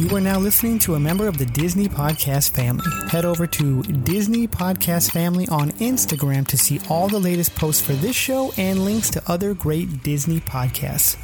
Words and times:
You 0.00 0.16
are 0.16 0.20
now 0.20 0.38
listening 0.38 0.78
to 0.78 0.94
a 0.94 0.98
member 0.98 1.28
of 1.28 1.36
the 1.36 1.44
Disney 1.44 1.86
Podcast 1.86 2.52
family. 2.52 2.86
Head 3.10 3.26
over 3.26 3.46
to 3.46 3.82
Disney 3.82 4.48
Podcast 4.48 5.10
Family 5.10 5.46
on 5.48 5.72
Instagram 5.72 6.46
to 6.46 6.56
see 6.56 6.80
all 6.88 7.06
the 7.08 7.18
latest 7.18 7.54
posts 7.54 7.84
for 7.84 7.92
this 7.92 8.16
show 8.16 8.50
and 8.56 8.82
links 8.86 9.10
to 9.10 9.22
other 9.30 9.52
great 9.52 10.02
Disney 10.02 10.40
podcasts. 10.40 11.18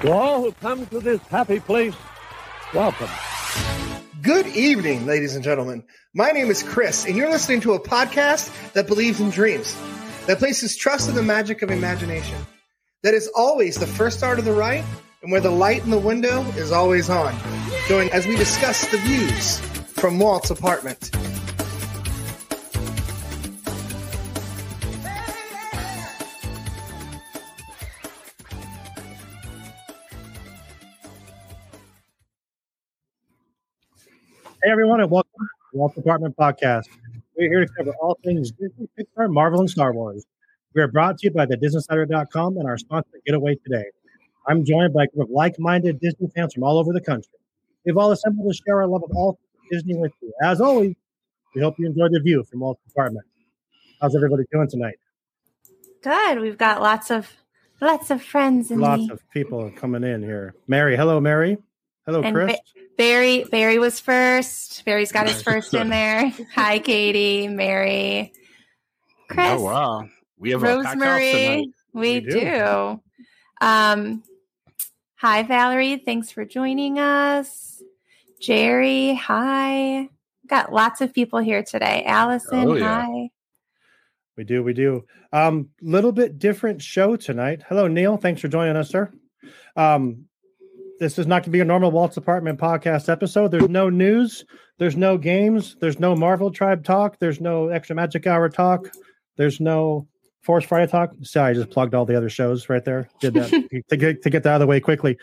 To 0.00 0.10
all 0.10 0.42
who 0.42 0.50
come 0.60 0.86
to 0.86 0.98
this 0.98 1.20
happy 1.28 1.60
place, 1.60 1.94
welcome. 2.74 3.10
Good 4.22 4.48
evening, 4.48 5.06
ladies 5.06 5.36
and 5.36 5.44
gentlemen. 5.44 5.84
My 6.12 6.32
name 6.32 6.50
is 6.50 6.64
Chris, 6.64 7.04
and 7.06 7.16
you're 7.16 7.30
listening 7.30 7.60
to 7.60 7.74
a 7.74 7.80
podcast 7.80 8.72
that 8.72 8.88
believes 8.88 9.20
in 9.20 9.30
dreams, 9.30 9.76
that 10.26 10.38
places 10.38 10.76
trust 10.76 11.08
in 11.08 11.14
the 11.14 11.22
magic 11.22 11.62
of 11.62 11.70
imagination, 11.70 12.36
that 13.02 13.14
is 13.14 13.30
always 13.36 13.76
the 13.76 13.86
first 13.86 14.18
start 14.18 14.38
of 14.40 14.44
the 14.44 14.52
right, 14.52 14.84
and 15.22 15.30
where 15.30 15.40
the 15.40 15.50
light 15.50 15.84
in 15.84 15.90
the 15.90 15.98
window 15.98 16.42
is 16.56 16.72
always 16.72 17.08
on. 17.08 17.34
Join 17.86 18.08
as 18.10 18.26
we 18.26 18.36
discuss 18.36 18.90
the 18.90 18.98
views 18.98 19.60
from 19.94 20.18
Walt's 20.18 20.50
apartment. 20.50 21.10
Hey, 34.62 34.72
everyone, 34.72 35.00
and 35.00 35.08
welcome 35.08 35.30
to 35.38 35.46
the 35.72 35.78
Walt's 35.78 35.96
Apartment 35.96 36.36
Podcast. 36.36 36.86
We're 37.36 37.50
here 37.50 37.66
to 37.66 37.72
cover 37.76 37.92
all 38.00 38.18
things 38.24 38.50
Disney, 38.52 38.88
Pixar, 38.98 39.30
Marvel, 39.30 39.60
and 39.60 39.68
Star 39.68 39.92
Wars. 39.92 40.24
We 40.74 40.82
are 40.82 40.88
brought 40.88 41.18
to 41.18 41.26
you 41.26 41.30
by 41.30 41.46
the 41.46 41.56
DisneySider.com 41.56 42.56
and 42.56 42.66
our 42.66 42.78
sponsor, 42.78 43.20
Getaway 43.26 43.56
Today. 43.56 43.84
I'm 44.48 44.64
joined 44.64 44.94
by 44.94 45.04
a 45.04 45.06
group 45.08 45.28
of 45.28 45.30
like-minded 45.30 46.00
Disney 46.00 46.28
fans 46.34 46.54
from 46.54 46.62
all 46.62 46.78
over 46.78 46.92
the 46.92 47.00
country. 47.00 47.32
We've 47.84 47.96
all 47.96 48.10
assembled 48.12 48.50
to 48.52 48.56
share 48.66 48.80
our 48.80 48.86
love 48.86 49.02
of 49.04 49.10
all 49.14 49.38
Disney 49.70 49.96
with 49.96 50.12
you. 50.22 50.32
As 50.42 50.60
always, 50.60 50.94
we 51.54 51.60
hope 51.62 51.74
you 51.78 51.86
enjoyed 51.86 52.12
the 52.12 52.20
view 52.20 52.42
from 52.44 52.60
Walt 52.60 52.78
departments. 52.86 53.28
How's 54.00 54.14
everybody 54.14 54.44
doing 54.52 54.68
tonight? 54.68 54.96
Good. 56.02 56.40
We've 56.40 56.58
got 56.58 56.80
lots 56.80 57.10
of 57.10 57.28
lots 57.80 58.10
of 58.10 58.22
friends 58.22 58.70
in 58.70 58.78
Lots 58.80 59.06
the 59.08 59.14
of 59.14 59.30
people 59.30 59.70
coming 59.76 60.04
in 60.04 60.22
here. 60.22 60.54
Mary, 60.68 60.96
hello, 60.96 61.20
Mary. 61.20 61.58
Hello, 62.06 62.22
and 62.22 62.34
Chris. 62.34 62.52
Ba- 62.52 62.80
Barry 62.96 63.44
Barry 63.44 63.78
was 63.78 64.00
first. 64.00 64.84
Barry's 64.84 65.12
got 65.12 65.28
his 65.28 65.42
first 65.42 65.74
in 65.74 65.88
there. 65.90 66.32
Hi, 66.54 66.78
Katie, 66.78 67.48
Mary, 67.48 68.32
Chris, 69.28 69.46
Oh 69.50 69.62
wow, 69.62 70.08
we 70.38 70.50
have 70.50 70.62
a 70.62 70.66
house 70.84 70.84
Rosemary. 70.96 71.72
We, 71.92 72.00
We 72.00 72.20
do. 72.20 72.40
do. 72.40 73.00
Um, 73.60 74.22
hi, 75.16 75.42
Valerie. 75.42 75.96
Thanks 76.04 76.30
for 76.30 76.44
joining 76.44 76.98
us. 76.98 77.82
Jerry, 78.40 79.14
hi. 79.14 80.08
Got 80.46 80.72
lots 80.72 81.00
of 81.00 81.12
people 81.12 81.38
here 81.40 81.62
today. 81.62 82.04
Allison, 82.04 82.68
Oh, 82.68 82.74
yeah. 82.74 83.02
hi. 83.04 83.30
We 84.36 84.44
do, 84.44 84.62
we 84.62 84.74
do. 84.74 85.04
Um, 85.32 85.70
little 85.80 86.12
bit 86.12 86.38
different 86.38 86.82
show 86.82 87.16
tonight. 87.16 87.62
Hello, 87.68 87.88
Neil. 87.88 88.18
Thanks 88.18 88.42
for 88.42 88.48
joining 88.48 88.76
us, 88.76 88.90
sir. 88.90 89.10
Um, 89.74 90.26
this 90.98 91.18
is 91.18 91.26
not 91.26 91.42
going 91.42 91.44
to 91.44 91.50
be 91.50 91.60
a 91.60 91.64
normal 91.64 91.90
Walt's 91.90 92.16
Apartment 92.16 92.58
podcast 92.58 93.08
episode. 93.08 93.50
There's 93.50 93.68
no 93.68 93.88
news. 93.90 94.44
There's 94.78 94.96
no 94.96 95.18
games. 95.18 95.76
There's 95.80 95.98
no 95.98 96.14
Marvel 96.14 96.50
Tribe 96.50 96.84
talk. 96.84 97.18
There's 97.18 97.40
no 97.40 97.68
Extra 97.68 97.96
Magic 97.96 98.26
Hour 98.26 98.48
talk. 98.48 98.88
There's 99.36 99.60
no 99.60 100.06
Force 100.42 100.64
Friday 100.64 100.90
talk. 100.90 101.12
Sorry, 101.22 101.50
I 101.50 101.54
just 101.54 101.70
plugged 101.70 101.94
all 101.94 102.04
the 102.04 102.16
other 102.16 102.30
shows 102.30 102.68
right 102.68 102.84
there. 102.84 103.08
Did 103.20 103.34
that 103.34 103.50
to 103.90 103.96
get 103.96 104.22
to 104.22 104.30
get 104.30 104.42
that 104.44 104.50
out 104.50 104.54
of 104.56 104.60
the 104.60 104.66
way 104.66 104.80
quickly. 104.80 105.18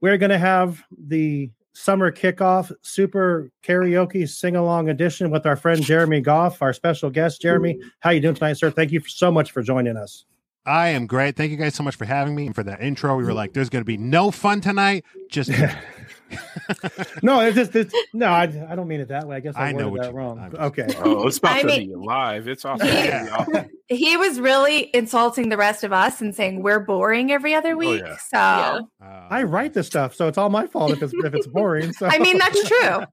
We're 0.00 0.18
going 0.18 0.30
to 0.30 0.38
have 0.38 0.82
the 0.96 1.50
summer 1.72 2.10
kickoff 2.12 2.72
super 2.82 3.50
karaoke 3.62 4.28
sing 4.28 4.56
along 4.56 4.88
edition 4.88 5.30
with 5.30 5.46
our 5.46 5.56
friend 5.56 5.82
Jeremy 5.82 6.20
Goff, 6.20 6.60
our 6.60 6.72
special 6.72 7.08
guest. 7.10 7.40
Jeremy, 7.40 7.80
how 8.00 8.10
you 8.10 8.20
doing 8.20 8.34
tonight, 8.34 8.54
sir? 8.54 8.70
Thank 8.70 8.92
you 8.92 9.00
so 9.06 9.30
much 9.30 9.52
for 9.52 9.62
joining 9.62 9.96
us. 9.96 10.24
I 10.66 10.88
am 10.88 11.06
great. 11.06 11.36
Thank 11.36 11.50
you 11.50 11.56
guys 11.56 11.74
so 11.74 11.82
much 11.82 11.96
for 11.96 12.04
having 12.04 12.34
me 12.34 12.46
and 12.46 12.54
for 12.54 12.62
that 12.62 12.82
intro. 12.82 13.16
We 13.16 13.24
were 13.24 13.32
like, 13.32 13.52
"There's 13.54 13.70
going 13.70 13.80
to 13.82 13.86
be 13.86 13.96
no 13.96 14.30
fun 14.30 14.60
tonight." 14.60 15.04
Just 15.30 15.50
no, 17.22 17.40
it's 17.40 17.56
just 17.56 17.74
it's, 17.74 17.94
no. 18.12 18.26
I, 18.26 18.42
I 18.42 18.74
don't 18.76 18.86
mean 18.86 19.00
it 19.00 19.08
that 19.08 19.26
way. 19.26 19.36
I 19.36 19.40
guess 19.40 19.54
I, 19.56 19.68
I 19.68 19.72
know 19.72 19.88
what 19.88 20.02
that 20.02 20.10
you- 20.12 20.16
wrong. 20.18 20.50
Just- 20.50 20.62
Okay. 20.62 20.86
Oh, 20.98 21.26
it's 21.26 21.38
about 21.38 21.56
I 21.56 21.60
to 21.62 21.66
mean- 21.66 21.88
be 21.88 21.94
live. 21.94 22.48
It's 22.48 22.64
awesome. 22.66 22.86
Yeah. 22.86 23.64
He 23.88 24.18
was 24.18 24.38
really 24.38 24.90
insulting 24.94 25.48
the 25.48 25.56
rest 25.56 25.84
of 25.84 25.92
us 25.94 26.20
and 26.20 26.34
saying 26.34 26.62
we're 26.62 26.80
boring 26.80 27.32
every 27.32 27.54
other 27.54 27.74
week. 27.74 28.02
yeah. 28.04 28.16
So 28.18 28.36
Yeah. 28.36 28.80
uh, 29.02 29.26
I 29.30 29.44
write 29.44 29.72
this 29.72 29.86
stuff, 29.86 30.14
so 30.14 30.28
it's 30.28 30.36
all 30.36 30.50
my 30.50 30.66
fault 30.66 30.90
if 30.92 31.02
it's 31.02 31.14
if 31.24 31.32
it's 31.34 31.46
boring. 31.46 31.94
So 31.94 32.06
I 32.06 32.18
mean 32.18 32.36
that's 32.36 32.62
true. 32.68 33.04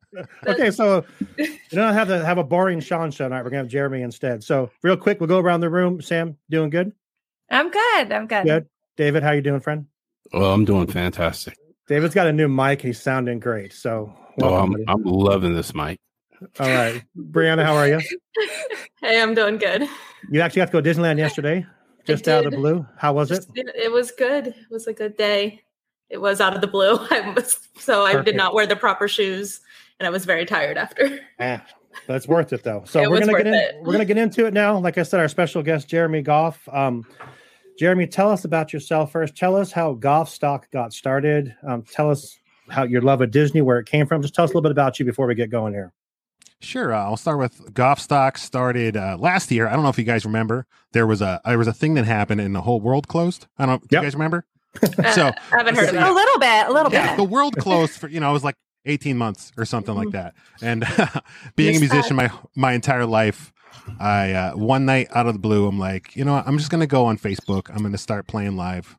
okay, 0.48 0.72
so 0.72 1.06
you 1.38 1.48
don't 1.72 1.94
have 1.94 2.10
to 2.10 2.26
have 2.26 2.38
a 2.38 2.44
boring 2.44 2.82
Sean 2.82 3.12
show 3.12 3.24
tonight. 3.30 3.44
We're 3.44 3.52
gonna 3.52 3.64
have 3.64 3.68
Jeremy 3.70 4.02
instead. 4.02 4.44
So 4.44 4.70
real 4.84 4.98
quick, 4.98 5.22
we'll 5.22 5.28
go 5.30 5.40
around 5.40 5.62
the 5.62 5.70
room. 5.70 6.02
Sam, 6.02 6.36
doing 6.50 6.70
good? 6.70 6.92
I'm 7.50 7.70
good. 7.70 8.12
I'm 8.12 8.28
good. 8.28 8.46
Good. 8.46 8.66
David, 8.98 9.24
how 9.24 9.32
you 9.32 9.42
doing, 9.42 9.60
friend? 9.60 9.86
Oh, 10.34 10.52
I'm 10.54 10.66
doing 10.66 10.88
fantastic. 10.88 11.56
David's 11.88 12.16
got 12.16 12.28
a 12.28 12.34
new 12.34 12.48
mic. 12.48 12.82
He's 12.82 13.02
sounding 13.02 13.40
great. 13.40 13.74
So 13.74 14.14
Oh, 14.42 14.56
I'm. 14.56 14.76
I'm 14.88 15.04
loving 15.04 15.56
this, 15.56 15.74
mic. 15.74 16.00
all 16.60 16.68
right, 16.68 17.02
Brianna, 17.18 17.64
how 17.64 17.76
are 17.76 17.88
you? 17.88 18.00
Hey, 19.02 19.22
I'm 19.22 19.36
doing 19.36 19.58
good. 19.60 19.84
You 20.32 20.42
actually 20.42 20.62
got 20.62 20.66
to 20.68 20.72
go 20.72 20.82
to 20.82 20.90
Disneyland 20.90 21.20
yesterday, 21.20 21.64
just 22.06 22.28
out 22.28 22.46
of 22.46 22.52
the 22.52 22.58
blue. 22.58 22.88
How 22.98 23.14
was 23.14 23.30
it? 23.30 23.36
Just- 23.36 23.50
It 23.54 23.92
was 23.92 24.10
good. 24.12 24.48
It 24.48 24.56
was 24.72 24.88
a 24.88 24.94
good 24.94 25.16
day. 25.16 25.62
It 26.10 26.18
was 26.20 26.42
out 26.42 26.56
of 26.56 26.62
the 26.62 26.68
blue. 26.68 26.98
I 27.12 27.32
was 27.36 27.60
so 27.78 28.04
I 28.04 28.20
did 28.24 28.36
not 28.36 28.56
wear 28.56 28.66
the 28.66 28.76
proper 28.76 29.08
shoes, 29.08 29.62
and 30.00 30.08
I 30.08 30.10
was 30.10 30.26
very 30.26 30.46
tired 30.46 30.78
after. 30.78 31.20
Ah, 31.40 31.64
but 32.08 32.16
it's 32.16 32.28
worth 32.28 32.52
it 32.52 32.64
though. 32.64 32.84
So 32.88 33.04
It 33.04 33.12
we're 33.12 33.20
gonna 33.20 33.34
get 33.34 33.48
in. 33.48 33.54
it. 33.54 33.76
We're 33.82 33.92
gonna 33.92 34.06
get 34.06 34.18
into 34.18 34.48
it 34.48 34.54
now. 34.54 34.80
Like 34.80 34.98
I 34.98 35.04
said, 35.04 35.20
our 35.20 35.28
special 35.28 35.62
guest 35.62 35.88
Jeremy 35.88 36.24
Goff. 36.24 36.68
Um, 36.72 37.06
Jeremy, 37.80 38.08
tell 38.08 38.32
us 38.32 38.46
about 38.46 38.72
yourself 38.74 39.12
first. 39.12 39.36
Tell 39.36 39.56
us 39.56 39.72
how 39.72 39.96
Goffstock 39.96 40.64
got 40.72 40.94
started. 40.94 41.54
Um, 41.68 41.84
tell 41.84 42.10
us 42.10 42.38
how 42.70 42.84
your 42.84 43.02
love 43.02 43.22
of 43.22 43.32
Disney, 43.32 43.62
where 43.62 43.80
it 43.80 43.86
came 43.86 44.08
from. 44.08 44.22
Just 44.22 44.34
tell 44.34 44.46
us 44.46 44.50
a 44.52 44.54
little 44.54 44.62
bit 44.62 44.72
about 44.72 44.98
you 45.00 45.06
before 45.06 45.28
we 45.28 45.36
get 45.36 45.50
going 45.50 45.74
here. 45.74 45.92
Sure. 46.62 46.94
Uh, 46.94 47.04
I'll 47.04 47.18
start 47.18 47.38
with 47.38 47.74
Goffstock. 47.74 48.38
Started 48.38 48.96
uh, 48.98 49.18
last 49.20 49.52
year. 49.52 49.68
I 49.68 49.74
don't 49.74 49.84
know 49.84 49.90
if 49.90 49.98
you 50.00 50.06
guys 50.06 50.26
remember. 50.26 50.66
There 50.94 51.06
was 51.06 51.22
a 51.22 51.42
there 51.46 51.58
was 51.58 51.68
a 51.68 51.74
thing 51.74 51.96
that 51.96 52.06
happened 52.06 52.40
and 52.42 52.56
the 52.56 52.62
whole 52.62 52.80
world 52.80 53.08
closed. 53.08 53.48
I 53.58 53.66
don't. 53.66 53.82
Do 53.88 53.96
Yep. 53.96 54.02
you 54.02 54.06
guys 54.08 54.14
remember? 54.16 54.46
Uh, 54.84 55.12
So- 55.12 55.28
I 55.28 55.58
haven't 55.58 55.76
heard 55.76 55.90
of 55.90 55.96
it. 55.96 56.02
A 56.02 56.12
little 56.14 56.40
bit. 56.40 56.68
A 56.68 56.72
little 56.72 56.92
Yeah, 56.92 57.10
bit. 57.12 57.18
the 57.18 57.24
world 57.24 57.56
closed 57.60 57.94
for 58.00 58.08
you 58.10 58.20
know 58.20 58.30
it 58.30 58.34
was 58.34 58.44
like 58.44 58.56
18 58.86 59.18
months 59.18 59.52
or 59.58 59.66
something 59.66 59.96
like 59.96 60.12
that. 60.12 60.34
And 60.62 60.82
being 61.56 61.76
a 61.76 61.80
Missed 61.80 61.94
musician 61.94 62.16
my 62.16 62.30
my 62.56 62.74
entire 62.74 63.06
life, 63.06 63.54
I 64.00 64.32
uh, 64.34 64.52
one 64.54 64.86
night 64.86 65.08
out 65.14 65.28
of 65.28 65.34
the 65.34 65.40
blue, 65.40 65.68
I'm 65.68 65.80
like, 65.80 66.16
you 66.16 66.26
know, 66.26 66.34
what? 66.34 66.48
I'm 66.48 66.58
just 66.58 66.70
gonna 66.70 66.88
go 66.88 67.06
on 67.06 67.18
Facebook. 67.18 67.70
I'm 67.70 67.82
gonna 67.84 67.98
start 67.98 68.28
playing 68.28 68.56
live. 68.56 68.98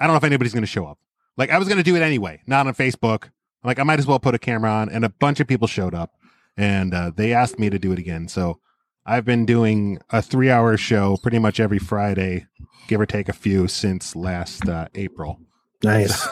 I 0.00 0.06
don't 0.06 0.14
know 0.14 0.18
if 0.18 0.24
anybody's 0.24 0.54
gonna 0.54 0.66
show 0.66 0.86
up. 0.86 0.98
Like 1.36 1.50
I 1.50 1.58
was 1.58 1.68
gonna 1.68 1.82
do 1.82 1.96
it 1.96 2.02
anyway, 2.02 2.40
not 2.46 2.66
on 2.66 2.74
Facebook. 2.74 3.24
I'm 3.24 3.68
like 3.68 3.78
I 3.78 3.82
might 3.82 3.98
as 3.98 4.06
well 4.06 4.18
put 4.18 4.34
a 4.34 4.38
camera 4.38 4.70
on, 4.70 4.88
and 4.88 5.04
a 5.04 5.08
bunch 5.08 5.40
of 5.40 5.46
people 5.46 5.66
showed 5.66 5.94
up, 5.94 6.12
and 6.56 6.94
uh, 6.94 7.10
they 7.14 7.32
asked 7.32 7.58
me 7.58 7.70
to 7.70 7.78
do 7.78 7.92
it 7.92 7.98
again. 7.98 8.28
So 8.28 8.60
I've 9.06 9.24
been 9.24 9.46
doing 9.46 9.98
a 10.10 10.20
three 10.20 10.50
hour 10.50 10.76
show 10.76 11.16
pretty 11.16 11.38
much 11.38 11.60
every 11.60 11.78
Friday, 11.78 12.46
give 12.88 13.00
or 13.00 13.06
take 13.06 13.28
a 13.28 13.32
few, 13.32 13.66
since 13.66 14.14
last 14.14 14.68
uh, 14.68 14.88
April. 14.94 15.40
Nice. 15.82 16.26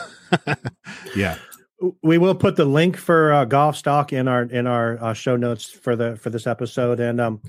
yeah. 1.17 1.39
we 2.03 2.19
will 2.19 2.35
put 2.35 2.57
the 2.57 2.65
link 2.65 2.97
for 2.97 3.33
uh, 3.33 3.47
Goffstock 3.47 4.13
in 4.13 4.29
our 4.29 4.43
in 4.43 4.67
our 4.67 5.03
uh, 5.03 5.15
show 5.15 5.37
notes 5.37 5.71
for 5.71 5.97
the 5.97 6.17
for 6.17 6.31
this 6.31 6.47
episode 6.47 7.01
and 7.01 7.21
um 7.21 7.41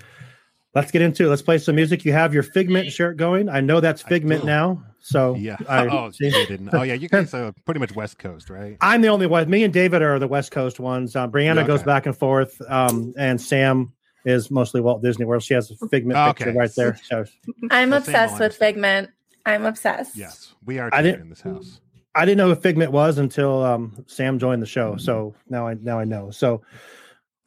let's 0.78 0.92
get 0.92 1.02
into 1.02 1.26
it 1.26 1.30
let's 1.30 1.42
play 1.42 1.58
some 1.58 1.76
music 1.76 2.06
you 2.06 2.14
have 2.14 2.34
your 2.34 2.44
figment 2.44 2.92
shirt 2.92 3.18
going 3.18 3.50
i 3.50 3.60
know 3.60 3.80
that's 3.80 4.02
figment 4.02 4.46
now 4.46 4.84
so 5.00 5.36
Yeah. 5.36 5.58
I, 5.70 5.86
oh, 5.92 6.10
see, 6.12 6.26
you 6.28 6.46
didn't. 6.46 6.70
Oh, 6.74 6.82
yeah. 6.82 6.94
You 6.96 7.08
guys 7.08 7.34
are 7.40 7.54
pretty 7.66 7.80
much 7.80 7.94
West 7.96 8.18
Coast, 8.20 8.50
right? 8.50 8.78
i'm 8.82 9.02
the 9.02 9.08
only 9.08 9.26
one 9.28 9.50
me 9.50 9.64
and 9.64 9.74
david 9.74 10.02
are 10.02 10.20
the 10.20 10.28
west 10.28 10.52
coast 10.52 10.80
ones 10.80 11.16
um, 11.16 11.32
brianna 11.32 11.66
goes 11.66 11.80
Okay. 11.80 11.86
back 11.86 12.06
and 12.06 12.16
forth 12.18 12.60
um 12.70 13.14
and 13.18 13.40
sam 13.42 13.94
is 14.26 14.52
mostly 14.52 14.82
walt 14.82 15.02
disney 15.02 15.26
world 15.26 15.42
she 15.44 15.54
has 15.54 15.72
a 15.72 15.88
figment 15.88 16.18
Okay. 16.20 16.44
picture 16.46 16.58
right 16.58 16.72
there 16.76 16.96
so 17.04 17.24
I'm 17.72 17.92
So 17.92 17.98
obsessed 17.98 18.40
with 18.40 18.56
Figment. 18.56 19.10
I'm 19.46 19.66
obsessed. 19.66 20.16
Yes, 20.18 20.54
we 20.66 20.78
are 20.80 20.90
I 20.92 21.02
didn't- 21.02 21.22
in 21.22 21.30
this 21.30 21.42
house. 21.42 21.80
i 22.16 22.26
didn't 22.26 22.38
know 22.40 22.50
who 22.54 22.56
figment 22.60 22.92
was 22.92 23.18
until 23.18 23.64
um 23.64 24.04
sam 24.08 24.38
joined 24.40 24.62
the 24.62 24.66
show 24.78 24.98
so 24.98 25.34
now 25.50 25.68
i 25.68 25.74
now 25.76 25.98
i 26.00 26.04
know 26.04 26.30
so 26.32 26.62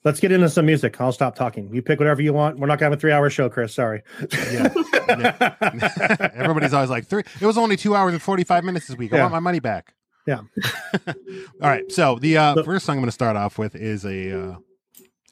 let's 0.05 0.19
get 0.20 0.32
into 0.32 0.49
some 0.49 0.64
music 0.67 1.00
i'll 1.00 1.12
stop 1.12 1.35
talking 1.35 1.69
you 1.75 1.82
pick 1.82 1.99
whatever 1.99 2.23
you 2.23 2.32
want 2.32 2.58
we're 2.58 2.67
not 2.67 2.79
gonna 2.79 2.91
have 2.91 2.99
a 2.99 3.00
three 3.00 3.12
hour 3.12 3.29
show 3.31 3.49
chris 3.49 3.75
sorry 3.75 4.02
Yeah. 4.52 4.73
Everybody's 6.35 6.73
always 6.73 6.91
like 6.91 7.06
three. 7.06 7.23
It 7.41 7.47
was 7.47 7.58
only 7.58 7.76
two 7.76 7.94
hours 7.97 8.12
and 8.12 8.23
forty 8.23 8.44
five 8.44 8.64
minutes 8.64 8.87
this 8.87 8.97
week. 8.97 9.12
I 9.12 9.17
Yeah. 9.17 9.23
want 9.23 9.32
my 9.32 9.41
money 9.41 9.58
back. 9.61 9.94
Yeah. 10.26 10.43
All 11.06 11.14
right. 11.61 11.91
So 11.91 12.17
the 12.20 12.37
uh, 12.37 12.55
So- 12.56 12.62
first 12.64 12.87
song 12.87 12.97
I'm 12.97 13.00
going 13.02 13.08
to 13.08 13.12
start 13.12 13.37
off 13.37 13.58
with 13.58 13.75
is 13.75 14.05
a. 14.05 14.41
Uh, 14.52 14.56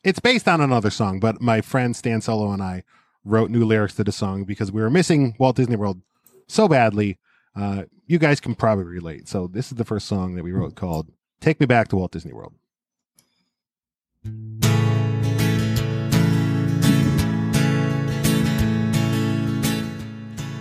it's 0.05 0.19
based 0.21 0.49
on 0.49 0.61
another 0.61 0.91
song, 0.91 1.21
but 1.21 1.41
my 1.41 1.61
friend 1.61 1.95
Stan 1.95 2.21
Solo 2.21 2.51
and 2.53 2.63
I 2.63 2.85
wrote 3.25 3.51
new 3.51 3.65
lyrics 3.65 3.95
to 3.97 4.05
the 4.05 4.13
song 4.13 4.45
because 4.45 4.73
we 4.73 4.81
were 4.81 4.91
missing 4.91 5.35
Walt 5.39 5.57
Disney 5.57 5.77
World 5.77 6.01
so 6.49 6.67
badly. 6.69 7.19
Uh, 7.55 7.85
you 8.07 8.19
guys 8.19 8.41
can 8.41 8.55
probably 8.55 8.85
relate. 8.85 9.29
So 9.29 9.47
this 9.49 9.71
is 9.71 9.77
the 9.77 9.85
first 9.85 10.07
song 10.07 10.35
that 10.37 10.45
we 10.45 10.53
wrote 10.53 10.75
called 10.75 11.11
"Take 11.41 11.61
Me 11.61 11.67
Back 11.67 11.89
to 11.89 11.97
Walt 11.97 12.13
Disney 12.13 12.33
World." 12.33 12.55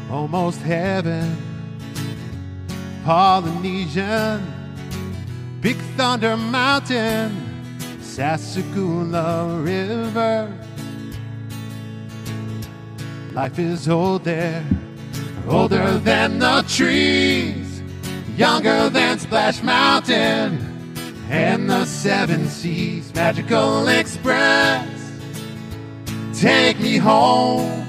Almost 0.10 0.62
heaven, 0.62 1.36
Polynesian, 3.04 4.42
Big 5.60 5.78
Thunder 5.98 6.38
Mountain, 6.38 7.36
Sassagoula 8.00 9.64
River. 9.66 10.54
Life 13.34 13.60
is 13.60 13.90
old 13.90 14.24
there, 14.24 14.64
older 15.48 15.98
than 15.98 16.40
the 16.40 16.64
trees, 16.68 17.82
younger 18.38 18.90
than 18.90 19.20
Splash 19.20 19.62
Mountain 19.62 20.77
and 21.30 21.70
the 21.70 21.86
seven 21.86 22.48
seas. 22.48 23.14
Magical 23.14 23.88
Express, 23.88 24.88
take 26.34 26.80
me 26.80 26.98
home 26.98 27.86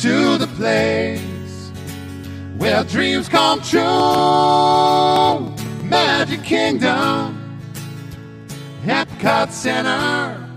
to 0.00 0.38
the 0.38 0.46
place 0.56 1.70
where 2.56 2.84
dreams 2.84 3.28
come 3.28 3.60
true. 3.60 3.80
Magic 5.84 6.42
Kingdom, 6.42 7.58
Epcot 8.84 9.50
Center, 9.50 10.48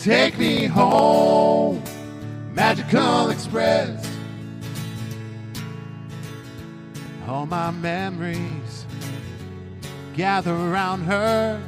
take 0.00 0.38
me 0.38 0.66
home. 0.66 1.82
Magical 2.52 3.28
Express. 3.28 4.10
All 7.28 7.44
my 7.44 7.70
memories 7.70 8.65
gather 10.16 10.54
around 10.54 11.02
her 11.02 11.62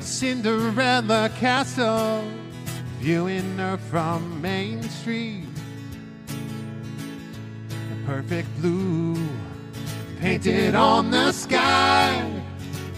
Cinderella 0.00 1.30
castle, 1.38 2.24
viewing 2.98 3.58
her 3.58 3.76
from 3.76 4.40
Main 4.40 4.82
Street. 4.84 5.44
The 6.26 7.96
perfect 8.06 8.48
blue 8.62 9.22
painted 10.18 10.74
on 10.74 11.10
the 11.10 11.32
sky. 11.32 12.42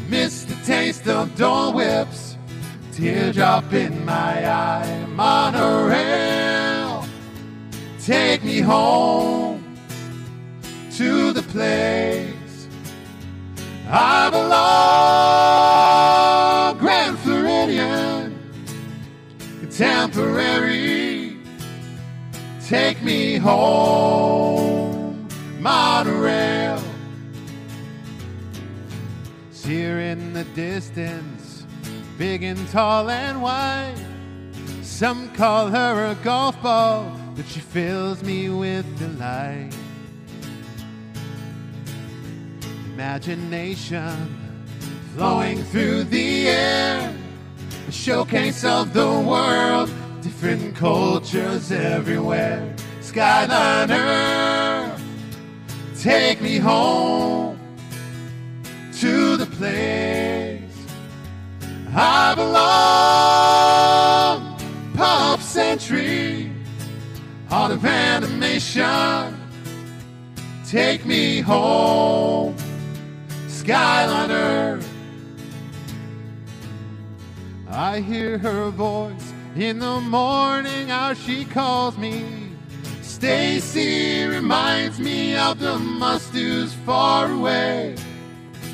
Miss 0.08 0.44
the 0.44 0.54
taste 0.64 1.08
of 1.08 1.34
Dole 1.36 1.72
Whips, 1.72 2.36
teardrop 2.92 3.72
in 3.72 4.04
my 4.04 4.48
eye. 4.48 5.06
Monorail, 5.08 7.04
take 7.98 8.44
me 8.44 8.60
home 8.60 9.76
to 10.92 11.32
the 11.32 11.42
place 11.42 12.41
I 13.94 14.30
belong. 14.30 14.78
Grand 16.78 17.18
Floridian, 17.18 18.38
Contemporary, 19.60 21.36
take 22.66 23.02
me 23.02 23.36
home. 23.36 25.28
Monorail, 25.60 26.82
see 29.50 29.82
her 29.82 30.00
in 30.00 30.32
the 30.32 30.44
distance, 30.54 31.66
big 32.16 32.42
and 32.44 32.66
tall 32.70 33.10
and 33.10 33.42
white. 33.42 33.94
Some 34.80 35.28
call 35.34 35.68
her 35.68 36.12
a 36.12 36.14
golf 36.24 36.62
ball, 36.62 37.14
but 37.36 37.44
she 37.46 37.60
fills 37.60 38.22
me 38.22 38.48
with 38.48 38.86
delight. 38.98 39.74
Imagination 43.02 44.14
flowing 45.16 45.64
through 45.64 46.04
the 46.04 46.46
air, 46.48 47.12
a 47.88 47.90
showcase 47.90 48.64
of 48.64 48.92
the 48.92 49.10
world, 49.10 49.90
different 50.20 50.76
cultures 50.76 51.72
everywhere. 51.72 52.72
Skyliner, 53.00 54.96
take 56.00 56.40
me 56.40 56.58
home 56.58 57.58
to 59.00 59.36
the 59.36 59.46
place 59.46 60.62
I 61.96 62.36
belong. 62.36 62.54
Pop 64.94 65.40
Century, 65.40 66.52
Art 67.50 67.72
of 67.72 67.84
Animation, 67.84 69.36
take 70.64 71.04
me 71.04 71.40
home. 71.40 72.54
Skyliner. 73.62 74.82
I 77.70 78.00
hear 78.00 78.36
her 78.38 78.70
voice 78.70 79.32
in 79.54 79.78
the 79.78 80.00
morning, 80.00 80.88
how 80.88 81.14
she 81.14 81.44
calls 81.44 81.96
me. 81.96 82.24
Stacy 83.02 84.24
reminds 84.24 84.98
me 84.98 85.36
of 85.36 85.60
the 85.60 85.78
mustaches 85.78 86.74
far 86.84 87.30
away. 87.30 87.94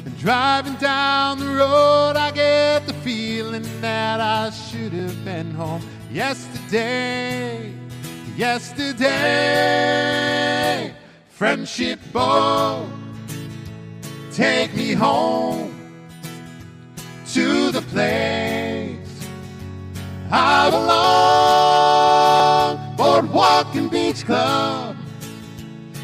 And 0.07 0.19
driving 0.19 0.77
down 0.77 1.39
the 1.39 1.49
road, 1.49 2.15
I 2.17 2.31
get 2.31 2.87
the 2.87 2.95
feeling 2.95 3.67
that 3.83 4.23
I 4.23 4.49
should 4.49 4.95
have 4.95 5.23
been 5.23 5.51
home 5.51 5.83
yesterday. 6.11 7.75
Yesterday, 8.39 9.05
friendship 11.29 12.01
boat, 12.11 12.89
take 14.39 14.73
me 14.77 14.93
home 14.93 15.75
to 17.27 17.73
the 17.73 17.83
place 17.83 19.29
I 20.31 20.71
belong. 20.71 21.99
Boardwalk 22.97 23.75
and 23.75 23.91
Beach 23.91 24.25
Club, 24.25 24.97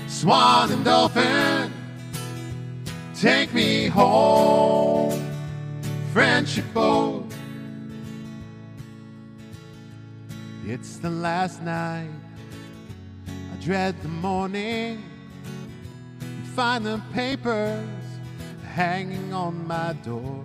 Swan 0.08 0.72
and 0.72 0.84
Dolphin, 0.84 1.72
take 3.14 3.54
me 3.54 3.86
home. 3.86 5.22
Friendship 6.12 6.64
boat. 6.74 7.32
It's 10.66 10.96
the 10.96 11.10
last 11.10 11.62
night. 11.62 12.10
I 13.28 13.56
dread 13.62 13.94
the 14.02 14.08
morning. 14.08 15.04
Find 16.56 16.84
the 16.84 17.00
papers 17.12 18.03
hanging 18.74 19.32
on 19.32 19.66
my 19.68 19.92
door. 20.02 20.44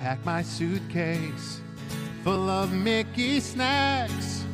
Pack 0.00 0.24
my 0.24 0.42
suitcase 0.42 1.60
full 2.24 2.50
of 2.50 2.72
Mickey 2.72 3.38
snacks. 3.38 4.44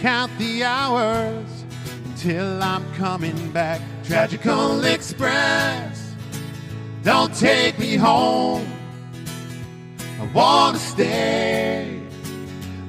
Count 0.00 0.30
the 0.38 0.62
hours 0.62 1.64
until 2.04 2.62
I'm 2.62 2.84
coming 2.94 3.50
back. 3.50 3.80
Tragical 4.04 4.84
Express, 4.84 6.14
don't 7.02 7.34
take 7.34 7.76
me 7.80 7.96
home. 7.96 8.64
I 10.20 10.24
wanna 10.32 10.78
stay 10.78 12.00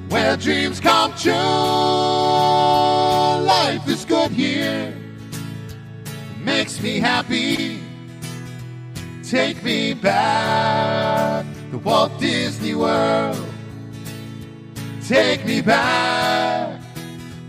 where 0.08 0.36
dreams 0.36 0.78
come 0.78 1.12
true. 1.14 1.32
Life 3.44 3.88
is 3.88 4.04
good 4.04 4.30
here, 4.30 4.95
makes 6.76 6.82
me 6.82 7.00
happy. 7.00 7.80
Take 9.22 9.62
me 9.62 9.94
back 9.94 11.46
to 11.70 11.78
Walt 11.78 12.18
Disney 12.20 12.74
World. 12.74 13.46
Take 15.06 15.46
me 15.46 15.62
back 15.62 16.80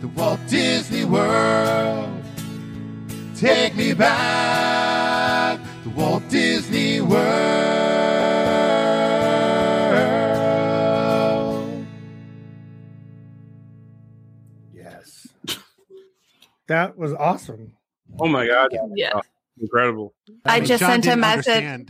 to 0.01 0.07
Walt 0.09 0.39
Disney 0.47 1.03
World. 1.05 2.23
Take 3.35 3.75
me 3.75 3.93
back 3.93 5.59
to 5.83 5.89
Walt 5.89 6.23
Disney 6.29 7.01
World. 7.01 7.17
Yes. 14.73 15.27
That 16.67 16.97
was 16.97 17.13
awesome. 17.13 17.76
Oh 18.19 18.27
my 18.27 18.47
god, 18.47 18.75
Yeah. 18.95 19.19
incredible! 19.61 20.13
I 20.45 20.59
just 20.59 20.83
sent 20.83 21.05
a 21.07 21.15
message. 21.15 21.89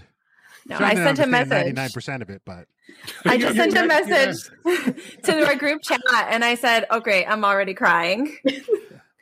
No, 0.70 0.78
I 0.80 0.96
sent 0.96 1.20
a 1.20 1.28
message. 1.28 1.50
Ninety-nine 1.50 1.90
percent 1.92 2.22
of 2.22 2.30
it, 2.30 2.42
but 2.46 2.66
I 3.26 3.38
just 3.38 3.56
sent 3.56 3.76
a 3.78 3.86
message 3.88 4.50
to 5.24 5.46
our 5.46 5.56
group 5.56 5.82
chat 5.82 6.02
and 6.30 6.44
I 6.44 6.56
said, 6.56 6.86
Oh 6.90 7.00
great, 7.00 7.26
I'm 7.26 7.46
already 7.46 7.74
crying. 7.74 8.36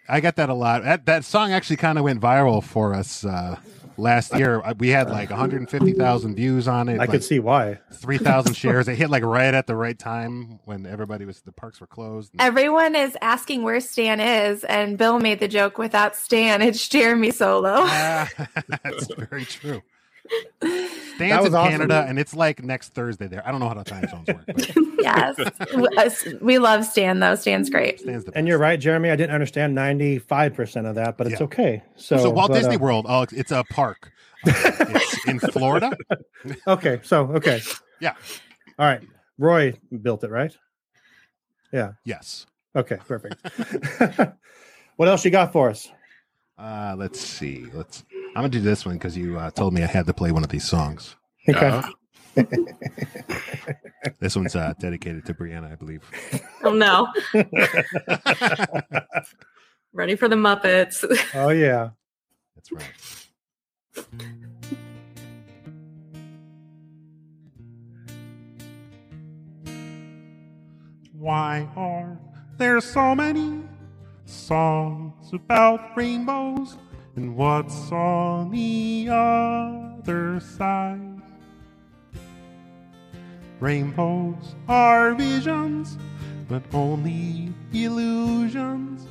I 0.10 0.20
get 0.20 0.36
that 0.38 0.50
a 0.50 0.54
lot. 0.54 0.84
That 0.84 1.06
that 1.06 1.24
song 1.26 1.52
actually 1.52 1.78
kind 1.78 1.98
of 1.98 2.04
went 2.04 2.20
viral 2.22 2.64
for 2.64 2.94
us 2.94 3.24
uh, 3.26 3.58
last 3.98 4.34
year. 4.36 4.62
We 4.78 4.90
had 4.90 5.10
like 5.10 5.30
150,000 5.30 6.36
views 6.36 6.68
on 6.68 6.90
it. 6.90 6.96
I 6.96 6.98
like 6.98 7.10
could 7.12 7.24
see 7.24 7.40
why. 7.40 7.80
3,000 7.94 8.54
shares. 8.56 8.88
It 8.88 8.96
hit 8.96 9.10
like 9.10 9.24
right 9.24 9.54
at 9.54 9.68
the 9.68 9.76
right 9.76 9.98
time 9.98 10.60
when 10.66 10.86
everybody 10.86 11.26
was 11.26 11.42
the 11.42 11.52
parks 11.52 11.80
were 11.82 11.88
closed. 11.88 12.34
Everyone 12.40 12.96
is 12.96 13.18
asking 13.22 13.64
where 13.64 13.80
Stan 13.80 14.20
is, 14.20 14.64
and 14.64 14.98
Bill 14.98 15.20
made 15.20 15.40
the 15.40 15.48
joke 15.48 15.78
without 15.78 16.16
Stan, 16.16 16.62
it's 16.62 16.88
Jeremy 16.88 17.32
Solo. 17.32 17.76
Ah, 17.78 18.30
that's 18.84 19.08
very 19.18 19.46
true. 19.46 19.82
That 20.62 20.90
Stan's 21.16 21.44
was 21.44 21.48
in 21.50 21.56
awesome. 21.56 21.72
Canada, 21.72 22.06
and 22.08 22.20
it's 22.20 22.34
like 22.36 22.64
next 22.64 22.90
Thursday 22.94 23.28
there. 23.28 23.46
I 23.48 23.52
don't 23.52 23.60
know 23.60 23.68
how 23.70 23.74
the 23.76 23.84
time 23.84 24.08
zones 24.10 24.28
work, 24.28 24.44
but 24.48 24.76
yes. 25.00 26.28
We 26.42 26.58
love 26.60 26.84
Stan, 26.86 27.20
though. 27.20 27.36
Stan's 27.36 27.70
great. 27.70 28.00
Stan's 28.02 28.26
the 28.26 28.38
And 28.38 28.48
you're 28.48 28.58
right, 28.58 28.80
Jeremy. 28.80 29.10
I 29.12 29.16
didn't 29.16 29.34
understand 29.34 29.78
95% 29.78 30.90
of 30.90 30.96
that, 30.96 31.18
but 31.18 31.28
it's 31.28 31.40
Yeah. 31.40 31.46
okay. 31.46 31.84
So, 31.96 32.18
So, 32.18 32.30
Walt 32.32 32.50
but, 32.52 32.56
Disney 32.58 32.76
uh, 32.76 32.80
World, 32.80 33.06
oh, 33.08 33.24
it's- 33.24 33.40
it's 33.40 33.52
a 33.52 33.64
park. 33.70 34.12
Uh, 34.46 34.52
it's 34.90 35.28
in 35.28 35.40
Florida. 35.52 35.96
Okay. 36.68 37.00
So, 37.04 37.24
okay. 37.36 37.62
Yeah. 38.02 38.14
All 38.78 38.86
right. 38.86 39.02
Roy 39.38 39.74
built 40.02 40.24
it, 40.24 40.32
right? 40.32 40.56
Yeah. 41.72 41.94
Yes. 42.04 42.46
Okay. 42.76 42.98
Perfect. 43.08 43.38
what 44.98 45.08
else 45.08 45.24
you 45.26 45.32
got 45.32 45.52
for 45.54 45.70
us? 45.70 45.90
Uh, 46.58 46.96
let's 46.98 47.20
see. 47.20 47.66
Let's. 47.74 48.04
I'm 48.36 48.42
gonna 48.42 48.50
do 48.50 48.60
this 48.60 48.86
one 48.86 48.96
because 48.96 49.18
you 49.18 49.40
uh, 49.40 49.50
told 49.52 49.74
me 49.74 49.82
I 49.84 49.88
had 49.88 50.06
to 50.08 50.14
play 50.14 50.32
one 50.32 50.44
of 50.44 50.50
these 50.50 50.68
songs. 50.68 51.16
Okay. 51.48 51.68
Uh, 51.68 51.84
This 54.20 54.36
one's 54.36 54.56
uh, 54.56 54.74
dedicated 54.80 55.26
to 55.26 55.34
Brianna, 55.34 55.72
I 55.72 55.76
believe. 55.76 56.02
Oh 56.64 56.74
no. 56.74 57.08
Ready 59.94 60.16
for 60.16 60.28
the 60.28 60.36
Muppets. 60.36 61.04
oh, 61.36 61.50
yeah. 61.50 61.90
That's 62.56 62.72
right. 62.72 62.84
Why 71.14 71.68
are 71.76 72.20
there 72.58 72.82
so 72.82 73.16
many 73.16 73.64
songs 74.26 75.34
about 75.34 75.96
rainbows 75.96 76.78
and 77.16 77.36
what's 77.36 77.92
on 77.92 78.52
the 78.52 79.08
other 79.10 80.40
side? 80.40 81.22
Rainbows 83.60 84.56
are 84.68 85.14
visions, 85.14 85.98
but 86.50 86.62
only 86.74 87.54
illusions. 87.74 89.08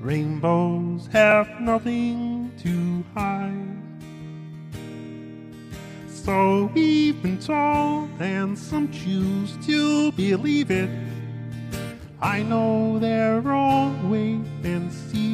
Rainbows 0.00 1.06
have 1.12 1.60
nothing 1.60 2.50
to 2.62 3.04
hide. 3.18 3.74
So 6.08 6.70
we've 6.74 7.20
been 7.22 7.38
told, 7.38 8.08
and 8.20 8.58
some 8.58 8.90
choose 8.90 9.58
to 9.66 10.12
believe 10.12 10.70
it. 10.70 10.88
I 12.22 12.42
know 12.42 12.98
they're 12.98 13.40
wrong, 13.42 14.10
wait 14.10 14.40
and 14.64 14.90
see. 14.90 15.33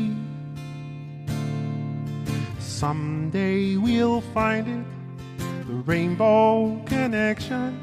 Someday 2.81 3.77
we'll 3.77 4.23
find 4.33 4.67
it, 4.67 5.47
the 5.67 5.75
rainbow 5.85 6.83
connection, 6.87 7.79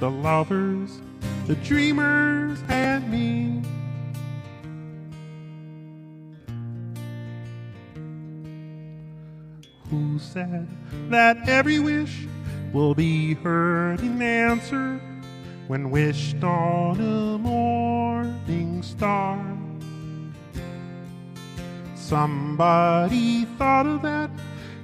the 0.00 0.10
lovers, 0.10 1.02
the 1.46 1.54
dreamers, 1.56 2.58
and 2.70 3.10
me. 3.10 3.60
Who 9.90 10.18
said 10.18 10.66
that 11.10 11.46
every 11.46 11.78
wish 11.78 12.26
will 12.72 12.94
be 12.94 13.34
heard 13.34 14.00
in 14.00 14.22
answer 14.22 14.98
when 15.66 15.90
wished 15.90 16.42
on 16.42 16.98
a 17.02 17.36
morning 17.36 18.82
star? 18.82 19.65
Somebody 22.06 23.46
thought 23.58 23.84
of 23.84 24.02
that 24.02 24.30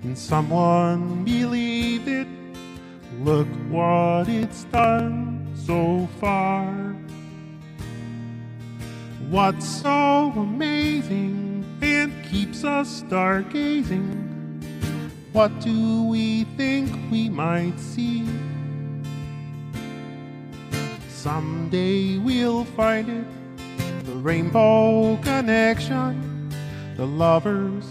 and 0.02 0.18
someone 0.18 1.22
believed 1.22 2.08
it. 2.08 2.26
Look 3.20 3.46
what 3.68 4.28
it's 4.28 4.64
done 4.64 5.46
so 5.54 6.08
far. 6.20 6.66
What's 9.30 9.64
so 9.64 10.32
amazing 10.34 11.64
and 11.80 12.12
keeps 12.24 12.64
us 12.64 13.04
stargazing? 13.04 14.64
What 15.32 15.60
do 15.60 16.02
we 16.02 16.42
think 16.56 16.90
we 17.12 17.28
might 17.28 17.78
see? 17.78 18.26
Someday 21.08 22.18
we'll 22.18 22.64
find 22.64 23.08
it, 23.08 24.04
the 24.06 24.12
rainbow 24.16 25.18
connection, 25.18 26.31
the 26.96 27.06
lovers, 27.06 27.86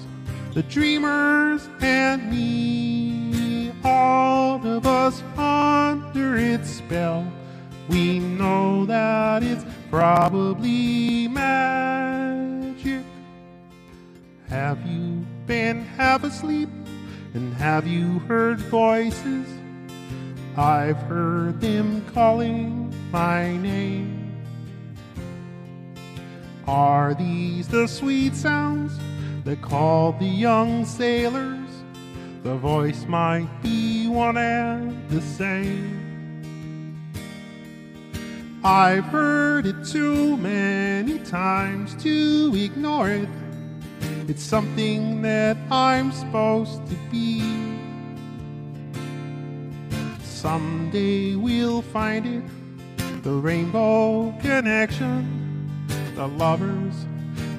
the 0.54 0.64
dreamers, 0.64 1.68
and 1.82 2.30
me. 2.30 3.72
All 3.84 4.66
of 4.66 4.86
us 4.86 5.24
under 5.38 6.38
its 6.38 6.70
spell. 6.70 7.26
We 7.90 8.20
know 8.20 8.86
that 8.86 9.44
it's 9.44 9.66
probably 9.90 11.28
magic. 11.28 13.04
Have 14.50 14.86
you 14.86 15.26
been 15.48 15.82
half 15.82 16.24
asleep? 16.24 16.70
And 17.34 17.54
have 17.56 17.88
you 17.88 18.20
heard 18.20 18.60
voices? 18.60 19.48
I've 20.58 20.98
heard 21.04 21.62
them 21.62 22.06
calling 22.14 22.94
my 23.12 23.56
name. 23.58 24.21
Are 26.68 27.14
these 27.14 27.68
the 27.68 27.88
sweet 27.88 28.36
sounds 28.36 28.94
that 29.46 29.62
call 29.62 30.14
the 30.14 30.26
young 30.26 30.86
sailors? 30.86 31.70
The 32.44 32.56
voice 32.56 33.06
might 33.08 33.50
be 33.62 34.08
one 34.08 34.38
and 34.38 35.10
the 35.10 35.22
same. 35.22 36.02
I've 38.64 39.06
heard 39.06 39.66
it 39.66 39.84
too 39.86 40.38
many 40.38 41.18
times 41.20 41.96
to 42.04 42.54
ignore 42.56 43.10
it. 43.10 43.30
It's 44.28 44.44
something 44.44 45.24
that 45.24 45.58
I'm 45.72 46.12
supposed 46.12 46.86
to 46.88 46.96
be. 47.10 47.42
Someday 50.24 51.36
we'll 51.36 51.82
find 51.82 52.26
it 52.26 52.44
the 53.24 53.32
rainbow 53.32 54.32
connection, 54.42 55.51
the 56.22 56.28
lovers, 56.28 56.94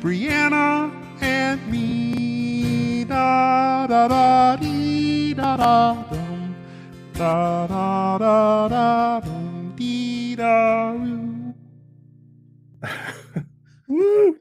Brianna 0.00 0.92
and 1.21 1.61
me. 1.69 3.02
Da 3.02 3.88
da 3.88 4.07
da 4.07 4.54
dee 4.54 5.35
da 5.35 5.57
da 5.57 5.95
dum, 6.09 6.54
da 7.12 7.66
da 7.66 8.19
da 8.19 8.69
da 8.69 9.21
dum, 9.21 9.75
dee 9.75 10.37
da 10.37 10.92
doo. 10.92 11.54
Woo. 13.88 14.38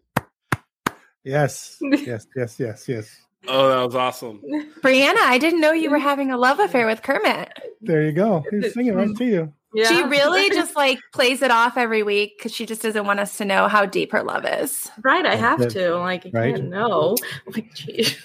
Yes. 1.24 1.80
Yes. 1.82 2.28
Yes. 2.36 2.60
Yes. 2.60 2.88
Yes. 2.88 3.18
oh, 3.48 3.70
that 3.70 3.84
was 3.84 3.96
awesome. 3.96 4.40
Brianna, 4.82 5.18
I 5.18 5.40
didn't 5.40 5.62
know 5.62 5.72
you 5.72 5.90
were 5.90 5.98
having 5.98 6.30
a 6.30 6.38
love 6.38 6.60
affair 6.60 6.86
with 6.86 7.02
Kermit. 7.02 7.50
There 7.82 8.04
you 8.04 8.12
go. 8.12 8.44
He's 8.52 8.72
singing 8.72 8.94
right 8.94 9.16
to 9.18 9.26
you. 9.26 9.54
Yeah. 9.74 9.88
She 9.88 10.04
really 10.04 10.50
just 10.50 10.76
like 10.76 11.00
plays 11.14 11.42
it 11.42 11.50
off 11.52 11.78
every 11.78 12.04
week 12.04 12.38
because 12.38 12.54
she 12.54 12.66
just 12.66 12.82
doesn't 12.82 13.06
want 13.06 13.20
us 13.20 13.38
to 13.38 13.46
know 13.46 13.68
how 13.68 13.86
deep 13.86 14.12
her 14.12 14.24
love 14.24 14.46
is. 14.46 14.90
right. 15.02 15.26
I 15.26 15.36
have 15.36 15.66
to. 15.70 15.96
Like, 15.96 16.26
I 16.26 16.30
right? 16.34 16.56
can't 16.56 16.70
know. 16.70 17.16
Like, 17.48 17.74
geez. 17.74 18.18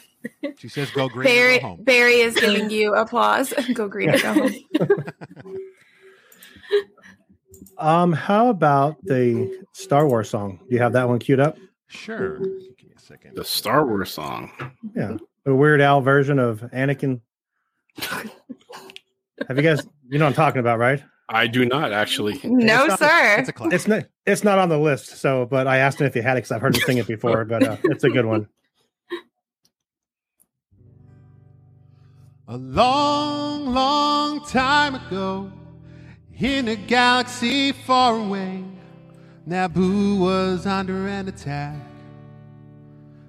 She 0.58 0.68
says, 0.68 0.90
"Go 0.90 1.08
green, 1.08 1.24
Barry, 1.24 1.58
go 1.60 1.68
home." 1.68 1.84
Barry 1.84 2.14
is 2.20 2.34
giving 2.34 2.68
you 2.70 2.94
applause. 2.94 3.54
Go 3.74 3.86
green 3.88 4.10
or 4.10 4.18
go 4.18 4.32
home. 4.34 4.54
Um, 7.78 8.12
how 8.12 8.48
about 8.48 8.96
the 9.02 9.62
Star 9.72 10.08
Wars 10.08 10.30
song? 10.30 10.58
Do 10.66 10.74
you 10.74 10.80
have 10.80 10.94
that 10.94 11.08
one 11.08 11.18
queued 11.18 11.40
up? 11.40 11.58
Sure. 11.88 12.38
Give 12.38 12.88
me 12.88 12.94
a 12.96 13.00
second. 13.00 13.36
The 13.36 13.44
Star 13.44 13.86
Wars 13.86 14.10
song. 14.10 14.50
Yeah. 14.94 15.18
The 15.44 15.54
Weird 15.54 15.82
Al 15.82 16.00
version 16.00 16.38
of 16.38 16.60
Anakin. 16.72 17.20
have 17.98 18.30
you 19.56 19.62
guys 19.62 19.86
you 20.08 20.18
know 20.18 20.24
what 20.24 20.30
I'm 20.30 20.34
talking 20.34 20.60
about, 20.60 20.78
right? 20.78 21.02
I 21.28 21.46
do 21.48 21.64
not 21.64 21.92
actually. 21.92 22.40
No, 22.44 22.84
It's 22.84 22.88
not- 22.88 22.98
sir. 23.00 23.36
It's 23.38 23.48
a 23.48 23.52
classic. 23.52 23.74
It's 23.74 23.88
not 23.88 24.04
it's 24.26 24.44
not 24.44 24.58
on 24.58 24.68
the 24.68 24.78
list, 24.78 25.06
so 25.18 25.44
but 25.46 25.66
I 25.66 25.78
asked 25.78 26.00
him 26.00 26.06
if 26.06 26.14
he 26.14 26.20
had 26.20 26.32
it 26.36 26.38
because 26.42 26.52
I've 26.52 26.60
heard 26.60 26.76
him 26.76 26.82
sing 26.82 26.98
it 26.98 27.06
before, 27.06 27.44
but 27.44 27.62
uh, 27.62 27.76
it's 27.84 28.04
a 28.04 28.10
good 28.10 28.24
one. 28.26 28.48
A 32.48 32.56
long, 32.56 33.74
long 33.74 34.44
time 34.46 34.94
ago, 34.94 35.50
in 36.38 36.68
a 36.68 36.76
galaxy 36.76 37.72
far 37.72 38.16
away, 38.16 38.62
Naboo 39.48 40.16
was 40.20 40.64
under 40.64 41.08
an 41.08 41.26
attack. 41.26 41.74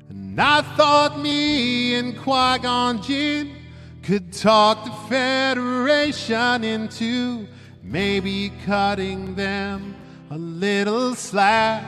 And 0.09 0.39
I 0.39 0.61
thought 0.61 1.19
me 1.19 1.95
and 1.95 2.15
Qui 2.15 2.59
Gon 2.59 3.01
Jinn 3.01 3.55
could 4.03 4.31
talk 4.31 4.85
the 4.85 4.91
Federation 5.09 6.63
into 6.63 7.47
maybe 7.87 8.51
cutting 8.65 9.33
them 9.35 9.95
a 10.29 10.37
little 10.37 11.15
slack. 11.15 11.83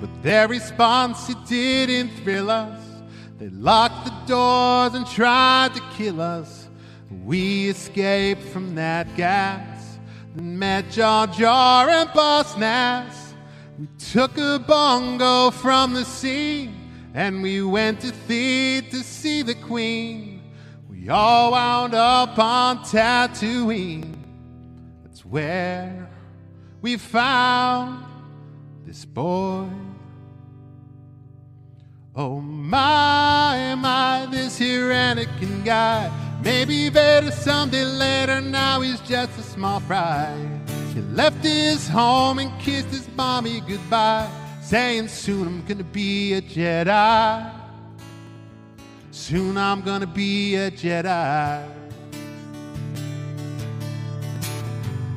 But 0.00 0.22
their 0.22 0.48
response, 0.48 1.30
it 1.30 1.38
didn't 1.46 2.10
thrill 2.16 2.50
us. 2.50 2.80
They 3.38 3.48
locked 3.48 4.04
the 4.04 4.12
doors 4.26 4.94
and 4.94 5.06
tried 5.06 5.74
to 5.74 5.82
kill 5.96 6.20
us. 6.20 6.68
We 7.24 7.68
escaped 7.68 8.42
from 8.42 8.74
that 8.74 9.14
gas. 9.16 9.98
Then 10.34 10.58
met 10.58 10.90
Jar 10.90 11.28
Jar 11.28 11.88
and 11.88 12.12
Boss 12.12 12.56
Nass. 12.56 13.34
We 13.78 13.88
took 13.98 14.36
a 14.36 14.58
bongo 14.58 15.50
from 15.50 15.94
the 15.94 16.04
sea, 16.04 16.70
and 17.14 17.42
we 17.42 17.62
went 17.62 18.00
to 18.00 18.10
theater 18.10 18.90
to 18.90 19.02
see 19.02 19.42
the 19.42 19.54
Queen. 19.54 20.33
We 21.04 21.10
all 21.10 21.50
wound 21.50 21.92
up 21.92 22.38
on 22.38 22.78
Tatooine. 22.78 24.16
That's 25.02 25.22
where 25.22 26.08
we 26.80 26.96
found 26.96 28.06
this 28.86 29.04
boy. 29.04 29.68
Oh 32.16 32.40
my, 32.40 33.74
my, 33.74 34.26
this 34.30 34.56
here 34.56 34.88
Anakin 34.88 35.62
guy. 35.62 36.10
Maybe 36.42 36.88
better 36.88 37.30
someday 37.32 37.84
later, 37.84 38.40
now 38.40 38.80
he's 38.80 39.00
just 39.00 39.38
a 39.38 39.42
small 39.42 39.80
fry. 39.80 40.34
He 40.94 41.02
left 41.02 41.44
his 41.44 41.86
home 41.86 42.38
and 42.38 42.50
kissed 42.62 42.88
his 42.88 43.06
mommy 43.14 43.60
goodbye, 43.60 44.30
saying 44.62 45.08
soon 45.08 45.48
I'm 45.48 45.66
gonna 45.66 45.84
be 45.84 46.32
a 46.32 46.40
Jedi. 46.40 47.63
Soon 49.14 49.56
I'm 49.56 49.80
gonna 49.82 50.08
be 50.08 50.56
a 50.56 50.72
Jedi. 50.72 51.64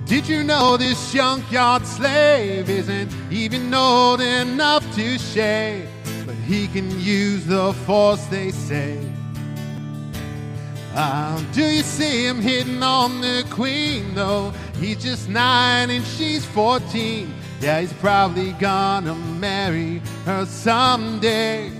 Did 0.05 0.29
you 0.29 0.43
know 0.43 0.77
this 0.77 1.11
junkyard 1.11 1.83
slave 1.83 2.69
isn't 2.69 3.11
even 3.31 3.73
old 3.73 4.21
enough 4.21 4.85
to 4.95 5.17
shave? 5.17 5.89
But 6.27 6.35
he 6.35 6.67
can 6.67 6.87
use 7.01 7.47
the 7.47 7.73
force, 7.73 8.23
they 8.27 8.51
say. 8.51 8.99
Ah, 10.93 11.43
do 11.51 11.63
you 11.63 11.81
see 11.81 12.23
him 12.23 12.39
hitting 12.39 12.83
on 12.83 13.19
the 13.19 13.43
queen 13.49 14.13
though? 14.13 14.53
He's 14.79 15.01
just 15.01 15.27
nine 15.27 15.89
and 15.89 16.05
she's 16.05 16.45
14. 16.45 17.33
Yeah, 17.61 17.81
he's 17.81 17.93
probably 17.93 18.51
gonna 18.53 19.15
marry 19.15 20.03
her 20.25 20.45
someday. 20.45 21.71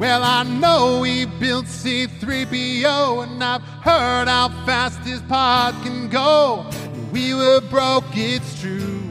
Well, 0.00 0.24
I 0.24 0.44
know 0.44 1.02
he 1.02 1.26
built 1.26 1.66
C3PO, 1.66 3.22
and 3.22 3.44
I've 3.44 3.60
heard 3.60 4.28
how 4.28 4.48
fast 4.64 5.00
his 5.00 5.20
pod 5.20 5.74
can 5.82 6.08
go. 6.08 6.64
We 7.12 7.34
were 7.34 7.60
broke, 7.60 8.16
it's 8.16 8.58
true. 8.62 9.02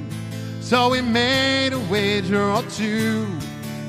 So 0.62 0.90
we 0.90 1.02
made 1.02 1.74
a 1.74 1.80
wager 1.92 2.42
or 2.42 2.64
two. 2.64 3.28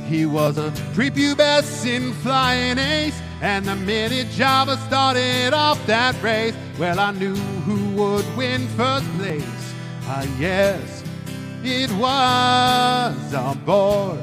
He 0.09 0.27
was 0.27 0.59
a 0.59 0.71
prepubescent 0.93 2.13
flying 2.17 2.77
ace, 2.77 3.19
and 3.41 3.65
the 3.65 3.77
minute 3.77 4.27
Jabba 4.37 4.77
started 4.87 5.55
off 5.55 5.79
that 5.87 6.23
race, 6.23 6.55
well, 6.79 7.01
I 7.01 7.13
knew 7.13 7.35
who 7.35 7.97
would 7.97 8.37
win 8.37 8.69
first 8.77 9.11
place. 9.17 9.75
Ah, 10.03 10.27
yes, 10.39 11.03
it 11.65 11.91
was 11.93 13.33
our 13.33 13.55
boy. 13.55 14.19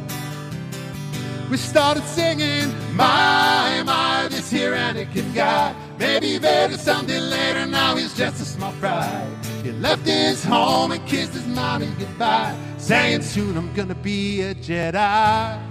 We 1.49 1.55
started 1.55 2.03
singing, 2.03 2.73
My, 2.93 3.81
my, 3.85 4.27
this 4.29 4.51
here 4.51 4.73
Anakin 4.73 5.33
guy. 5.33 5.73
Maybe 5.97 6.37
better 6.39 6.77
someday 6.77 7.21
later, 7.21 7.65
now 7.65 7.95
he's 7.95 8.13
just 8.13 8.41
a 8.41 8.45
small 8.45 8.73
fry. 8.73 9.25
He 9.63 9.71
left 9.71 10.05
his 10.05 10.43
home 10.43 10.91
and 10.91 11.05
kissed 11.07 11.31
his 11.31 11.47
mommy 11.47 11.87
goodbye, 11.97 12.53
saying, 12.77 13.21
Soon 13.21 13.55
I'm 13.55 13.73
gonna 13.73 13.95
be 13.95 14.41
a 14.41 14.55
Jedi. 14.55 15.61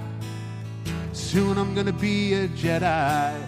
Soon 1.13 1.59
I'm 1.59 1.75
gonna 1.75 1.93
be 1.93 2.33
a 2.33 2.49
Jedi. 2.49 3.39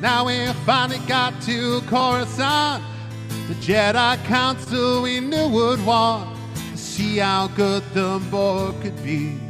Now 0.00 0.24
we 0.24 0.46
finally 0.64 1.00
got 1.06 1.40
to 1.42 1.82
Coruscant, 1.82 2.82
the 3.48 3.54
Jedi 3.60 4.24
Council 4.24 5.02
we 5.02 5.20
knew 5.20 5.46
would 5.50 5.84
want 5.84 6.34
to 6.54 6.78
see 6.78 7.18
how 7.18 7.48
good 7.48 7.82
the 7.92 8.18
boy 8.30 8.72
could 8.80 8.96
be. 9.04 9.43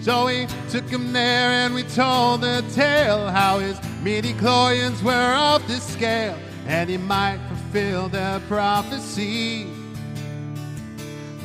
So 0.00 0.26
we 0.26 0.46
took 0.70 0.88
him 0.88 1.12
there 1.12 1.50
and 1.50 1.74
we 1.74 1.82
told 1.82 2.40
the 2.40 2.64
tale 2.74 3.28
how 3.28 3.58
his 3.58 3.78
midi-chlorians 4.02 5.02
were 5.02 5.34
off 5.34 5.66
the 5.66 5.76
scale 5.76 6.38
and 6.66 6.88
he 6.88 6.96
might 6.96 7.38
fulfill 7.48 8.08
the 8.08 8.40
prophecy. 8.48 9.66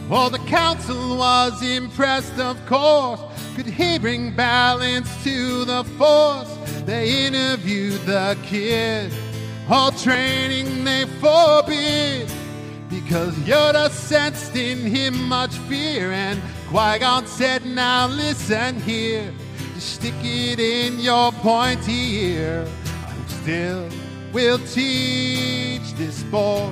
Well, 0.08 0.30
the 0.30 0.40
council 0.40 1.18
was 1.18 1.62
impressed, 1.64 2.40
of 2.40 2.64
course. 2.66 3.20
Could 3.56 3.66
he 3.66 4.00
bring 4.00 4.34
balance 4.36 5.10
to 5.24 5.66
the 5.66 5.84
force? 5.98 6.56
They 6.86 7.26
interviewed 7.26 8.00
the 8.02 8.38
kid. 8.44 9.12
All 9.70 9.92
training 9.92 10.86
they 10.86 11.06
forbid. 11.20 12.32
Because 12.90 13.34
Yoda 13.40 13.90
sensed 13.90 14.56
in 14.56 14.78
him 14.78 15.28
much 15.28 15.56
fear, 15.68 16.12
and 16.12 16.40
Qui 16.76 17.00
Gon 17.00 17.26
said, 17.26 17.66
Now 17.66 18.06
listen 18.08 18.82
here, 18.82 19.34
just 19.76 19.94
stick 19.94 20.14
it 20.22 20.60
in 20.60 21.00
your 21.00 21.32
pointy 21.32 22.34
ear. 22.34 22.68
I 23.08 23.16
still 23.28 23.88
will 24.34 24.58
teach 24.58 25.94
this 25.94 26.22
boy. 26.24 26.70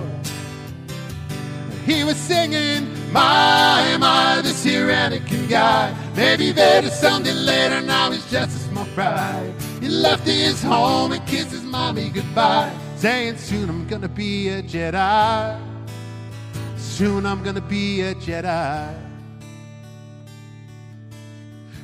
He 1.86 2.04
was 2.04 2.18
singing, 2.18 2.92
My, 3.14 3.96
my, 3.98 4.42
this 4.42 4.62
here 4.62 4.90
Anakin 4.90 5.48
guy. 5.48 5.96
Maybe 6.18 6.52
better 6.52 6.90
someday 6.90 7.32
later, 7.32 7.80
now 7.80 8.12
he's 8.12 8.30
just 8.30 8.58
a 8.58 8.60
small 8.60 8.86
fry. 8.88 9.54
He 9.80 9.88
left 9.88 10.28
his 10.28 10.62
home 10.62 11.14
and 11.14 11.26
kissed 11.26 11.52
his 11.52 11.64
mommy 11.64 12.10
goodbye, 12.10 12.78
saying, 12.98 13.38
Soon 13.38 13.70
I'm 13.70 13.88
gonna 13.88 14.10
be 14.10 14.50
a 14.50 14.62
Jedi. 14.62 15.62
Soon 16.76 17.26
I'm 17.26 17.42
gonna 17.42 17.62
be 17.62 18.02
a 18.02 18.14
Jedi. 18.16 19.03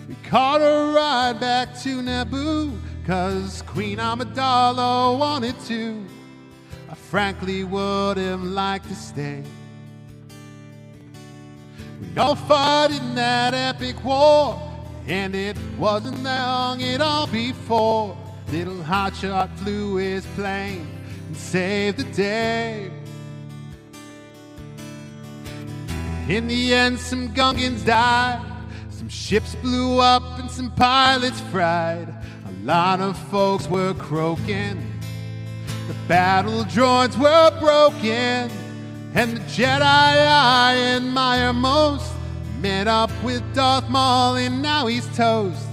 We 0.10 0.15
caught 0.28 0.60
a 0.60 0.91
ride 0.91 1.39
back 1.39 1.78
to 1.82 2.02
Naboo, 2.02 2.76
cause 3.06 3.62
Queen 3.67 4.00
Amidala 4.00 5.15
wanted 5.15 5.54
to. 5.67 6.04
I 6.89 6.95
frankly 6.95 7.63
would 7.63 8.17
have 8.17 8.41
liked 8.41 8.88
to 8.88 8.95
stay. 8.95 9.43
We 12.02 12.19
all 12.19 12.34
fought 12.34 12.89
in 12.89 13.13
that 13.13 13.54
epic 13.54 14.04
war, 14.04 14.60
and 15.06 15.36
it 15.36 15.56
wasn't 15.78 16.24
long 16.24 16.82
at 16.82 17.02
all 17.02 17.28
before 17.28 18.17
little 18.52 18.82
hotshot 18.82 19.56
flew 19.58 19.98
his 19.98 20.26
plane 20.34 20.88
and 21.28 21.38
saved 21.38 22.00
the 22.00 22.04
day. 22.15 22.89
In 26.28 26.48
the 26.48 26.74
end, 26.74 27.00
some 27.00 27.30
Gungans 27.30 27.86
died, 27.86 28.49
some 29.10 29.15
ships 29.15 29.56
blew 29.56 30.00
up, 30.00 30.38
and 30.38 30.52
some 30.52 30.69
pilots 30.72 31.41
fried. 31.52 32.10
A 32.45 32.52
lot 32.63 33.00
of 33.02 33.17
folks 33.30 33.67
were 33.67 33.95
croaking, 33.95 34.80
the 35.88 35.95
battle 36.08 36.63
droids 36.65 37.17
were 37.17 37.60
broken, 37.60 38.52
and 39.15 39.38
the 39.38 39.39
Jedi 39.48 39.82
I 39.82 40.76
admire 40.95 41.54
most 41.54 42.13
met 42.62 42.88
up 42.88 43.10
with 43.24 43.41
Darth 43.56 43.89
Maul, 43.89 44.36
and 44.36 44.62
now 44.62 44.86
he's 44.86 45.08
toast. 45.17 45.65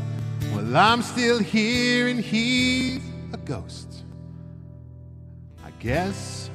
Well, 0.55 0.75
I'm 0.75 1.03
still 1.03 1.39
here, 1.39 2.09
and 2.09 2.21
he's 2.21 3.03
a 3.35 3.37
ghost. 3.37 4.05
I 5.63 5.73
guess 5.79 6.49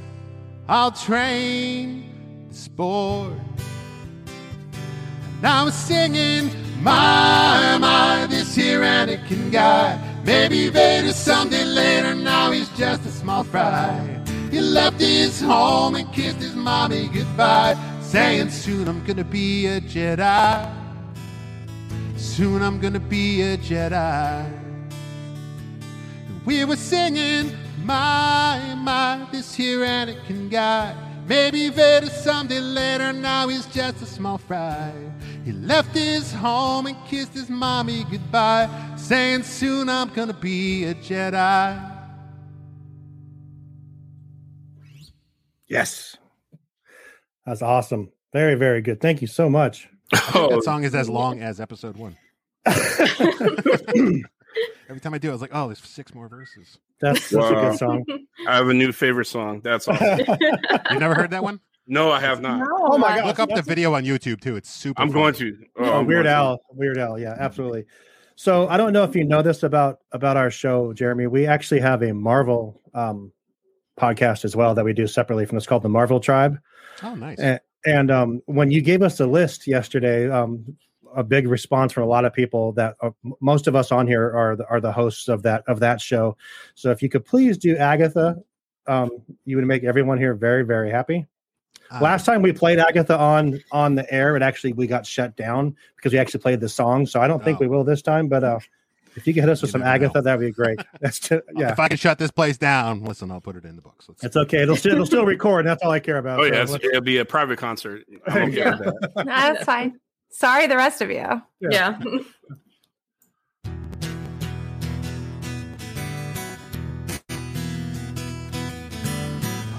I'll 0.68 0.92
train 0.92 2.48
the 2.50 2.56
sport. 2.56 3.34
Now 5.44 5.66
I'm 5.66 5.72
singing, 5.72 6.52
my, 6.82 7.78
my, 7.80 8.28
this 8.30 8.56
here 8.56 8.82
Anakin 8.82 9.52
guy. 9.52 10.00
Maybe 10.26 10.70
Vader 10.70 11.14
someday 11.14 11.64
later, 11.64 12.16
now 12.16 12.52
he's 12.52 12.70
just 12.70 13.06
a 13.06 13.12
small 13.12 13.44
fry. 13.44 14.20
He 14.50 14.60
left 14.60 15.00
his 15.00 15.40
home 15.42 15.96
and 15.96 16.12
kissed 16.12 16.38
his 16.38 16.56
mommy 16.56 17.08
goodbye, 17.08 17.78
saying, 18.02 18.50
Soon 18.50 18.88
I'm 18.88 19.04
gonna 19.06 19.24
be 19.24 19.68
a 19.68 19.80
Jedi. 19.80 20.76
Soon 22.18 22.62
I'm 22.62 22.80
gonna 22.80 23.00
be 23.00 23.42
a 23.42 23.58
Jedi. 23.58 24.60
We 26.46 26.66
were 26.66 26.76
singing, 26.76 27.56
my, 27.84 28.76
my, 28.78 29.28
this 29.32 29.54
here 29.54 29.80
Anakin 29.80 30.50
guy. 30.50 30.96
Maybe 31.28 31.70
Vader 31.70 32.08
someday 32.08 32.60
later, 32.60 33.14
now 33.14 33.48
he's 33.48 33.68
just 33.68 34.02
a 34.02 34.06
small 34.06 34.38
fry. 34.38 34.92
He 35.44 35.52
left 35.54 35.96
his 35.96 36.32
home 36.32 36.86
and 36.86 36.96
kissed 37.08 37.34
his 37.34 37.50
mommy 37.50 38.06
goodbye, 38.12 38.70
saying, 38.96 39.42
Soon 39.44 39.90
I'm 39.90 40.10
gonna 40.14 40.34
be 40.34 40.86
a 40.86 40.94
Jedi. 40.94 41.88
Yes. 45.68 46.18
That's 47.46 47.62
awesome. 47.62 48.12
Very, 48.34 48.56
very 48.56 48.82
good. 48.82 49.02
Thank 49.02 49.22
you 49.22 49.28
so 49.28 49.50
much. 49.50 49.88
Oh, 50.36 50.50
That 50.56 50.64
song 50.64 50.84
is 50.84 50.94
as 50.94 51.10
long 51.10 51.42
as 51.42 51.62
episode 51.62 51.96
one. 51.96 52.18
Every 52.66 52.84
time 55.00 55.14
I 55.14 55.18
do, 55.18 55.30
it, 55.30 55.32
I 55.32 55.32
was 55.32 55.42
like, 55.42 55.52
oh, 55.54 55.68
there's 55.68 55.80
six 55.80 56.14
more 56.14 56.28
verses. 56.28 56.78
That's 57.00 57.24
such 57.24 57.50
a 57.52 57.56
good 57.56 57.78
song. 57.78 58.04
I 58.46 58.58
have 58.58 58.68
a 58.68 58.74
new 58.74 58.92
favorite 58.92 59.26
song. 59.28 59.62
That's 59.64 59.88
awesome. 59.88 60.20
You 60.92 61.00
never 61.00 61.16
heard 61.16 61.32
that 61.32 61.44
one? 61.44 61.62
No, 61.88 62.12
I 62.12 62.20
have 62.20 62.42
not. 62.42 62.68
Oh 62.72 62.98
my 62.98 63.18
God. 63.18 63.26
Look 63.26 63.40
up 63.40 63.50
the 63.50 63.62
video 63.62 63.94
on 63.94 64.04
YouTube 64.04 64.40
too. 64.40 64.56
It's 64.56 64.70
super. 64.70 65.02
I'm 65.02 65.10
funny. 65.10 65.22
going 65.22 65.34
to. 65.36 65.58
Oh, 65.78 66.00
I'm 66.00 66.06
Weird 66.06 66.26
going 66.26 66.26
to. 66.26 66.32
Al, 66.32 66.62
Weird 66.72 66.98
Al, 66.98 67.20
yeah, 67.20 67.36
absolutely. 67.38 67.86
So 68.36 68.68
I 68.70 68.78
don't 68.78 68.94
know 68.94 69.04
if 69.04 69.16
you 69.16 69.24
know 69.24 69.42
this 69.42 69.64
about 69.64 70.00
about 70.12 70.38
our 70.38 70.50
show, 70.50 70.94
Jeremy. 70.94 71.28
We 71.28 71.48
actually 71.48 71.82
have 71.82 72.02
a 72.02 72.14
Marvel 72.14 72.82
um, 72.94 73.32
podcast 74.00 74.46
as 74.46 74.56
well 74.56 74.74
that 74.76 74.86
we 74.86 74.94
do 74.94 75.08
separately 75.08 75.46
from. 75.46 75.58
It's 75.58 75.68
called 75.68 75.84
the 75.84 75.90
Marvel 75.90 76.20
Tribe. 76.20 76.58
Oh, 77.04 77.16
nice. 77.16 77.40
And, 77.40 77.60
and 77.86 78.12
um, 78.12 78.42
when 78.46 78.72
you 78.72 78.82
gave 78.82 79.02
us 79.02 79.18
the 79.18 79.28
list 79.28 79.68
yesterday, 79.68 80.30
um, 80.30 80.78
a 81.16 81.24
big 81.24 81.48
response 81.48 81.92
from 81.92 82.04
a 82.04 82.08
lot 82.08 82.26
of 82.26 82.34
people 82.34 82.72
that 82.74 82.96
uh, 83.02 83.12
most 83.42 83.68
of 83.68 83.76
us 83.76 83.92
on 83.92 84.08
here 84.08 84.32
are 84.36 84.56
the, 84.56 84.66
are 84.68 84.80
the 84.80 84.92
hosts 84.92 85.28
of 85.28 85.44
that 85.44 85.64
of 85.68 85.80
that 85.80 86.00
show. 86.00 86.38
So 86.76 86.92
if 86.92 87.02
you 87.02 87.10
could 87.10 87.26
please 87.26 87.58
do 87.58 87.76
Agatha, 87.78 88.38
um, 88.88 89.10
you 89.46 89.56
would 89.58 89.66
make 89.66 89.84
everyone 89.84 90.18
here 90.18 90.34
very 90.34 90.64
very 90.64 90.90
happy. 90.90 91.28
Uh, 91.92 92.00
Last 92.02 92.26
time 92.26 92.42
we 92.42 92.54
played 92.54 92.80
Agatha 92.80 93.18
on 93.18 93.60
on 93.72 93.96
the 93.96 94.12
air, 94.14 94.36
it 94.38 94.42
actually 94.42 94.74
we 94.74 94.88
got 94.88 95.06
shut 95.06 95.36
down 95.36 95.76
because 95.98 96.14
we 96.14 96.20
actually 96.20 96.40
played 96.40 96.60
the 96.62 96.70
song. 96.70 97.06
So 97.06 97.20
I 97.22 97.28
don't 97.28 97.44
think 97.44 97.58
Oh. 97.58 97.62
we 97.62 97.68
will 97.68 97.84
this 97.84 98.02
time. 98.02 98.28
But 98.30 98.44
uh, 98.44 98.60
if 99.16 99.28
you 99.28 99.34
could 99.34 99.42
hit 99.44 99.50
us 99.50 99.62
with 99.62 99.72
some 99.72 99.82
never 99.82 99.90
know. 99.90 100.06
Agatha, 100.06 100.22
that'd 100.22 100.40
be 100.40 100.52
great. 100.52 100.80
That's 101.02 101.20
t- 101.20 101.40
yeah. 101.56 101.72
If 101.74 101.80
I 101.80 101.90
can 101.90 101.98
shut 101.98 102.18
this 102.18 102.32
place 102.32 102.58
down, 102.58 103.04
listen, 103.04 103.30
I'll 103.30 103.42
put 103.42 103.58
it 103.58 103.66
in 103.66 103.76
the 103.76 103.82
books. 103.82 104.08
Let's 104.08 104.24
It's 104.24 104.38
okay. 104.38 104.62
It'll 104.62 104.78
still 104.78 104.94
it'll 104.94 105.06
still 105.06 105.26
record. 105.26 105.66
That's 105.66 105.84
all 105.84 105.92
I 105.92 106.00
care 106.00 106.18
about. 106.18 106.40
Oh 106.40 106.44
So 106.48 106.54
yeah, 106.54 106.62
it's, 106.62 106.74
it'll 106.76 107.02
be 107.02 107.18
a 107.18 107.26
private 107.26 107.58
concert. 107.60 108.06
I'm 108.28 108.44
okay 108.50 108.58
Yeah. 108.58 108.70
with 108.80 108.80
that. 109.02 109.12
That's 109.26 109.64
fine. 109.66 110.00
Sorry, 110.30 110.68
the 110.68 110.78
rest 110.78 111.02
of 111.02 111.10
you. 111.12 111.26
yeah. 111.60 112.00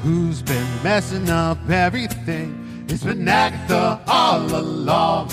Who's 0.02 0.42
been 0.42 0.66
messing 0.82 1.30
up 1.30 1.70
everything? 1.70 2.84
It's 2.88 3.04
been 3.04 3.28
Agatha 3.28 4.00
all 4.08 4.52
along. 4.52 5.30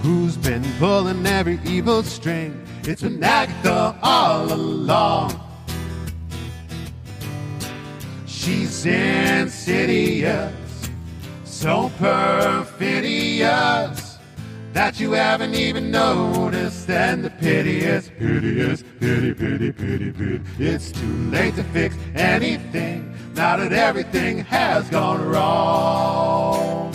Who's 0.00 0.38
been 0.38 0.64
pulling 0.78 1.26
every 1.26 1.60
evil 1.66 2.02
string? 2.02 2.66
It's 2.84 3.02
been 3.02 3.22
Agatha 3.22 3.94
all 4.02 4.50
along. 4.50 5.38
She's 8.24 8.86
insidious, 8.86 10.54
so 11.44 11.92
perfidious 11.98 14.07
that 14.78 15.00
you 15.00 15.10
haven't 15.10 15.56
even 15.56 15.90
noticed. 15.90 16.88
And 16.88 17.24
the 17.24 17.30
pity 17.30 17.80
is, 17.80 18.10
pity, 18.10 18.60
is, 18.60 18.84
pity, 19.00 19.34
pity, 19.34 19.72
pity. 19.72 20.12
Pity. 20.12 20.40
It's 20.56 20.92
too 20.92 21.30
late 21.32 21.56
to 21.56 21.64
fix 21.64 21.96
anything 22.14 23.12
now 23.34 23.56
that 23.56 23.72
everything 23.72 24.38
has 24.38 24.88
gone 24.88 25.20
wrong. 25.20 26.92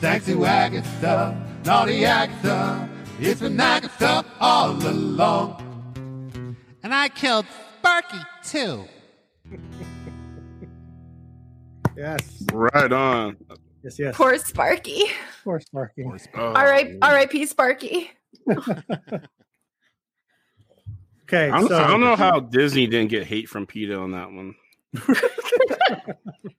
Thanks 0.00 0.26
to 0.26 0.44
Agatha, 0.44 1.40
naughty 1.64 2.04
Agatha, 2.04 2.88
it's 3.20 3.40
been 3.40 3.60
Agatha 3.60 4.24
all 4.40 4.72
along. 4.72 5.62
And 6.82 6.92
I 6.92 7.08
killed 7.10 7.46
Sparky 7.78 8.18
too. 8.42 8.84
yes, 11.96 12.42
Right 12.52 12.92
on. 12.92 13.36
Yes, 13.86 13.98
yes. 13.98 14.16
Poor 14.16 14.36
Sparky. 14.38 15.04
Poor 15.44 15.60
Sparky. 15.60 16.04
Oh, 16.04 16.40
All 16.40 16.52
right, 16.64 16.96
R.I.P. 17.02 17.46
Sparky. 17.46 18.10
Okay, 21.28 21.50
I 21.50 21.58
don't, 21.58 21.68
so 21.68 21.76
I 21.82 21.88
don't 21.88 22.00
know 22.00 22.14
how 22.14 22.38
Disney 22.38 22.86
didn't 22.86 23.10
get 23.10 23.26
hate 23.26 23.48
from 23.48 23.66
PETA 23.66 23.96
on 23.98 24.12
that 24.12 24.30
one. 24.30 24.54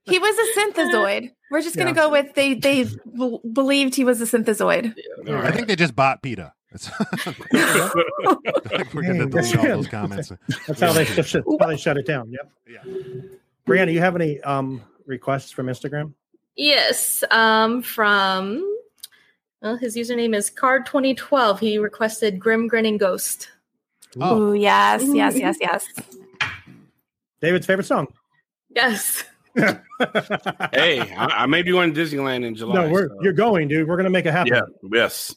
He 0.04 0.18
was 0.18 0.36
a 0.38 0.60
synthezoid. 0.60 1.32
We're 1.50 1.60
just 1.62 1.76
gonna 1.76 1.90
Yeah. 1.90 1.94
go 1.96 2.10
with 2.10 2.34
they. 2.34 2.54
They 2.54 2.84
b- 2.84 3.38
believed 3.52 3.94
he 3.94 4.04
was 4.04 4.20
a 4.22 4.24
synthezoid. 4.24 4.94
I 5.28 5.50
think 5.52 5.68
they 5.68 5.76
just 5.76 5.94
bought 5.94 6.22
PETA. 6.22 6.52
It's 6.72 6.88
like 7.52 8.94
we're 8.94 9.02
going 9.02 9.18
to 9.18 9.26
delete 9.26 9.56
all 9.56 9.64
those 9.64 9.88
comments. 9.88 10.32
that's 10.66 10.80
how 10.80 10.92
they 10.94 11.04
shut, 11.04 11.34
it- 11.34 11.44
how 11.60 11.66
they 11.66 11.76
shut 11.76 11.96
it 11.98 12.06
down. 12.06 12.30
Yep. 12.30 12.50
Yeah. 12.68 12.82
Brianna, 13.66 13.92
you 13.92 14.00
have 14.00 14.14
any 14.16 14.40
um 14.42 14.82
requests 15.06 15.50
from 15.52 15.66
Instagram? 15.66 16.14
Yes. 16.58 17.24
Um, 17.30 17.80
from 17.82 18.62
well, 19.62 19.76
his 19.76 19.96
username 19.96 20.36
is 20.36 20.50
Card2012. 20.50 21.58
He 21.60 21.78
requested 21.78 22.38
Grim 22.38 22.68
Grinning 22.68 22.98
Ghost. 22.98 23.48
Oh. 24.20 24.38
Ooh, 24.50 24.54
yes, 24.54 25.02
yes, 25.06 25.36
yes, 25.36 25.56
yes. 25.60 25.86
David's 27.40 27.66
favorite 27.66 27.84
song. 27.86 28.08
Yes. 28.70 29.24
Hey, 30.72 31.00
I, 31.00 31.42
I 31.42 31.46
may 31.46 31.62
be 31.62 31.72
going 31.72 31.92
to 31.92 32.00
Disneyland 32.00 32.44
in 32.44 32.54
July. 32.54 32.74
no, 32.86 32.90
we're 32.92 33.08
so- 33.08 33.18
you're 33.22 33.32
going, 33.32 33.66
dude. 33.66 33.88
We're 33.88 33.96
gonna 33.96 34.08
make 34.10 34.24
it 34.26 34.30
happen. 34.30 34.52
yeah, 34.54 34.60
yes. 34.92 35.34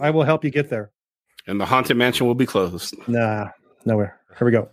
I 0.00 0.10
will 0.10 0.22
help 0.22 0.44
you 0.44 0.50
get 0.52 0.70
there. 0.70 0.92
And 1.48 1.60
the 1.60 1.66
haunted 1.66 1.96
mansion 1.96 2.28
will 2.28 2.36
be 2.36 2.46
closed. 2.46 2.94
Nah, 3.08 3.48
nowhere. 3.84 4.20
Here 4.38 4.46
we 4.46 4.52
go. 4.52 4.68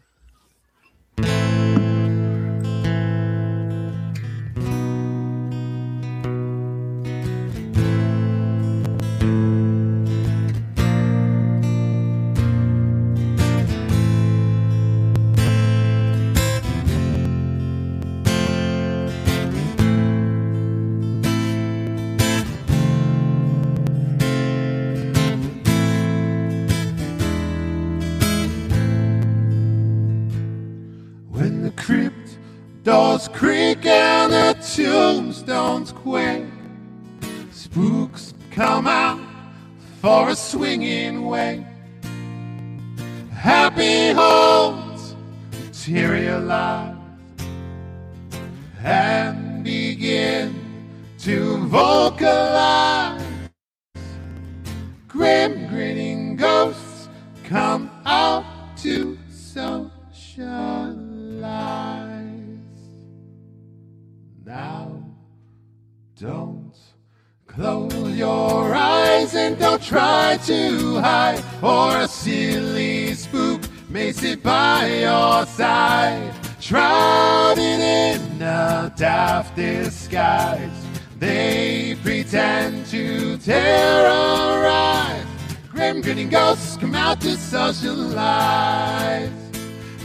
Shrouded 76.67 77.79
in 77.79 78.41
a 78.41 78.91
daft 78.97 79.55
disguise. 79.55 80.85
They 81.17 81.95
pretend 82.03 82.85
to 82.87 83.37
terrorize. 83.37 85.25
Grim 85.71 86.01
grinning 86.01 86.27
ghosts 86.27 86.75
come 86.75 86.93
out 86.93 87.21
to 87.21 87.37
socialize. 87.37 89.31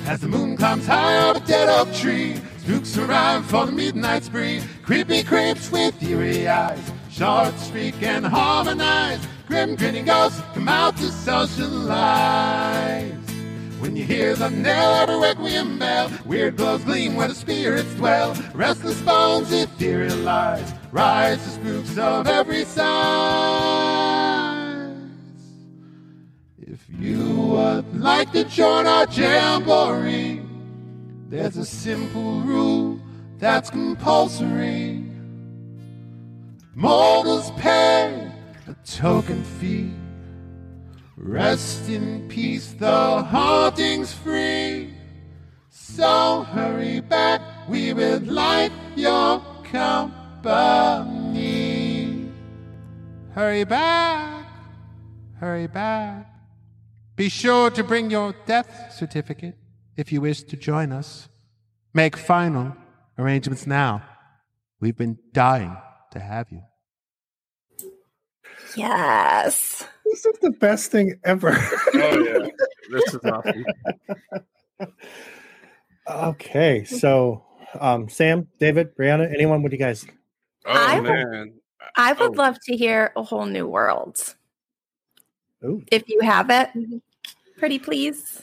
As 0.06 0.20
the 0.20 0.28
moon 0.28 0.56
climbs 0.56 0.86
high 0.86 1.16
up 1.16 1.38
a 1.38 1.40
dead 1.40 1.68
oak 1.68 1.92
tree, 1.94 2.36
spooks 2.58 2.96
arrive 2.96 3.44
for 3.44 3.66
the 3.66 3.72
midnight 3.72 4.22
spree. 4.22 4.62
Creepy 4.84 5.24
creeps 5.24 5.72
with 5.72 6.00
eerie 6.00 6.46
eyes, 6.46 6.92
short 7.10 7.58
streak 7.58 8.00
and 8.04 8.24
harmonize. 8.24 9.18
Grim 9.48 9.74
grinning 9.74 10.04
ghosts 10.04 10.40
come 10.54 10.68
out 10.68 10.96
to 10.98 11.10
socialize. 11.10 13.21
When 13.82 13.96
you 13.96 14.04
hear 14.04 14.36
the 14.36 14.48
knell 14.48 14.94
of 15.02 15.08
a 15.08 15.18
requiem 15.18 15.76
bell, 15.76 16.08
weird 16.24 16.56
glows 16.56 16.84
gleam 16.84 17.16
where 17.16 17.26
the 17.26 17.34
spirits 17.34 17.92
dwell. 17.96 18.32
Restless 18.54 19.02
bones 19.02 19.50
etherealize. 19.50 20.78
rises 20.92 21.56
groups 21.56 21.98
of 21.98 22.28
every 22.28 22.64
size. 22.64 22.86
If 26.60 26.86
you 26.96 27.36
would 27.40 28.00
like 28.00 28.30
to 28.30 28.44
join 28.44 28.86
our 28.86 29.08
jamboree, 29.08 30.42
there's 31.28 31.56
a 31.56 31.64
simple 31.64 32.40
rule 32.42 33.00
that's 33.38 33.68
compulsory. 33.68 35.04
Mortals 36.76 37.50
pay 37.58 38.30
a 38.68 38.76
token 38.84 39.42
fee. 39.42 39.90
Rest 41.16 41.88
in 41.88 42.28
peace, 42.28 42.72
the 42.72 43.22
haunting's 43.22 44.12
free. 44.12 44.94
So 45.68 46.42
hurry 46.44 47.00
back, 47.00 47.40
we 47.68 47.92
would 47.92 48.28
like 48.28 48.72
your 48.96 49.42
company. 49.64 50.52
Hurry 53.34 53.64
back, 53.64 54.46
hurry 55.38 55.66
back. 55.66 56.28
Be 57.14 57.28
sure 57.28 57.70
to 57.70 57.84
bring 57.84 58.10
your 58.10 58.34
death 58.46 58.94
certificate 58.96 59.56
if 59.96 60.12
you 60.12 60.20
wish 60.22 60.42
to 60.44 60.56
join 60.56 60.92
us. 60.92 61.28
Make 61.92 62.16
final 62.16 62.74
arrangements 63.18 63.66
now. 63.66 64.02
We've 64.80 64.96
been 64.96 65.18
dying 65.32 65.76
to 66.12 66.18
have 66.20 66.50
you. 66.50 66.62
Yes. 68.76 69.86
This 70.04 70.24
is 70.26 70.38
the 70.40 70.50
best 70.50 70.90
thing 70.90 71.18
ever. 71.24 71.56
Oh 71.94 72.24
yeah, 72.24 72.48
this 72.90 73.14
is 73.14 73.20
awesome. 73.24 73.64
okay, 76.08 76.84
so 76.84 77.44
um, 77.80 78.08
Sam, 78.08 78.48
David, 78.58 78.94
Brianna, 78.96 79.32
anyone? 79.32 79.62
What 79.62 79.70
do 79.70 79.76
you 79.76 79.82
guys? 79.82 80.04
Oh 80.66 80.70
I 80.72 81.00
will- 81.00 81.12
man, 81.12 81.54
I 81.96 82.12
would 82.12 82.30
Oh. 82.38 82.42
love 82.42 82.58
to 82.66 82.76
hear 82.76 83.12
a 83.16 83.22
whole 83.22 83.46
new 83.46 83.66
world. 83.66 84.34
Ooh. 85.64 85.82
If 85.92 86.08
you 86.08 86.20
have 86.22 86.50
it, 86.50 86.70
pretty 87.58 87.78
please. 87.78 88.42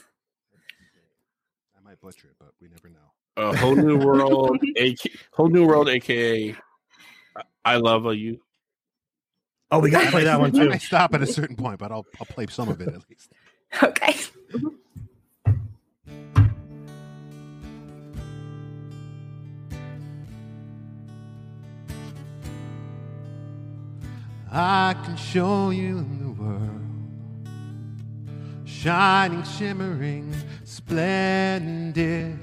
I 1.76 1.82
might 1.84 2.00
butcher 2.00 2.28
it, 2.28 2.36
but 2.38 2.52
we 2.60 2.68
never 2.68 2.88
know. 2.88 2.98
a 3.36 3.56
whole 3.56 3.76
new 3.76 3.98
world, 3.98 4.58
a 4.78 4.96
whole 5.32 5.48
new 5.48 5.66
world, 5.66 5.88
aka 5.88 6.54
I- 7.36 7.42
I 7.64 7.76
love 7.76 8.06
a 8.06 8.16
you. 8.16 8.40
Oh, 9.72 9.78
we 9.78 9.90
got 9.90 10.04
to 10.04 10.10
play 10.10 10.24
that 10.24 10.40
one 10.40 10.52
too. 10.52 10.70
I 10.70 10.78
stop 10.78 11.14
at 11.14 11.22
a 11.22 11.26
certain 11.26 11.56
point, 11.56 11.78
but 11.78 11.92
I'll 11.92 12.06
I'll 12.18 12.26
play 12.26 12.46
some 12.48 12.68
of 12.68 12.80
it 12.80 12.88
at 12.88 13.02
least. 13.08 13.30
Okay. 13.84 14.16
I 24.52 24.96
can 25.04 25.16
show 25.16 25.70
you 25.70 26.04
the 26.20 26.30
world, 26.30 26.80
shining, 28.64 29.44
shimmering, 29.44 30.34
splendid. 30.64 32.36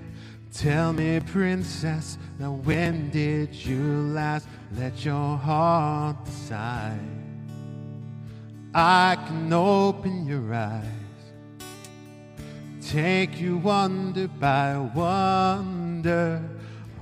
Tell 0.53 0.93
me, 0.93 1.19
princess, 1.19 2.17
now 2.39 2.53
when 2.53 3.09
did 3.09 3.53
you 3.53 3.83
last 4.13 4.47
let 4.75 5.05
your 5.05 5.37
heart 5.37 6.25
decide? 6.25 6.99
I 8.73 9.17
can 9.27 9.51
open 9.51 10.27
your 10.27 10.53
eyes, 10.53 10.83
take 12.81 13.39
you 13.39 13.57
wonder 13.57 14.27
by 14.27 14.77
wonder, 14.77 16.41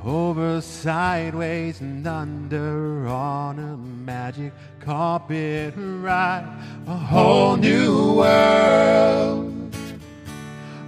over, 0.03 0.61
sideways, 0.61 1.81
and 1.81 2.05
under 2.05 3.07
on 3.07 3.57
a 3.59 3.75
magic 3.75 4.53
carpet 4.79 5.73
ride, 5.75 6.47
a 6.87 6.95
whole 6.95 7.57
new 7.57 8.13
world, 8.13 9.75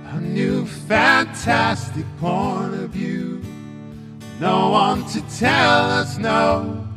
a 0.06 0.22
new 0.22 0.66
fantastic 0.68 2.06
point 2.20 2.76
of 2.76 2.92
view. 2.92 3.17
No 4.40 4.70
one 4.70 5.04
to 5.08 5.22
tell 5.40 5.90
us 5.90 6.20
no 6.20 6.88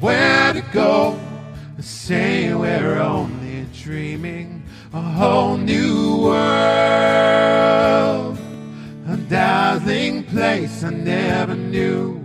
where 0.00 0.54
to 0.54 0.62
go. 0.72 1.20
Say 1.80 2.54
we're 2.54 2.98
only 2.98 3.66
dreaming 3.74 4.62
a 4.94 5.02
whole 5.02 5.58
new 5.58 6.22
world, 6.22 6.38
a 9.06 9.16
dazzling 9.28 10.24
place 10.24 10.82
I 10.82 10.90
never 10.90 11.54
knew. 11.54 12.24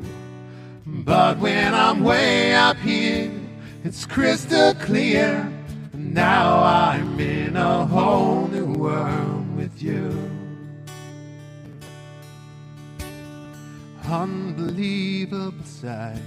But 0.86 1.40
when 1.40 1.74
I'm 1.74 2.02
way 2.02 2.56
up 2.56 2.78
here, 2.78 3.32
it's 3.84 4.06
crystal 4.06 4.74
clear. 4.76 5.52
Now 5.94 6.64
I'm 6.64 7.20
in 7.20 7.58
a 7.58 7.86
whole 7.86 8.48
new 8.48 8.72
world 8.74 9.58
with 9.58 9.84
you. 9.84 10.23
Unbelievable 14.14 15.66
sights 15.66 16.22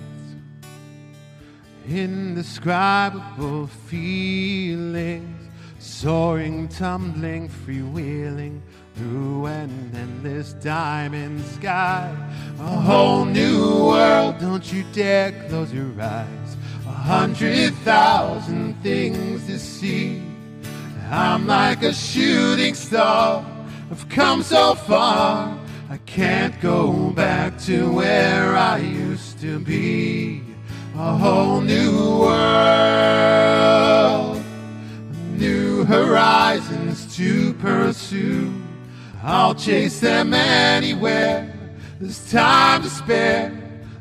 indescribable 1.88 3.68
feelings, 3.68 5.48
soaring, 5.78 6.66
tumbling, 6.66 7.48
freewheeling 7.48 8.60
through 8.96 9.46
an 9.46 9.92
endless 9.94 10.54
diamond 10.54 11.40
sky. 11.44 12.12
A 12.58 12.62
whole 12.62 13.24
new 13.24 13.86
world, 13.86 14.38
don't 14.40 14.72
you 14.72 14.84
dare 14.92 15.30
close 15.48 15.72
your 15.72 15.92
eyes. 16.00 16.56
A 16.86 16.90
hundred 16.90 17.72
thousand 17.84 18.82
things 18.82 19.46
to 19.46 19.60
see. 19.60 20.20
I'm 21.08 21.46
like 21.46 21.84
a 21.84 21.94
shooting 21.94 22.74
star, 22.74 23.46
I've 23.92 24.08
come 24.08 24.42
so 24.42 24.74
far. 24.74 25.56
I 25.88 25.98
can't 25.98 26.60
go 26.60 27.10
back 27.10 27.60
to 27.60 27.92
where 27.92 28.56
I 28.56 28.78
used 28.78 29.38
to 29.40 29.60
be 29.60 30.42
a 30.96 31.16
whole 31.16 31.60
new 31.60 32.18
world, 32.22 33.22
new 35.34 35.84
horizons 35.84 37.16
to 37.16 37.54
pursue. 37.54 38.52
I'll 39.22 39.54
chase 39.54 40.00
them 40.00 40.34
anywhere. 40.34 41.54
There's 42.00 42.28
time 42.32 42.82
to 42.82 42.90
spare. 42.90 43.56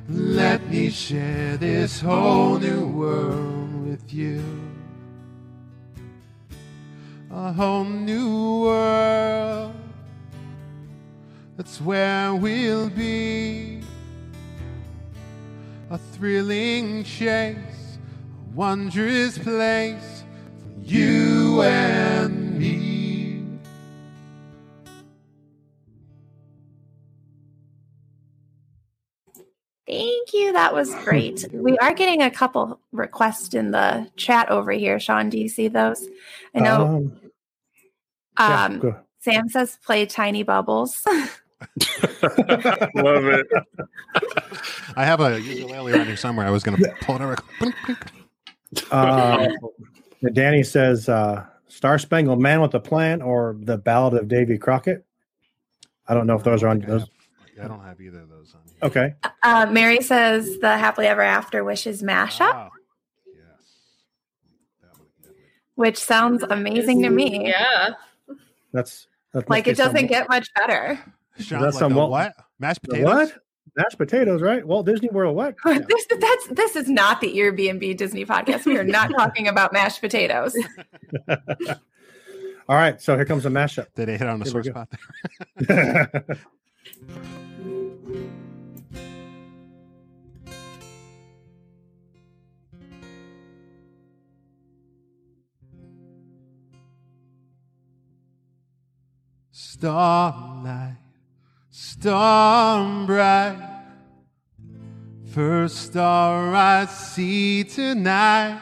Let 0.09 0.67
me 0.71 0.89
share 0.89 1.55
this 1.57 2.01
whole 2.01 2.57
new 2.57 2.87
world 2.87 3.87
with 3.87 4.11
you. 4.11 4.43
A 7.29 7.53
whole 7.53 7.83
new 7.83 8.61
world. 8.61 9.84
That's 11.57 11.79
where 11.79 12.35
we'll 12.35 12.89
be 12.89 13.79
a 15.89 15.97
thrilling 15.97 17.05
chase, 17.05 17.97
a 17.97 18.55
wondrous 18.55 19.37
place 19.37 20.23
for 20.59 20.81
you 20.83 21.61
and 21.61 22.59
me. 22.59 23.41
Thank 29.87 30.33
you. 30.33 30.51
That 30.51 30.73
was 30.73 30.93
great. 31.05 31.47
We 31.53 31.77
are 31.77 31.93
getting 31.93 32.21
a 32.21 32.31
couple 32.31 32.81
requests 32.91 33.53
in 33.53 33.71
the 33.71 34.09
chat 34.17 34.49
over 34.49 34.71
here. 34.71 34.99
Sean, 34.99 35.29
do 35.29 35.39
you 35.39 35.47
see 35.47 35.69
those? 35.69 36.05
I 36.53 36.59
know 36.59 37.11
Um, 38.37 38.51
um, 38.51 38.79
go. 38.79 38.99
Sam 39.19 39.47
says 39.47 39.77
play 39.85 40.05
Tiny 40.05 40.43
Bubbles. 40.43 41.01
Love 42.95 43.25
it. 43.25 43.47
I 44.95 45.05
have 45.05 45.19
a 45.21 45.39
ukulele 45.41 45.93
around 45.93 46.07
here 46.07 46.17
somewhere. 46.17 46.45
I 46.45 46.49
was 46.49 46.63
going 46.63 46.77
to 46.77 46.93
pull 47.01 47.15
it 47.15 47.21
over. 47.21 47.37
Uh, 48.91 49.47
Danny 50.33 50.63
says 50.63 51.07
uh, 51.09 51.45
Star 51.67 51.97
Spangled 51.97 52.41
Man 52.41 52.61
with 52.61 52.73
a 52.73 52.79
Plan 52.79 53.21
or 53.21 53.55
the 53.59 53.77
Ballad 53.77 54.13
of 54.15 54.27
Davy 54.27 54.57
Crockett. 54.57 55.05
I 56.07 56.13
don't 56.13 56.27
know 56.27 56.35
if 56.35 56.43
those 56.43 56.61
are 56.63 56.67
on 56.67 56.83
I, 56.83 56.87
those. 56.87 57.01
have, 57.01 57.65
I 57.65 57.67
don't 57.67 57.83
have 57.83 57.99
either 58.01 58.19
of 58.19 58.29
those 58.29 58.53
on 58.53 58.61
here. 58.65 58.77
Okay. 58.83 59.13
Uh, 59.43 59.65
Mary 59.71 60.01
says 60.01 60.59
the 60.59 60.77
Happily 60.77 61.07
Ever 61.07 61.21
After 61.21 61.63
Wishes 61.63 62.03
mashup, 62.03 62.51
Ah, 62.53 62.69
yes. 63.25 63.45
That 64.81 64.91
one, 64.91 65.07
that 65.23 65.29
one. 65.29 65.35
which 65.75 65.97
sounds 65.97 66.43
amazing 66.43 67.01
to 67.03 67.09
me. 67.09 67.47
Yeah. 67.47 67.91
That's, 68.73 69.07
that's 69.33 69.49
Like 69.49 69.67
it 69.67 69.77
doesn't 69.77 70.07
get 70.07 70.27
much 70.29 70.53
better. 70.53 70.99
Sounds 71.37 71.63
that's 71.63 71.75
like 71.75 71.79
some 71.79 71.95
Walt, 71.95 72.11
what? 72.11 72.33
Mashed 72.59 72.81
potatoes. 72.81 73.05
What? 73.05 73.37
Mashed 73.75 73.97
potatoes, 73.97 74.41
right? 74.41 74.65
Walt 74.65 74.85
Disney 74.85 75.09
World. 75.09 75.35
What? 75.35 75.55
Yeah. 75.65 75.79
this, 75.89 76.05
that's 76.07 76.47
this 76.47 76.75
is 76.77 76.89
not 76.89 77.19
the 77.19 77.35
Airbnb 77.35 77.97
Disney 77.97 78.25
podcast. 78.25 78.65
We 78.65 78.77
are 78.77 78.83
not 78.85 79.11
talking 79.11 79.47
about 79.47 79.73
mashed 79.73 79.99
potatoes. 79.99 80.55
All 82.67 82.75
right, 82.75 82.99
so 82.99 83.15
here 83.15 83.25
comes 83.25 83.45
a 83.45 83.49
mashup. 83.49 83.87
Did 83.95 84.09
it 84.09 84.19
hit 84.19 84.27
on 84.27 84.39
the 84.39 84.45
sore 84.45 84.63
spot 84.63 84.89
there? 85.57 86.25
Starlight 99.51 101.04
storm 101.99 103.05
bright. 103.05 103.57
First 105.31 105.77
star 105.77 106.53
I 106.53 106.85
see 106.85 107.63
tonight. 107.63 108.61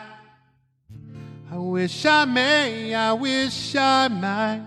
I 1.51 1.57
wish 1.57 2.05
I 2.05 2.25
may, 2.25 2.93
I 2.93 3.13
wish 3.13 3.75
I 3.75 4.07
might 4.07 4.61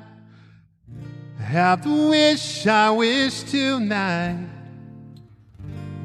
have 1.40 1.84
the 1.84 2.08
wish 2.10 2.66
I 2.66 2.90
wish 2.90 3.42
tonight. 3.44 4.48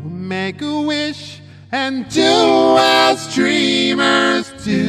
We'll 0.03 0.13
make 0.13 0.61
a 0.61 0.81
wish 0.81 1.41
and 1.71 2.07
do 2.09 2.77
as 2.77 3.33
dreamers 3.33 4.51
do. 4.63 4.81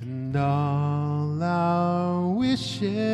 And 0.00 0.36
all 0.36 1.42
our 1.42 2.28
wishes 2.28 3.11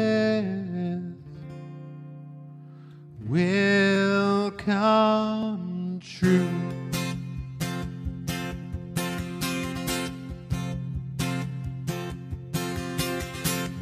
will 3.38 4.50
come 4.50 6.00
true. 6.02 6.48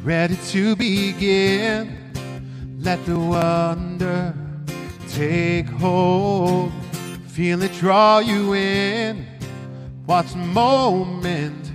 Ready 0.03 0.37
to 0.51 0.75
begin, 0.75 1.97
let 2.79 3.03
the 3.07 3.17
wonder 3.17 4.35
take 5.09 5.65
hold. 5.65 6.71
Feel 7.27 7.63
it 7.63 7.73
draw 7.73 8.19
you 8.19 8.53
in. 8.53 9.25
Watch 10.05 10.33
the 10.33 10.37
moment 10.37 11.71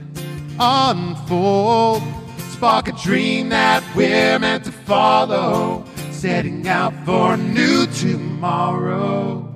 unfold. 0.60 2.02
Spark 2.50 2.86
a 2.86 2.92
dream 2.92 3.48
that 3.48 3.82
we're 3.96 4.38
meant 4.38 4.64
to 4.66 4.72
follow. 4.72 5.84
Setting 6.22 6.68
out 6.68 6.94
for 7.04 7.34
a 7.34 7.36
new 7.36 7.84
tomorrow. 7.88 9.52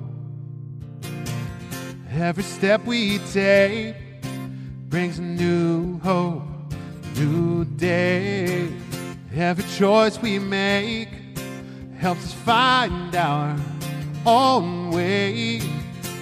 Every 2.11 2.43
step 2.43 2.83
we 2.83 3.19
take 3.31 3.95
brings 4.89 5.17
a 5.17 5.21
new 5.21 5.97
hope, 5.99 6.43
new 7.15 7.63
day. 7.63 8.67
Every 9.33 9.63
choice 9.77 10.21
we 10.21 10.39
make 10.39 11.07
helps 11.99 12.25
us 12.25 12.33
find 12.33 13.15
our 13.15 13.57
own 14.25 14.91
way. 14.91 15.61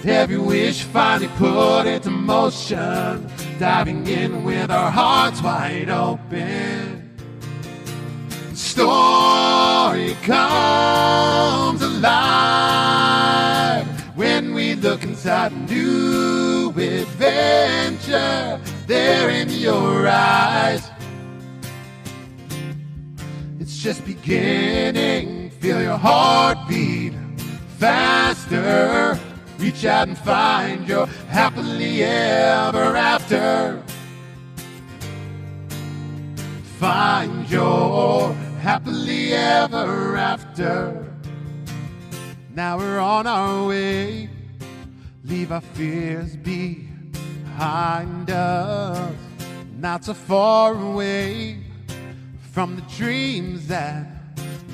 Every 0.04 0.38
wish 0.38 0.84
finally 0.84 1.26
put 1.38 1.86
into 1.86 2.10
motion, 2.10 3.28
diving 3.58 4.06
in 4.06 4.44
with 4.44 4.70
our 4.70 4.92
hearts 4.92 5.42
wide 5.42 5.90
open. 5.90 6.96
The 8.76 8.86
look 14.96 15.04
inside 15.04 15.52
a 15.52 15.56
new 15.70 16.70
adventure 16.70 18.58
there 18.86 19.28
in 19.28 19.50
your 19.50 20.08
eyes. 20.08 20.90
It's 23.60 23.76
just 23.76 24.06
beginning. 24.06 25.50
Feel 25.50 25.82
your 25.82 25.98
heartbeat 25.98 27.12
faster. 27.76 29.20
Reach 29.58 29.84
out 29.84 30.08
and 30.08 30.16
find 30.16 30.88
your 30.88 31.06
happily 31.28 32.02
ever 32.02 32.96
after. 32.96 33.82
Find 36.78 37.50
your 37.50 38.32
happily 38.62 39.34
ever 39.34 40.16
after. 40.16 41.04
Now 42.54 42.78
we're 42.78 42.98
on 42.98 43.26
our 43.26 43.66
way. 43.66 44.30
Leave 45.26 45.50
our 45.50 45.60
fears 45.60 46.36
behind 46.36 48.30
us. 48.30 49.12
Not 49.76 50.04
so 50.04 50.14
far 50.14 50.72
away 50.74 51.58
from 52.52 52.76
the 52.76 52.82
dreams 52.82 53.66
that 53.66 54.06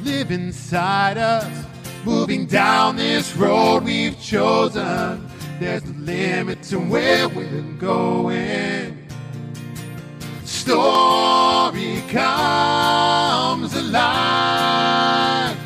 live 0.02 0.30
inside 0.30 1.16
us. 1.16 1.64
Moving 2.04 2.44
down 2.44 2.96
this 2.96 3.34
road 3.34 3.84
we've 3.84 4.20
chosen, 4.20 5.26
there's 5.58 5.86
no 5.86 6.04
limit 6.04 6.62
to 6.64 6.78
where 6.78 7.30
we're 7.30 7.62
going. 7.78 9.08
Story 10.44 12.02
comes 12.08 13.74
alive 13.74 15.56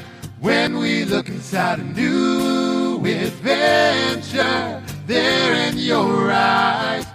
when 0.41 0.79
we 0.79 1.05
look 1.05 1.29
inside 1.29 1.81
a 1.81 1.85
new 1.85 3.05
adventure 3.05 4.76
there 5.07 5.55
in 5.69 5.79
your 5.79 6.31
eyes. 6.33 7.07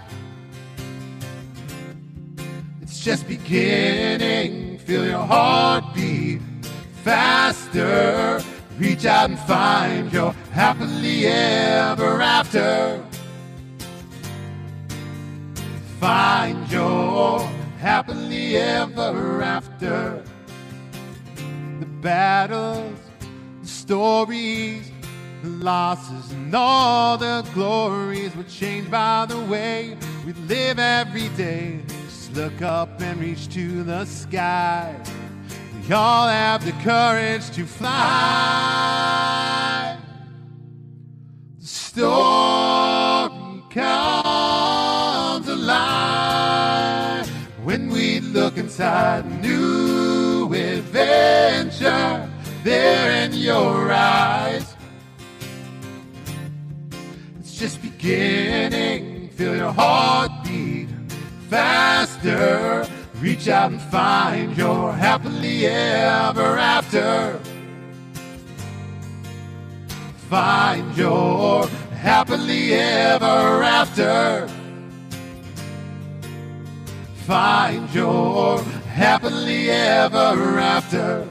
It's 2.80 3.04
just 3.04 3.28
beginning. 3.28 4.78
Feel 4.78 5.04
your 5.06 5.18
heartbeat 5.18 6.40
faster. 7.04 8.40
Reach 8.78 9.04
out 9.04 9.30
and 9.30 9.38
find 9.40 10.12
your 10.12 10.32
happily 10.52 11.26
ever 11.26 12.20
after. 12.22 13.04
Find 16.00 16.70
your 16.72 17.40
happily 17.78 18.56
ever 18.56 19.42
after. 19.42 20.24
The 21.80 21.86
battles, 21.86 22.98
the 23.60 23.68
stories, 23.68 24.91
losses, 25.44 26.30
and 26.32 26.54
all 26.54 27.16
the 27.18 27.44
glories 27.54 28.34
were 28.36 28.44
changed 28.44 28.90
by 28.90 29.26
the 29.26 29.38
way 29.40 29.96
we 30.24 30.32
live 30.32 30.78
every 30.78 31.28
day. 31.30 31.80
Just 32.04 32.32
look 32.34 32.62
up 32.62 33.00
and 33.00 33.20
reach 33.20 33.48
to 33.54 33.82
the 33.82 34.04
sky. 34.04 34.94
We 35.88 35.92
all 35.94 36.28
have 36.28 36.64
the 36.64 36.72
courage 36.84 37.50
to 37.50 37.66
fly. 37.66 37.88
The 41.58 41.66
story 41.66 43.62
comes 43.70 45.48
alive 45.48 47.26
when 47.64 47.88
we 47.88 48.20
look 48.20 48.58
inside 48.58 49.24
a 49.24 49.28
new 49.28 50.52
adventure 50.54 52.28
there 52.62 53.24
in 53.24 53.32
your 53.32 53.90
eyes. 53.92 54.61
Beginning. 58.02 59.28
Feel 59.30 59.56
your 59.56 59.72
heartbeat 59.72 60.88
faster. 61.48 62.86
Reach 63.20 63.48
out 63.48 63.70
and 63.70 63.80
find 63.80 64.56
your 64.56 64.92
happily 64.92 65.66
ever 65.66 66.58
after. 66.58 67.38
Find 70.28 70.96
your 70.96 71.68
happily 71.68 72.74
ever 72.74 73.62
after. 73.62 74.48
Find 77.26 77.94
your 77.94 78.62
happily 78.62 79.70
ever 79.70 80.58
after. 80.58 81.28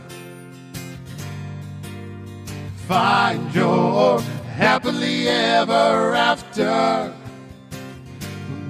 Find 2.87 3.53
your 3.53 4.21
happily 4.51 5.27
ever 5.27 6.13
after. 6.13 7.13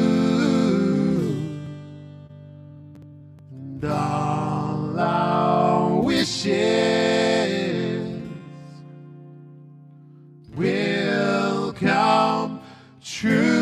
And 3.52 3.84
all 3.86 5.00
our 5.00 6.02
wishes 6.02 6.46
will 10.56 11.74
come 11.74 12.62
true. 13.02 13.55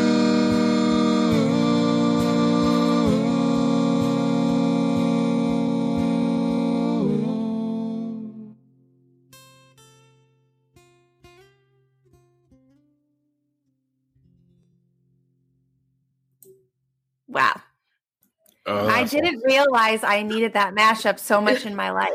Uh, 18.66 18.86
I 18.86 19.04
didn't 19.04 19.42
realize 19.44 20.02
I 20.02 20.22
needed 20.22 20.54
that 20.54 20.74
mashup 20.74 21.18
so 21.18 21.40
much 21.40 21.66
in 21.66 21.74
my 21.74 21.90
life. 21.90 22.10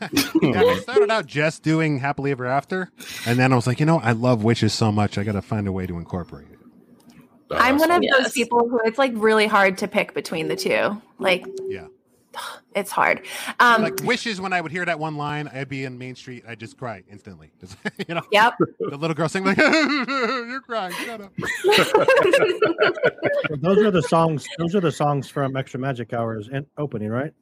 yeah, 0.42 0.60
I 0.60 0.78
started 0.80 1.10
out 1.10 1.26
just 1.26 1.62
doing 1.62 1.98
happily 1.98 2.32
ever 2.32 2.46
after, 2.46 2.90
and 3.26 3.38
then 3.38 3.52
I 3.52 3.56
was 3.56 3.66
like, 3.66 3.78
you 3.78 3.86
know, 3.86 4.00
I 4.00 4.12
love 4.12 4.42
witches 4.42 4.72
so 4.72 4.90
much, 4.90 5.18
I 5.18 5.24
got 5.24 5.32
to 5.32 5.42
find 5.42 5.68
a 5.68 5.72
way 5.72 5.86
to 5.86 5.96
incorporate 5.98 6.48
it. 6.50 6.58
I'm 7.50 7.78
one 7.78 7.90
of 7.90 8.02
those 8.02 8.32
people 8.32 8.68
who 8.68 8.80
it's 8.84 8.98
like 8.98 9.12
really 9.14 9.46
hard 9.46 9.78
to 9.78 9.88
pick 9.88 10.14
between 10.14 10.48
the 10.48 10.56
two. 10.56 11.00
Like, 11.18 11.46
Yeah. 11.68 11.86
it's 12.74 12.90
hard. 12.90 13.22
Um, 13.60 13.82
like 13.82 14.02
wishes 14.04 14.40
when 14.40 14.52
I 14.52 14.60
would 14.60 14.72
hear 14.72 14.84
that 14.84 14.98
one 14.98 15.16
line, 15.16 15.48
I'd 15.48 15.68
be 15.68 15.84
in 15.84 15.98
Main 15.98 16.14
Street, 16.14 16.44
I'd 16.46 16.58
just 16.60 16.76
cry 16.76 17.02
instantly. 17.10 17.50
Just, 17.60 17.76
you 18.06 18.14
know, 18.14 18.22
yep. 18.32 18.54
the 18.78 18.96
little 18.96 19.14
girl 19.14 19.28
singing 19.28 19.48
like, 19.48 19.56
"You're 19.58 20.60
crying, 20.60 20.92
shut 21.04 21.20
up." 21.20 21.32
Those 23.60 23.78
are 23.78 23.90
the 23.90 24.02
songs. 24.08 24.46
Those 24.58 24.74
are 24.74 24.80
the 24.80 24.92
songs 24.92 25.28
from 25.28 25.56
Extra 25.56 25.80
Magic 25.80 26.12
Hours 26.12 26.48
and 26.52 26.66
opening, 26.76 27.08
right? 27.10 27.32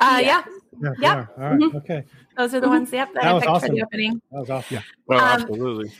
Uh, 0.00 0.20
yeah. 0.22 0.42
Yeah. 0.80 0.90
they 0.98 1.02
Yep. 1.02 1.16
are. 1.16 1.30
All 1.36 1.50
right. 1.50 1.60
Mhm. 1.60 1.74
Okay. 1.76 2.04
Those 2.36 2.54
are 2.54 2.60
the 2.60 2.68
ones. 2.68 2.92
Yep. 2.92 3.12
That, 3.14 3.22
That 3.22 3.30
I 3.30 3.32
was 3.34 3.42
picked 3.42 3.50
for 3.50 3.56
awesome. 3.56 3.74
the 3.76 3.82
opening. 3.82 4.22
That 4.32 4.40
was 4.40 4.50
awesome. 4.50 4.74
Yeah. 4.76 4.82
Well, 5.06 5.20
Um, 5.20 5.42
absolutely. 5.42 5.92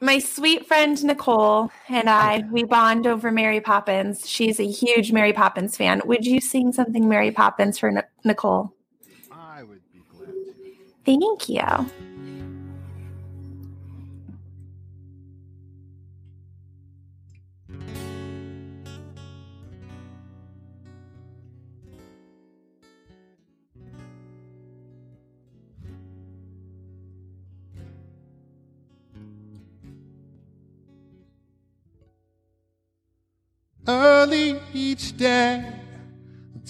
My 0.00 0.18
sweet 0.18 0.66
friend 0.66 1.02
Nicole 1.04 1.70
and 1.88 2.10
I, 2.10 2.44
we 2.50 2.64
bond 2.64 3.06
over 3.06 3.32
Mary 3.32 3.60
Poppins. 3.62 4.28
She's 4.28 4.60
a 4.60 4.66
huge 4.66 5.10
Mary 5.10 5.32
Poppins 5.32 5.76
fan. 5.76 6.02
Would 6.04 6.26
you 6.26 6.38
sing 6.40 6.72
something 6.72 7.08
Mary 7.08 7.30
Poppins 7.30 7.78
for 7.78 7.88
N- 7.88 8.02
Nicole? 8.22 8.74
I 9.32 9.62
would 9.62 9.80
be 9.94 10.02
glad 10.10 10.28
to. 10.28 10.54
Thank 11.06 11.48
you. 11.48 12.15
Early 33.88 34.60
each 34.74 35.16
day 35.16 35.72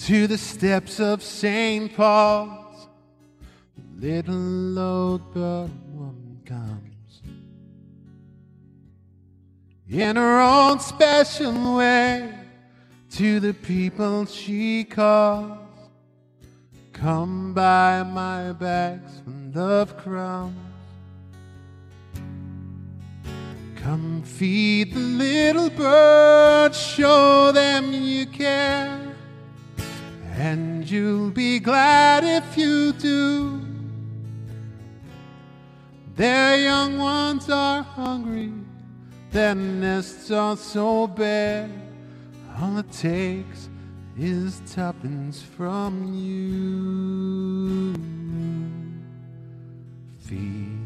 to 0.05 0.27
the 0.27 0.37
steps 0.37 0.99
of 0.99 1.23
St. 1.23 1.95
Paul's, 1.95 2.87
little 3.95 4.77
old 4.77 5.33
woman 5.33 6.39
comes 6.45 7.21
in 9.89 10.15
her 10.15 10.39
own 10.41 10.79
special 10.79 11.77
way 11.77 12.33
to 13.11 13.39
the 13.39 13.53
people 13.53 14.25
she 14.25 14.83
calls. 14.83 15.57
Come 16.93 17.53
by 17.53 18.03
my 18.03 18.51
bags 18.51 19.21
full 19.23 19.59
of 19.59 19.97
crumbs. 19.97 20.66
Come 23.77 24.23
feed 24.23 24.93
the 24.93 24.99
little 24.99 25.69
birds, 25.69 26.77
show 26.79 27.51
them 27.51 27.93
you 27.93 28.25
care, 28.25 29.15
and 30.33 30.89
you'll 30.89 31.29
be 31.29 31.59
glad 31.59 32.23
if 32.23 32.57
you 32.57 32.91
do. 32.93 33.61
Their 36.15 36.57
young 36.63 36.97
ones 36.97 37.49
are 37.49 37.83
hungry, 37.83 38.51
their 39.31 39.55
nests 39.55 40.31
are 40.31 40.57
so 40.57 41.07
bare. 41.07 41.69
All 42.59 42.79
it 42.79 42.91
takes 42.91 43.69
is 44.17 44.61
tuppence 44.65 45.43
from 45.43 46.11
you. 46.13 47.93
Feed 50.19 50.79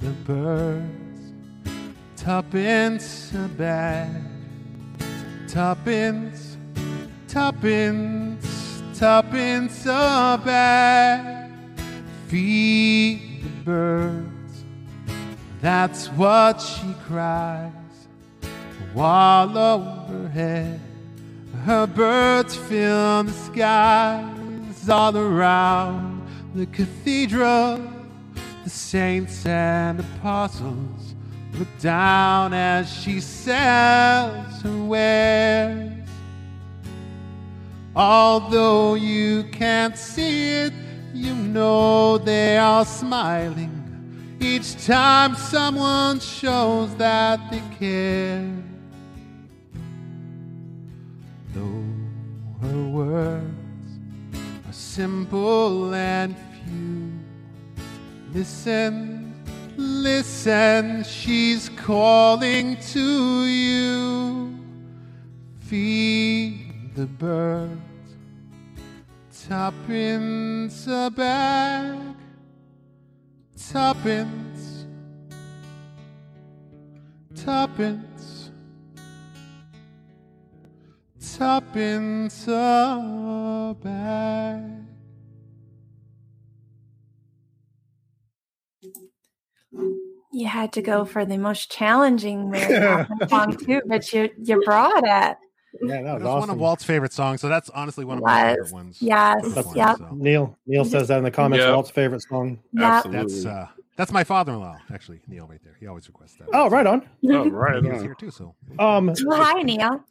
the 0.00 0.10
birds 0.26 1.03
tuppence 2.24 3.34
a 3.34 3.48
bag, 3.48 4.08
tuppence, 5.46 6.56
tuppence, 7.28 8.82
tuppence 8.94 9.84
a 9.84 10.40
bag. 10.42 11.52
Feed 12.28 13.42
the 13.42 13.48
birds, 13.66 14.64
that's 15.60 16.06
what 16.12 16.62
she 16.62 16.94
cries. 17.06 17.72
While 18.94 19.58
overhead, 19.58 20.80
her 21.66 21.86
birds 21.86 22.56
fill 22.56 23.24
the 23.24 23.32
skies 23.32 24.88
all 24.88 25.14
around 25.14 26.26
the 26.54 26.64
cathedral. 26.64 27.82
The 28.62 28.70
saints 28.70 29.44
and 29.44 30.00
apostles 30.00 31.03
look 31.58 31.68
down 31.80 32.52
as 32.52 32.92
she 32.92 33.20
sells 33.20 34.62
her 34.62 34.84
wares. 34.84 35.92
Although 37.96 38.94
you 38.94 39.44
can't 39.52 39.96
see 39.96 40.48
it, 40.50 40.72
you 41.12 41.34
know 41.34 42.18
they 42.18 42.58
are 42.58 42.84
smiling 42.84 43.84
each 44.40 44.84
time 44.84 45.34
someone 45.34 46.20
shows 46.20 46.94
that 46.96 47.40
they 47.50 47.62
care. 47.78 48.50
Though 51.52 51.84
her 52.62 52.88
words 52.88 53.90
are 54.66 54.72
simple 54.72 55.94
and 55.94 56.36
few, 56.36 57.12
listen, 58.32 59.23
listen, 59.76 61.04
she's 61.04 61.68
calling 61.70 62.76
to 62.92 63.44
you. 63.44 64.58
Feed 65.60 66.94
the 66.94 67.06
birds, 67.06 67.80
tuppence 69.48 70.86
a 70.86 71.10
bag, 71.10 71.98
tuppence, 73.56 74.86
tuppence, 77.34 78.50
tuppence 81.18 82.46
a 82.48 83.76
bag. 83.82 84.83
You 90.34 90.46
had 90.48 90.72
to 90.72 90.82
go 90.82 91.04
for 91.04 91.24
the 91.24 91.38
most 91.38 91.70
challenging 91.70 92.50
Mary 92.50 93.06
song 93.28 93.56
too, 93.56 93.80
but 93.86 94.12
you 94.12 94.28
you 94.42 94.62
brought 94.64 95.04
it. 95.04 95.36
Yeah, 95.82 96.02
that 96.02 96.06
It 96.06 96.14
was 96.14 96.22
was 96.22 96.40
one 96.40 96.50
of 96.50 96.58
Walt's 96.58 96.84
favorite 96.84 97.12
songs, 97.12 97.40
so 97.40 97.48
that's 97.48 97.68
honestly 97.70 98.04
one 98.04 98.18
of 98.18 98.24
my 98.24 98.50
favorite 98.54 98.72
ones. 98.72 98.98
Yes, 99.00 99.42
This 99.54 99.66
one, 99.66 99.76
yep. 99.76 99.96
so. 99.98 100.08
Neil 100.12 100.56
Neil 100.66 100.84
says 100.84 101.08
that 101.08 101.18
in 101.18 101.24
the 101.24 101.30
comments. 101.30 101.64
Yeah. 101.64 101.72
Walt's 101.72 101.90
favorite 101.90 102.22
song. 102.22 102.58
Yep. 102.72 102.82
Absolutely. 102.82 103.22
That's 103.34 103.46
uh, 103.46 103.68
that's 103.96 104.12
my 104.12 104.24
father-in-law, 104.24 104.76
actually, 104.92 105.20
Neil, 105.28 105.46
right 105.46 105.60
there. 105.62 105.76
He 105.78 105.86
always 105.86 106.08
requests 106.08 106.34
that. 106.36 106.48
Oh, 106.52 106.68
right 106.68 106.86
on. 106.86 107.08
Oh, 107.28 107.48
right. 107.48 107.82
He 107.82 107.88
was 107.88 107.98
on. 107.98 108.04
here 108.04 108.14
too, 108.14 108.30
so 108.30 108.54
Um, 108.78 109.12
Well, 109.24 109.40
hi, 109.42 109.62
Neil. 109.62 110.04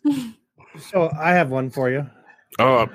so 0.79 1.11
I 1.19 1.31
have 1.31 1.49
one 1.49 1.69
for 1.69 1.89
you. 1.89 2.09
Oh, 2.59 2.87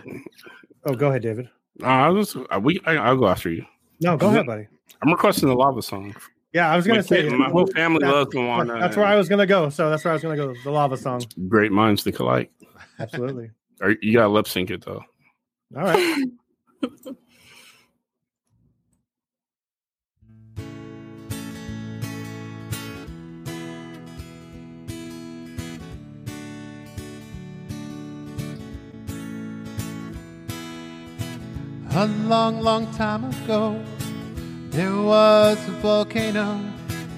Oh, 0.86 0.94
go 0.94 1.08
ahead, 1.08 1.22
David. 1.22 1.48
uh, 1.82 1.86
I 1.86 2.08
was, 2.08 2.36
uh, 2.36 2.58
we, 2.62 2.80
I, 2.86 2.96
I'll 2.96 3.16
go 3.18 3.28
after 3.28 3.50
you. 3.50 3.66
No, 4.00 4.16
go 4.16 4.28
ahead, 4.28 4.46
buddy. 4.46 4.66
I'm 5.02 5.10
requesting 5.10 5.48
the 5.48 5.54
lava 5.54 5.82
song. 5.82 6.14
Yeah, 6.52 6.70
I 6.72 6.76
was 6.76 6.86
gonna 6.86 7.00
My 7.00 7.02
say 7.02 7.22
kid- 7.22 7.32
my 7.32 7.50
whole 7.50 7.66
family 7.66 8.00
that- 8.00 8.10
loves 8.12 8.34
Moana. 8.34 8.78
That's 8.80 8.96
where 8.96 9.04
I 9.06 9.16
was 9.16 9.28
gonna 9.28 9.46
go. 9.46 9.68
So 9.68 9.90
that's 9.90 10.04
where 10.04 10.12
I 10.12 10.14
was 10.14 10.22
gonna 10.22 10.36
go. 10.36 10.54
The 10.64 10.70
lava 10.70 10.96
song. 10.96 11.22
Great 11.48 11.72
minds 11.72 12.02
think 12.02 12.18
alike. 12.18 12.50
Absolutely. 12.98 13.50
Or 13.80 13.94
you 14.02 14.12
gotta 14.14 14.28
lip 14.28 14.48
sync 14.48 14.70
it 14.70 14.84
though. 14.84 15.04
All 15.76 15.82
right. 15.84 16.24
A 31.90 32.06
long, 32.06 32.60
long 32.60 32.86
time 32.92 33.24
ago, 33.24 33.82
there 34.78 34.94
was 34.94 35.58
a 35.66 35.72
volcano 35.82 36.62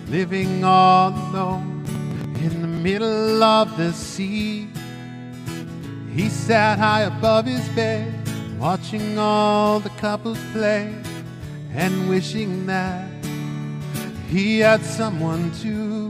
living 0.09 0.65
all 0.65 1.11
alone 1.11 1.85
in 2.41 2.63
the 2.63 2.67
middle 2.67 3.43
of 3.43 3.77
the 3.77 3.93
sea. 3.93 4.67
He 6.11 6.31
sat 6.31 6.79
high 6.79 7.03
above 7.03 7.45
his 7.45 7.69
bed, 7.81 8.15
watching 8.59 9.19
all 9.19 9.79
the 9.79 9.91
couples 10.01 10.39
play 10.53 10.95
and 11.75 12.09
wishing 12.09 12.65
that 12.65 13.07
he 14.31 14.61
had 14.61 14.83
someone 14.83 15.53
to. 15.61 16.09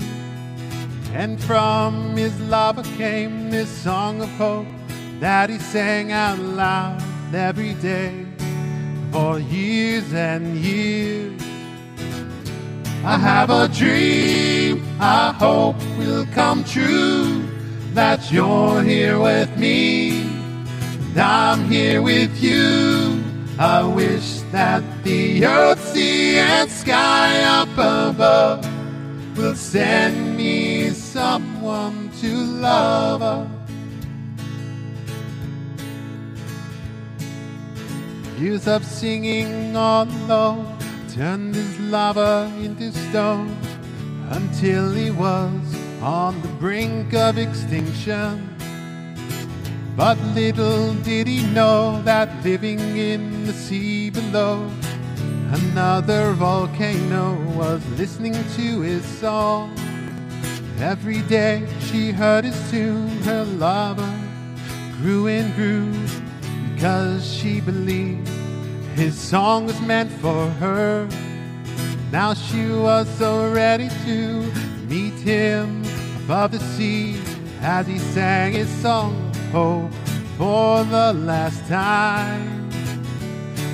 And 1.12 1.42
from 1.42 2.16
his 2.16 2.40
lava 2.42 2.84
came 2.96 3.50
this 3.50 3.68
song 3.68 4.22
of 4.22 4.30
hope 4.38 4.68
that 5.18 5.50
he 5.50 5.58
sang 5.58 6.12
out 6.12 6.38
loud 6.38 7.02
every 7.34 7.74
day 7.74 8.29
for 9.10 9.38
years 9.38 10.12
and 10.12 10.56
years. 10.56 11.40
I 13.04 13.16
have 13.16 13.50
a 13.50 13.66
dream 13.68 14.84
I 15.00 15.32
hope 15.32 15.76
will 15.98 16.26
come 16.34 16.64
true 16.64 17.42
that 17.94 18.30
you're 18.30 18.82
here 18.82 19.18
with 19.18 19.56
me 19.56 20.22
and 21.10 21.18
I'm 21.18 21.64
here 21.68 22.02
with 22.02 22.42
you. 22.42 23.24
I 23.58 23.82
wish 23.82 24.40
that 24.52 24.82
the 25.02 25.44
earth, 25.44 25.82
sea, 25.92 26.38
and 26.38 26.70
sky 26.70 27.42
up 27.42 27.72
above 27.72 28.66
will 29.36 29.56
send 29.56 30.36
me 30.36 30.90
someone 30.90 32.10
to 32.20 32.28
love. 32.36 33.59
Years 38.40 38.66
of 38.66 38.86
singing 38.86 39.76
all 39.76 40.04
alone 40.04 40.78
turned 41.10 41.54
his 41.54 41.78
lava 41.78 42.50
into 42.58 42.90
stone 42.90 43.54
until 44.30 44.94
he 44.94 45.10
was 45.10 45.60
on 46.00 46.40
the 46.40 46.48
brink 46.48 47.12
of 47.12 47.36
extinction. 47.36 48.48
But 49.94 50.18
little 50.34 50.94
did 51.02 51.26
he 51.26 51.42
know 51.48 52.00
that 52.04 52.42
living 52.42 52.80
in 52.96 53.44
the 53.44 53.52
sea 53.52 54.08
below, 54.08 54.70
another 55.52 56.32
volcano 56.32 57.34
was 57.58 57.86
listening 57.98 58.32
to 58.32 58.80
his 58.80 59.04
song. 59.04 59.76
Every 60.78 61.20
day 61.28 61.68
she 61.80 62.10
heard 62.10 62.44
his 62.46 62.70
tune, 62.70 63.20
her 63.24 63.44
lava 63.44 64.10
grew 65.02 65.26
and 65.26 65.54
grew 65.54 65.92
because 66.80 67.30
she 67.30 67.60
believed 67.60 68.26
his 68.94 69.14
song 69.14 69.66
was 69.66 69.78
meant 69.82 70.10
for 70.12 70.48
her. 70.52 71.06
Now 72.10 72.32
she 72.32 72.70
was 72.70 73.06
so 73.18 73.52
ready 73.52 73.90
to 74.06 74.50
meet 74.88 75.12
him 75.12 75.82
above 76.24 76.52
the 76.52 76.58
sea 76.58 77.20
as 77.60 77.86
he 77.86 77.98
sang 77.98 78.54
his 78.54 78.70
song 78.80 79.12
of 79.28 79.36
hope 79.52 79.92
for 80.38 80.82
the 80.84 81.12
last 81.12 81.62
time. 81.68 82.70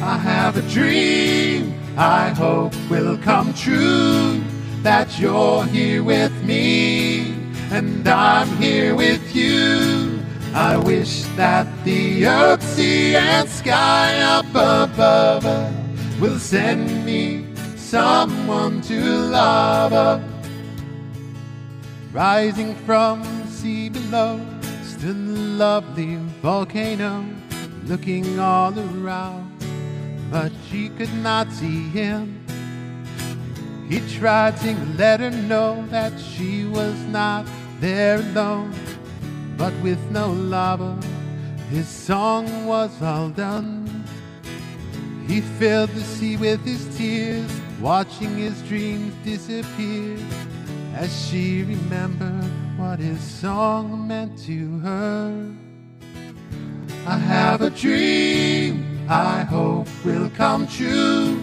I 0.03 0.19
have 0.19 0.57
a 0.57 0.63
dream 0.63 1.79
I 1.97 2.31
hope 2.31 2.75
will 2.91 3.19
come 3.19 3.55
true 3.55 4.43
that 4.83 5.17
you're 5.17 5.65
here 5.67 6.03
with 6.03 6.35
me 6.43 7.37
and 7.71 8.09
I'm 8.09 8.49
here 8.57 8.97
with 8.97 9.33
you. 9.33 9.96
I 10.57 10.79
wish 10.79 11.25
that 11.37 11.67
the 11.85 12.27
earth, 12.27 12.63
sea, 12.63 13.15
and 13.15 13.47
sky 13.47 14.19
up 14.21 14.49
above 14.49 15.45
will 16.19 16.39
send 16.39 17.05
me 17.05 17.45
someone 17.77 18.81
to 18.89 18.99
love. 19.05 20.23
Rising 22.11 22.75
from 22.87 23.23
the 23.23 23.47
sea 23.49 23.91
below 23.91 24.41
stood 24.83 25.27
the 25.27 25.41
lovely 25.61 26.17
volcano, 26.41 27.23
looking 27.85 28.41
all 28.41 28.73
around, 28.79 29.53
but 30.31 30.51
she 30.71 30.89
could 30.89 31.13
not 31.17 31.53
see 31.53 31.91
him. 31.91 32.43
He 33.91 34.01
tried 34.19 34.57
to 34.63 34.75
let 34.97 35.21
her 35.21 35.31
know 35.31 35.85
that 35.91 36.19
she 36.19 36.65
was 36.65 36.99
not 37.13 37.47
there 37.79 38.21
alone, 38.21 38.73
but 39.57 39.73
with 39.83 40.01
no 40.11 40.31
lover. 40.31 40.97
his 41.71 41.89
song 41.89 42.67
was 42.67 43.03
all 43.03 43.29
done. 43.31 44.05
He 45.27 45.41
filled 45.41 45.91
the 45.91 46.03
sea 46.03 46.37
with 46.37 46.65
his 46.65 46.97
tears, 46.97 47.51
watching 47.81 48.37
his 48.37 48.63
dreams 48.63 49.13
disappear 49.25 50.17
as 50.95 51.11
she 51.27 51.63
remembered 51.65 52.51
what 52.79 52.99
his 52.99 53.21
song 53.21 54.07
meant 54.07 54.39
to 54.45 54.79
her. 54.81 55.51
I 57.07 57.19
have 57.19 57.63
a 57.63 57.71
dream 57.71 58.97
I 59.09 59.43
hope 59.43 59.87
will 60.05 60.29
come 60.31 60.67
true 60.67 61.41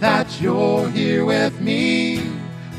that 0.00 0.40
you're 0.40 0.88
here 0.88 1.26
with 1.26 1.60
me 1.60 2.22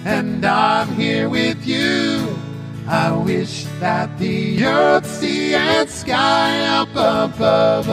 and 0.05 0.43
I'm 0.43 0.87
here 0.95 1.29
with 1.29 1.65
you. 1.67 2.42
I 2.87 3.11
wish 3.11 3.65
that 3.79 4.17
the 4.19 4.65
earth, 4.65 5.05
sea, 5.05 5.55
and 5.55 5.89
sky 5.89 6.65
up 6.65 6.89
above 6.91 7.87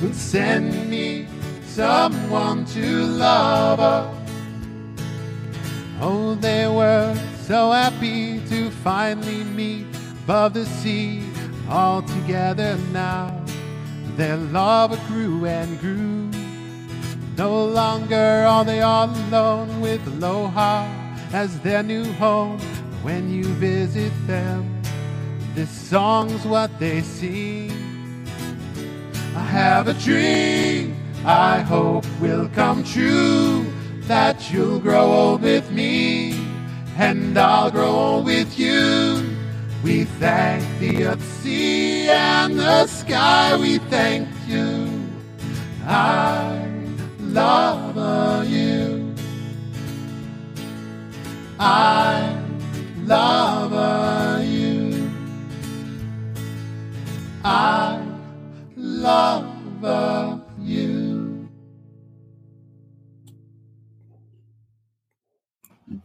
would 0.00 0.14
send 0.14 0.88
me 0.88 1.26
someone 1.66 2.64
to 2.66 3.04
love. 3.04 3.80
Oh, 6.00 6.34
they 6.36 6.66
were 6.66 7.14
so 7.42 7.70
happy 7.70 8.40
to 8.48 8.70
finally 8.70 9.44
meet 9.44 9.86
above 10.24 10.54
the 10.54 10.64
sea 10.64 11.28
all 11.68 12.00
together 12.02 12.78
now. 12.92 13.44
Their 14.16 14.36
love 14.38 14.98
grew 15.08 15.44
and 15.44 15.78
grew. 15.80 16.30
No 17.36 17.64
longer 17.64 18.46
are 18.46 18.64
they 18.64 18.80
all 18.80 19.10
alone 19.10 19.80
with 19.80 20.06
Aloha 20.06 20.88
as 21.32 21.60
their 21.60 21.82
new 21.82 22.04
home. 22.14 22.60
When 23.04 23.30
you 23.30 23.44
visit 23.44 24.12
them, 24.26 24.82
this 25.54 25.70
song's 25.70 26.44
what 26.46 26.80
they 26.80 27.02
sing. 27.02 27.70
I 29.36 29.44
have 29.44 29.88
a 29.88 29.94
dream 29.94 30.96
I 31.26 31.60
hope 31.60 32.04
will 32.20 32.50
come 32.50 32.84
true 32.84 33.64
that 34.02 34.52
you'll 34.52 34.78
grow 34.78 35.10
old 35.10 35.40
with 35.40 35.70
me 35.70 36.34
and 36.98 37.38
I'll 37.38 37.70
grow 37.70 37.90
old 37.90 38.26
with 38.26 38.58
you. 38.58 39.24
We 39.82 40.04
thank 40.04 40.64
the 40.80 41.06
earth, 41.06 41.22
sea, 41.42 42.08
and 42.08 42.58
the 42.58 42.86
sky. 42.86 43.56
We 43.56 43.78
thank 43.78 44.28
you. 44.46 45.08
I 45.86 46.66
love 47.20 48.46
you. 48.46 49.14
I 51.58 52.33
love 53.06 54.44
you. 54.46 55.10
I 57.44 58.02
love 58.76 60.42
you. 60.60 61.48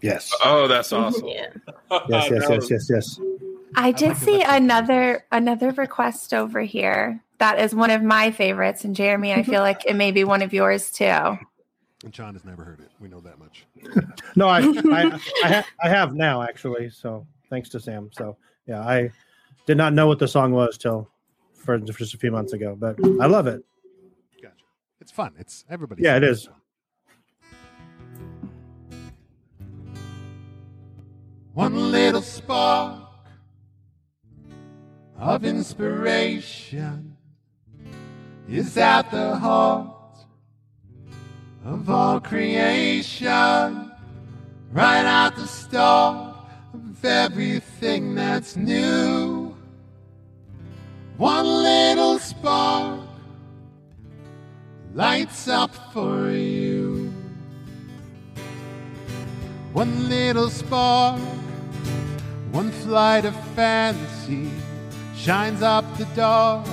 Yes. 0.02 0.34
Oh, 0.43 0.68
that's 0.68 0.91
awesome. 0.91 1.28
Yeah. 1.28 1.47
Yes, 2.10 2.30
yes, 2.30 2.50
yes, 2.50 2.70
yes, 2.70 2.89
yes. 2.89 3.20
I 3.76 3.91
did 3.91 4.18
see 4.18 4.41
another 4.41 5.26
another 5.32 5.72
request 5.72 6.34
over 6.34 6.62
here. 6.62 7.24
That 7.38 7.60
is 7.60 7.74
one 7.74 7.91
of 7.91 8.04
my 8.04 8.32
favorites, 8.32 8.84
and 8.84 8.95
Jeremy, 8.95 9.34
I 9.34 9.43
feel 9.43 9.62
like 9.62 9.86
it 9.86 9.95
may 9.95 10.12
be 10.12 10.24
one 10.26 10.41
of 10.41 10.54
yours 10.54 10.91
too. 10.91 11.38
And 12.04 12.14
John 12.14 12.34
has 12.34 12.45
never 12.45 12.64
heard 12.64 12.80
it. 12.80 12.89
We 13.00 13.10
know 13.10 13.20
that 13.22 13.39
much. 13.39 13.66
No, 14.36 14.47
I 14.47 14.60
I 14.60 15.20
I, 15.43 15.47
ha- 15.54 15.68
I 15.84 15.89
have 15.89 16.14
now 16.14 16.41
actually. 16.43 16.89
So 16.91 17.26
thanks 17.50 17.68
to 17.70 17.80
Sam. 17.80 18.10
So 18.14 18.38
yeah, 18.68 18.82
I 18.82 19.10
did 19.66 19.76
not 19.76 19.93
know 19.93 20.08
what 20.08 20.20
the 20.20 20.28
song 20.28 20.52
was 20.52 20.78
till 20.78 21.10
for 21.54 21.78
just 21.80 22.14
a 22.14 22.18
few 22.18 22.32
months 22.32 22.54
ago, 22.54 22.76
but 22.80 22.95
I 23.20 23.26
love 23.26 23.47
it. 23.47 23.64
Gotcha. 24.41 24.54
It's 25.02 25.12
fun. 25.12 25.34
It's 25.39 25.66
everybody. 25.70 26.04
Yeah, 26.04 26.16
it 26.16 26.24
is. 26.24 26.47
One 31.54 31.91
little 31.91 32.22
spark 32.22 33.04
of 35.18 35.43
inspiration 35.43 37.18
is 38.47 38.78
at 38.78 39.12
the 39.12 39.36
heart 39.36 39.99
of 41.66 41.89
all 41.89 42.20
creation, 42.20 43.91
right 44.72 45.05
at 45.05 45.36
the 45.36 45.47
start 45.47 46.36
of 46.74 47.05
everything 47.05 48.16
that's 48.16 48.55
new. 48.55 49.55
One 51.18 51.45
little 51.45 52.18
spark 52.20 53.01
lights 54.93 55.47
up 55.47 55.76
for 55.93 56.32
you. 56.32 57.14
One 59.74 60.10
little 60.10 60.49
spark, 60.49 61.20
one 62.51 62.72
flight 62.72 63.26
of 63.26 63.36
fancy 63.53 64.49
shines 65.16 65.62
up 65.62 65.86
the 65.97 66.05
dark 66.16 66.66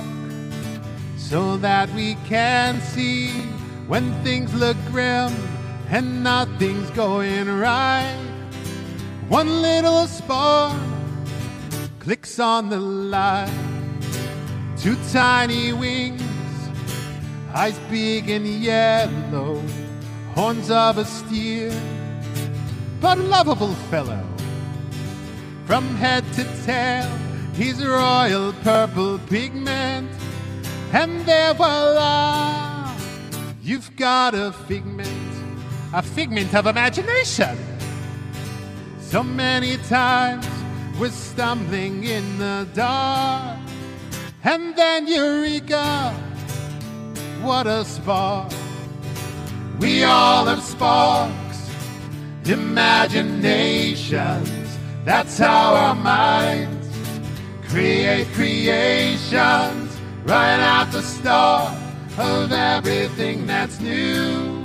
so 1.17 1.57
that 1.57 1.89
we 1.93 2.15
can 2.25 2.81
see 2.81 3.33
when 3.87 4.13
things 4.23 4.53
look 4.53 4.77
grim 4.91 5.33
and 5.89 6.23
nothing's 6.23 6.89
going 6.91 7.49
right. 7.49 8.17
One 9.29 9.61
little 9.61 10.07
spark 10.07 10.79
clicks 11.99 12.39
on 12.39 12.69
the 12.69 12.79
light, 12.79 13.51
two 14.77 14.95
tiny 15.11 15.73
wings, 15.73 16.21
eyes 17.53 17.79
big 17.89 18.29
and 18.29 18.45
yellow, 18.45 19.61
horns 20.35 20.69
of 20.69 20.97
a 20.97 21.05
steer 21.05 21.71
but 22.99 23.17
lovable 23.17 23.75
fellow. 23.89 24.23
From 25.65 25.83
head 25.95 26.23
to 26.33 26.43
tail, 26.65 27.09
he's 27.53 27.85
royal 27.85 28.53
purple 28.63 29.19
pigment. 29.29 30.09
And 30.93 31.21
there 31.25 31.53
voila, 31.53 32.66
you've 33.67 33.95
got 33.97 34.33
a 34.33 34.53
figment, 34.53 35.09
a 35.93 36.01
figment 36.01 36.55
of 36.55 36.67
imagination. 36.67 37.57
So 39.01 39.21
many 39.21 39.75
times 39.89 40.47
we're 40.97 41.09
stumbling 41.09 42.05
in 42.05 42.37
the 42.37 42.65
dark, 42.73 43.59
and 44.45 44.73
then 44.77 45.05
Eureka, 45.05 46.13
what 47.41 47.67
a 47.67 47.83
spark! 47.83 48.53
We 49.81 50.05
all 50.05 50.45
have 50.45 50.63
sparks, 50.63 51.69
imaginations. 52.45 54.77
That's 55.03 55.37
how 55.37 55.75
our 55.75 55.95
minds 55.95 56.87
create 57.67 58.27
creations 58.27 59.97
right 60.23 60.57
at 60.57 60.89
the 60.91 61.01
start 61.01 61.86
of 62.17 62.51
everything 62.51 63.45
that's 63.45 63.79
new. 63.79 64.63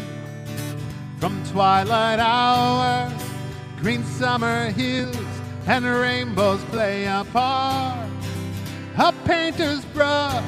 From 1.17 1.41
twilight 1.45 2.19
hours, 2.19 3.23
green 3.79 4.03
summer 4.03 4.65
hills 4.71 5.15
and 5.65 5.85
rainbows 5.85 6.61
play 6.65 7.05
a 7.05 7.25
part. 7.31 8.09
A 8.97 9.13
painter's 9.23 9.85
brush, 9.95 10.43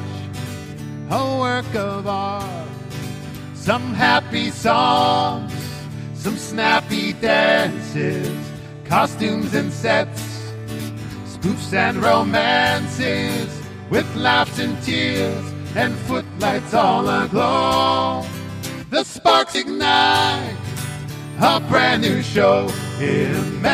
a 1.09 1.39
work 1.39 1.73
of 1.75 2.05
art. 2.05 2.67
Some 3.53 3.93
happy 3.93 4.49
songs, 4.51 5.53
some 6.15 6.35
snappy 6.35 7.13
dances, 7.13 8.51
costumes 8.83 9.53
and 9.53 9.71
sets, 9.71 10.32
spoofs 11.43 11.73
and 11.73 11.97
romances, 11.97 13.61
with 13.89 14.07
laughs 14.15 14.59
and 14.59 14.81
tears 14.81 15.43
and 15.75 15.93
footlights 16.07 16.73
all 16.73 17.09
aglow. 17.09 18.25
The 18.89 19.03
sparks 19.03 19.55
ignite 19.55 20.55
a 21.41 21.59
brand 21.59 22.01
new 22.01 22.21
show. 22.21 22.69
Imagine 23.01 23.73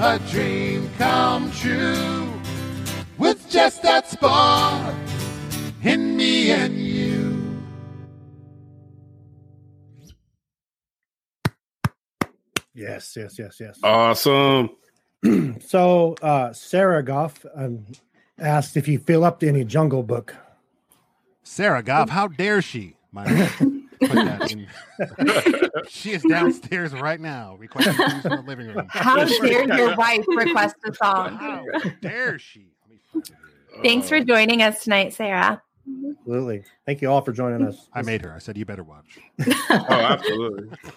a 0.00 0.20
dream 0.30 0.88
come 0.96 1.50
true 1.50 2.32
with 3.18 3.50
just 3.50 3.82
that 3.82 4.08
spark 4.08 4.94
in 5.84 6.16
me 6.16 6.50
and 6.50 6.78
you. 6.78 7.14
Yes, 12.74 13.14
yes, 13.16 13.38
yes, 13.38 13.56
yes. 13.60 13.78
Awesome. 13.82 14.70
So 15.66 16.16
uh, 16.20 16.52
Sarah 16.52 17.02
Goff 17.02 17.46
um, 17.54 17.86
asked 18.38 18.76
if 18.76 18.86
you 18.86 18.98
fill 18.98 19.24
up 19.24 19.40
to 19.40 19.48
any 19.48 19.64
Jungle 19.64 20.02
Book. 20.02 20.36
Sarah 21.44 21.82
Goff, 21.82 22.10
how 22.10 22.28
dare 22.28 22.60
she? 22.60 22.94
My 23.10 23.24
put 24.00 24.12
that 24.12 24.50
in. 24.50 24.66
she 25.88 26.12
is 26.12 26.22
downstairs 26.24 26.92
right 26.92 27.18
now 27.18 27.56
requesting 27.58 27.94
things 27.94 28.20
from 28.20 28.36
the 28.36 28.42
living 28.42 28.66
room. 28.66 28.86
How 28.90 29.24
dare 29.24 29.74
your 29.74 29.96
wife 29.96 30.26
request 30.28 30.76
a 30.84 30.92
song? 30.94 31.36
How 31.36 31.64
dare 32.02 32.38
she? 32.38 32.66
Let 32.82 32.90
me 32.90 32.98
find 33.10 33.24
it 33.24 33.36
here. 33.72 33.82
Thanks 33.82 34.10
for 34.10 34.20
joining 34.20 34.60
us 34.60 34.84
tonight, 34.84 35.14
Sarah. 35.14 35.62
Mm-hmm. 35.88 36.10
Absolutely. 36.18 36.64
Thank 36.86 37.02
you 37.02 37.10
all 37.10 37.20
for 37.20 37.32
joining 37.32 37.66
us. 37.66 37.88
I 37.92 38.02
made 38.02 38.22
her. 38.22 38.32
I 38.32 38.38
said 38.38 38.56
you 38.56 38.64
better 38.64 38.84
watch. 38.84 39.18
Oh, 39.70 39.84
absolutely. 39.90 40.68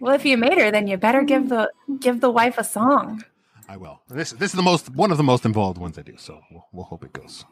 Well, 0.00 0.14
if 0.14 0.24
you 0.24 0.36
made 0.36 0.58
her, 0.58 0.70
then 0.70 0.86
you 0.86 0.96
better 0.96 1.22
give 1.22 1.48
the 1.48 1.70
give 2.00 2.20
the 2.20 2.30
wife 2.30 2.58
a 2.58 2.64
song. 2.64 3.24
I 3.68 3.76
will. 3.76 4.02
This 4.08 4.32
this 4.32 4.50
is 4.50 4.56
the 4.56 4.62
most 4.62 4.90
one 4.90 5.10
of 5.10 5.16
the 5.16 5.22
most 5.22 5.44
involved 5.44 5.78
ones 5.78 5.98
I 5.98 6.02
do. 6.02 6.14
So 6.18 6.40
we'll, 6.50 6.66
we'll 6.72 6.84
hope 6.84 7.04
it 7.04 7.12
goes 7.12 7.44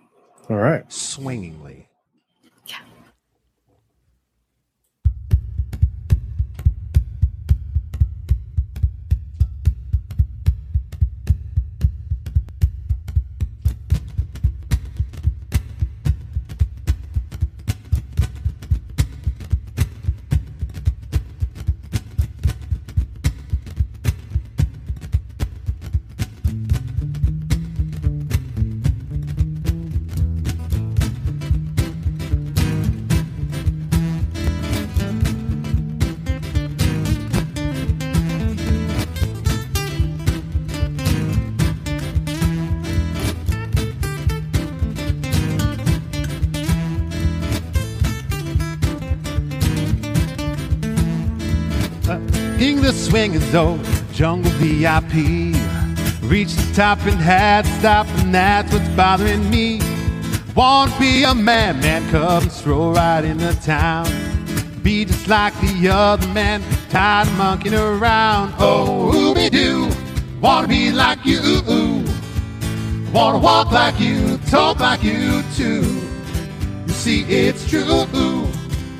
All 0.51 0.57
right. 0.57 0.91
swingingly. 0.93 1.89
Zone, 53.53 53.85
jungle 54.15 54.51
VIP. 54.53 55.13
Reach 56.23 56.55
the 56.55 56.73
top 56.75 56.99
and 57.05 57.21
had 57.21 57.67
to 57.67 57.71
stop, 57.81 58.07
and 58.21 58.35
that's 58.35 58.73
what's 58.73 58.89
bothering 58.97 59.51
me. 59.51 59.79
Want 60.57 60.91
to 60.91 60.99
be 60.99 61.23
a 61.25 61.35
man, 61.35 61.79
man, 61.81 62.11
come 62.11 62.45
and 62.45 62.51
stroll 62.51 62.95
right 62.95 63.23
into 63.23 63.55
town. 63.61 64.07
Be 64.83 65.05
just 65.05 65.29
like 65.29 65.53
the 65.61 65.91
other 65.91 66.27
man, 66.29 66.63
tired 66.89 67.29
of 67.29 67.37
monkeying 67.37 67.75
around. 67.75 68.55
Oh, 68.59 69.13
ooby 69.15 69.51
doo, 69.51 69.91
wanna 70.41 70.67
be 70.67 70.91
like 70.91 71.23
you. 71.27 71.43
Wanna 73.13 73.37
walk 73.37 73.71
like 73.71 74.01
you, 74.01 74.39
talk 74.49 74.81
like 74.81 75.03
you 75.03 75.43
too. 75.57 75.85
You 76.87 76.95
see, 76.95 77.21
it's 77.25 77.69
true, 77.69 78.49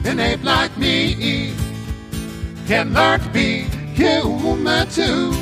an 0.05 0.21
ape 0.21 0.45
like 0.45 0.77
me 0.77 1.55
can 2.67 2.93
learn 2.93 3.19
to 3.19 3.29
be 3.31 3.67
human 3.95 4.89
too. 4.89 5.33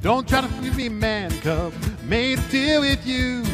Don't 0.00 0.26
try 0.26 0.40
to 0.40 0.48
give 0.62 0.76
me 0.76 0.88
man 0.88 1.30
cub, 1.40 1.74
made 2.04 2.38
a 2.38 2.42
deal 2.50 2.80
with 2.80 3.06
you. 3.06 3.44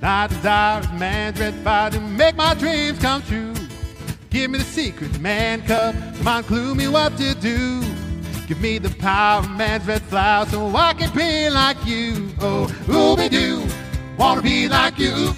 I 0.00 0.28
desire 0.28 0.80
a 0.80 0.98
man's 0.98 1.38
red 1.38 1.54
fire 1.56 1.90
to 1.90 2.00
make 2.00 2.36
my 2.36 2.54
dreams 2.54 2.98
come 2.98 3.22
true. 3.22 3.63
Give 4.34 4.50
me 4.50 4.58
the 4.58 4.64
secret, 4.64 5.20
man 5.20 5.62
cup. 5.62 5.94
Come 6.16 6.26
on, 6.26 6.42
clue 6.42 6.74
me 6.74 6.88
what 6.88 7.16
to 7.18 7.36
do. 7.36 7.80
Give 8.48 8.60
me 8.60 8.78
the 8.78 8.90
power 8.90 9.38
of 9.38 9.50
man's 9.52 9.86
red 9.86 10.02
flower 10.02 10.44
so 10.46 10.74
I 10.74 10.92
can 10.92 11.16
be 11.16 11.48
like 11.50 11.76
you. 11.86 12.30
Oh, 12.40 12.66
ooby 12.88 13.30
doo, 13.30 13.64
wanna 14.18 14.42
be 14.42 14.68
like 14.68 14.98
you. 14.98 15.32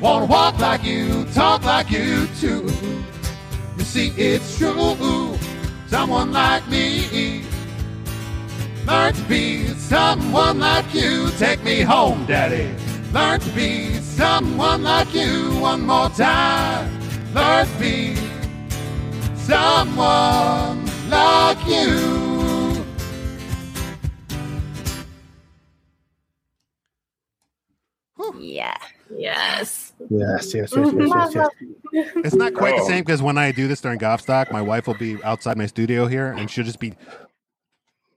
Wanna 0.00 0.26
walk 0.26 0.60
like 0.60 0.84
you, 0.84 1.24
talk 1.34 1.64
like 1.64 1.90
you 1.90 2.28
too. 2.38 2.70
You 3.76 3.82
see, 3.82 4.10
it's 4.16 4.56
true. 4.56 5.36
Someone 5.88 6.30
like 6.30 6.68
me. 6.68 7.42
Learn 8.86 9.12
to 9.12 9.22
be 9.22 9.66
someone 9.74 10.60
like 10.60 10.94
you. 10.94 11.28
Take 11.32 11.64
me 11.64 11.80
home, 11.80 12.26
Daddy. 12.26 12.72
Learn 13.12 13.40
to 13.40 13.50
be 13.50 13.94
someone 13.94 14.84
like 14.84 15.12
you 15.12 15.58
one 15.58 15.84
more 15.84 16.10
time. 16.10 16.99
Learn 17.34 17.66
to 17.66 17.78
be 17.78 18.16
someone 19.36 20.84
like 21.08 21.58
you. 21.66 22.84
Yeah. 28.38 28.76
Yes. 29.16 29.92
Yes, 30.08 30.54
yes, 30.54 30.72
yes, 30.76 30.92
yes, 30.94 31.32
yes, 31.34 31.48
yes. 31.92 32.10
It's 32.24 32.34
not 32.34 32.54
quite 32.54 32.76
the 32.76 32.82
Oh. 32.82 32.88
same 32.88 33.02
because 33.02 33.22
when 33.22 33.36
I 33.38 33.50
do 33.50 33.66
this 33.66 33.80
during 33.80 33.98
Goffstock, 33.98 34.52
my 34.52 34.62
wife 34.62 34.86
will 34.86 34.94
be 34.94 35.22
outside 35.24 35.56
my 35.56 35.66
studio 35.66 36.06
here 36.06 36.32
and 36.32 36.50
she'll 36.50 36.64
just 36.64 36.78
be 36.78 36.92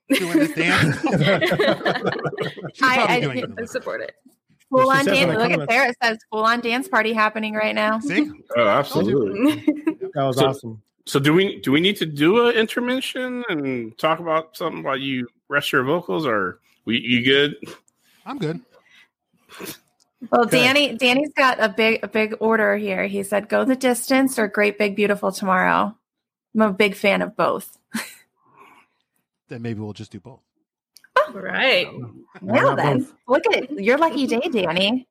doing 0.09 0.37
this 0.39 0.53
dance. 0.53 0.95
She's 1.01 2.83
I- 2.83 2.95
probably 2.95 3.15
I- 3.15 3.19
doing. 3.21 3.55
I 3.59 3.65
support 3.65 4.01
it. 4.01 4.13
Full 4.81 4.89
on 4.89 5.05
dance. 5.05 5.31
Look 5.31 5.39
at 5.39 5.51
comments. 5.51 5.65
there. 5.73 5.89
It 5.89 5.97
says 6.03 6.17
full 6.31 6.43
on 6.43 6.59
dance 6.61 6.87
party 6.87 7.13
happening 7.13 7.53
right 7.53 7.75
now. 7.75 7.99
See? 7.99 8.29
Oh, 8.57 8.67
absolutely. 8.67 9.55
That 10.13 10.23
was 10.23 10.37
So- 10.37 10.47
awesome. 10.47 10.81
So 11.05 11.19
do 11.19 11.33
we 11.33 11.59
do 11.59 11.71
we 11.73 11.81
need 11.81 11.97
to 11.97 12.05
do 12.05 12.47
an 12.47 12.55
intermission 12.55 13.43
and 13.49 13.97
talk 13.97 14.19
about 14.19 14.55
something 14.55 14.83
while 14.83 14.95
you 14.97 15.27
rest 15.49 15.71
your 15.73 15.83
vocals, 15.83 16.25
or 16.25 16.59
we 16.85 16.97
you 16.99 17.23
good? 17.25 17.55
I'm 18.25 18.37
good. 18.37 18.61
Well, 20.31 20.43
Okay. 20.45 20.59
Danny, 20.63 20.95
Danny's 20.95 21.33
got 21.35 21.59
a 21.61 21.67
big, 21.67 21.99
a 22.03 22.07
big 22.07 22.35
order 22.39 22.77
here. 22.77 23.05
He 23.07 23.21
said, 23.23 23.49
"Go 23.49 23.65
the 23.65 23.75
distance 23.75 24.39
or 24.39 24.47
Great 24.47 24.77
Big 24.77 24.95
Beautiful 24.95 25.33
tomorrow." 25.33 25.93
I'm 26.55 26.61
a 26.61 26.71
big 26.71 26.95
fan 26.95 27.21
of 27.21 27.35
both. 27.35 27.77
Then 29.49 29.61
maybe 29.61 29.81
we'll 29.81 29.91
just 29.93 30.11
do 30.11 30.21
both. 30.21 30.39
Right. 31.33 31.87
Now 32.41 32.53
Well 32.53 32.75
then, 32.75 32.99
both? 32.99 33.13
look 33.27 33.45
at 33.47 33.55
it. 33.63 33.71
Your 33.81 33.97
lucky 33.97 34.27
day, 34.27 34.41
Danny. 34.51 35.07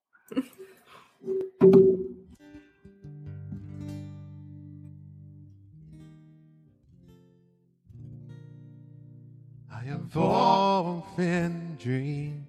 I 9.72 9.80
have 9.84 10.16
often 10.16 11.76
dreamed 11.80 12.46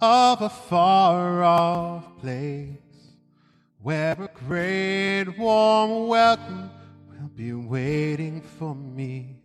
of 0.00 0.42
a 0.42 0.48
far 0.50 1.42
off 1.44 2.18
place 2.20 2.78
where 3.82 4.12
a 4.20 4.28
great 4.46 5.26
warm 5.38 6.08
welcome 6.08 6.70
will 7.08 7.28
be 7.36 7.52
waiting 7.54 8.42
for 8.42 8.74
me, 8.74 9.35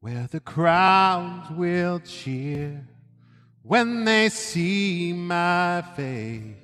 where 0.00 0.26
the 0.30 0.40
crowds 0.40 1.50
will 1.50 2.00
cheer 2.00 2.86
when 3.62 4.04
they 4.04 4.30
see 4.30 5.12
my 5.12 5.82
face. 5.94 6.56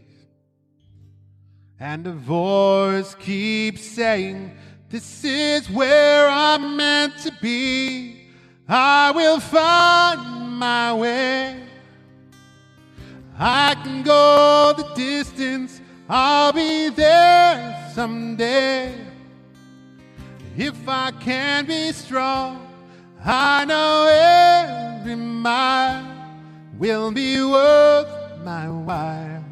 And 1.79 2.07
a 2.07 2.13
voice 2.13 3.15
keeps 3.15 3.83
saying, 3.83 4.57
This 4.89 5.23
is 5.23 5.71
where 5.71 6.27
I'm 6.27 6.79
meant 6.79 7.19
to 7.19 7.33
be. 7.43 8.31
I 8.67 9.13
will 9.15 9.41
find 9.41 10.57
my 10.59 10.95
way. 10.95 11.61
I 13.39 13.75
can 13.85 14.03
go 14.03 14.73
the 14.75 14.95
distance. 14.95 15.83
I'll 16.09 16.55
be 16.55 16.89
there 16.89 17.91
someday. 17.95 18.95
If 20.57 20.89
I 20.89 21.11
can 21.11 21.67
be 21.67 21.93
strong, 21.93 22.66
I 23.25 23.65
know 23.65 24.99
every 25.01 25.17
mile 25.17 26.07
will 26.79 27.11
be 27.11 27.43
worth 27.43 28.09
my 28.45 28.69
while. 28.69 29.45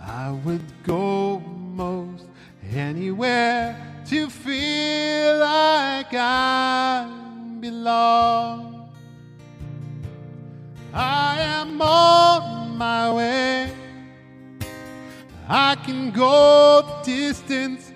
I 0.00 0.30
would 0.44 0.62
go 0.82 1.40
most 1.40 2.24
anywhere 2.72 3.76
to 4.06 4.28
feel 4.28 5.38
like 5.38 6.12
I 6.12 7.08
belong. 7.60 8.90
I 10.92 11.40
am 11.40 11.80
on 11.80 12.76
my 12.76 13.12
way. 13.12 13.72
I 15.48 15.76
can 15.76 16.10
go 16.10 17.00
distance. 17.04 17.92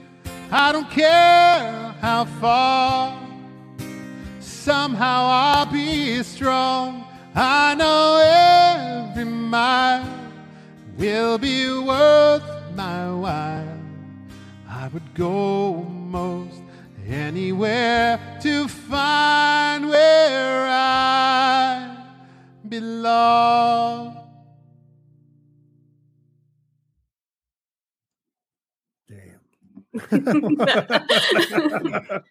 I 0.51 0.73
don't 0.73 0.91
care 0.91 1.95
how 2.01 2.25
far. 2.41 3.24
Somehow 4.65 5.27
I'll 5.27 5.67
be 5.67 6.23
strong. 6.23 7.05
I 7.35 7.75
know 7.75 9.11
every 9.13 9.27
mile 9.27 10.09
will 10.97 11.37
be 11.37 11.69
worth 11.69 12.43
my 12.75 13.13
while. 13.13 13.79
I 14.67 14.89
would 14.89 15.13
go 15.13 15.75
most 15.75 16.63
anywhere 17.07 18.19
to 18.41 18.67
find 18.67 19.91
where 19.91 20.67
I 20.67 21.99
belong. 22.67 24.17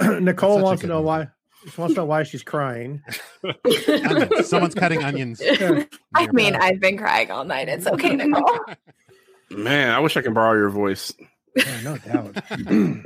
Nicole 0.20 0.60
wants 0.60 0.82
to 0.82 0.88
know 0.88 1.02
one. 1.02 1.28
why. 1.28 1.41
She 1.70 1.80
wants 1.80 1.94
to 1.94 2.00
know 2.00 2.04
why 2.06 2.22
she's 2.24 2.42
crying. 2.42 3.02
Onions. 3.88 4.48
Someone's 4.48 4.74
cutting 4.74 5.02
onions. 5.04 5.40
I 6.14 6.26
mean, 6.32 6.56
I've 6.56 6.80
been 6.80 6.98
crying 6.98 7.30
all 7.30 7.44
night. 7.44 7.68
It's 7.68 7.86
okay, 7.86 8.16
Nicole. 8.16 8.60
Man, 9.50 9.90
I 9.90 10.00
wish 10.00 10.16
I 10.16 10.22
could 10.22 10.34
borrow 10.34 10.54
your 10.58 10.70
voice. 10.70 11.12
Yeah, 11.56 11.80
no 11.82 11.98
doubt. 11.98 12.36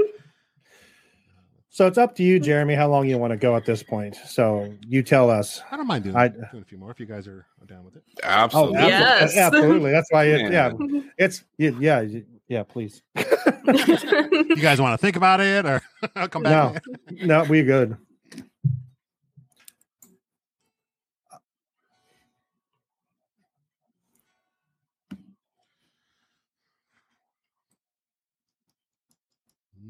so 1.68 1.86
it's 1.86 1.98
up 1.98 2.14
to 2.16 2.22
you, 2.22 2.38
Jeremy, 2.40 2.74
how 2.74 2.88
long 2.88 3.08
you 3.08 3.18
want 3.18 3.32
to 3.32 3.36
go 3.36 3.56
at 3.56 3.66
this 3.66 3.82
point. 3.82 4.16
So 4.26 4.72
you 4.86 5.02
tell 5.02 5.28
us. 5.30 5.60
I 5.70 5.76
don't 5.76 5.86
mind 5.86 6.04
doing, 6.04 6.16
I- 6.16 6.28
doing 6.28 6.62
a 6.62 6.64
few 6.64 6.78
more 6.78 6.90
if 6.90 6.98
you 7.00 7.06
guys 7.06 7.26
are 7.26 7.46
down 7.66 7.84
with 7.84 7.96
it. 7.96 8.04
Oh, 8.22 8.28
Absolutely. 8.28 8.78
absolutely. 8.78 9.34
Yes. 9.34 9.36
absolutely. 9.36 9.90
That's 9.90 10.10
why. 10.12 10.24
It, 10.24 10.52
yeah, 10.52 10.70
Yeah. 10.78 11.00
it's 11.18 11.44
yeah, 11.58 11.70
yeah, 11.80 12.04
yeah. 12.48 12.62
Please. 12.62 13.02
You 13.66 14.54
guys 14.62 14.80
want 14.80 14.92
to 14.92 14.98
think 15.04 15.16
about 15.16 15.40
it 15.40 15.66
or 15.66 15.82
I'll 16.14 16.28
come 16.28 16.44
back? 16.44 16.80
No, 17.10 17.42
we 17.44 17.64
good. 17.64 17.96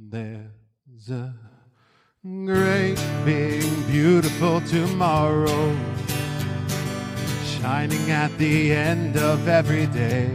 There's 0.09 1.11
a 1.11 1.34
great, 2.22 2.94
big, 3.24 3.64
beautiful 3.88 4.61
tomorrow 4.61 5.76
shining 7.44 8.12
at 8.12 8.30
the 8.38 8.72
end 8.72 9.16
of 9.16 9.48
every 9.48 9.86
day. 9.86 10.30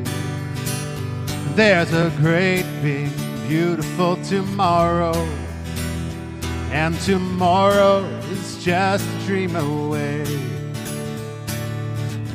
There's 1.55 1.93
a 1.93 2.11
great, 2.17 2.65
big, 2.81 3.11
beautiful 3.47 4.17
tomorrow, 4.25 5.15
and 6.71 6.99
tomorrow 6.99 8.03
is 8.29 8.61
just 8.61 9.07
a 9.07 9.25
dream 9.25 9.55
away. 9.55 10.25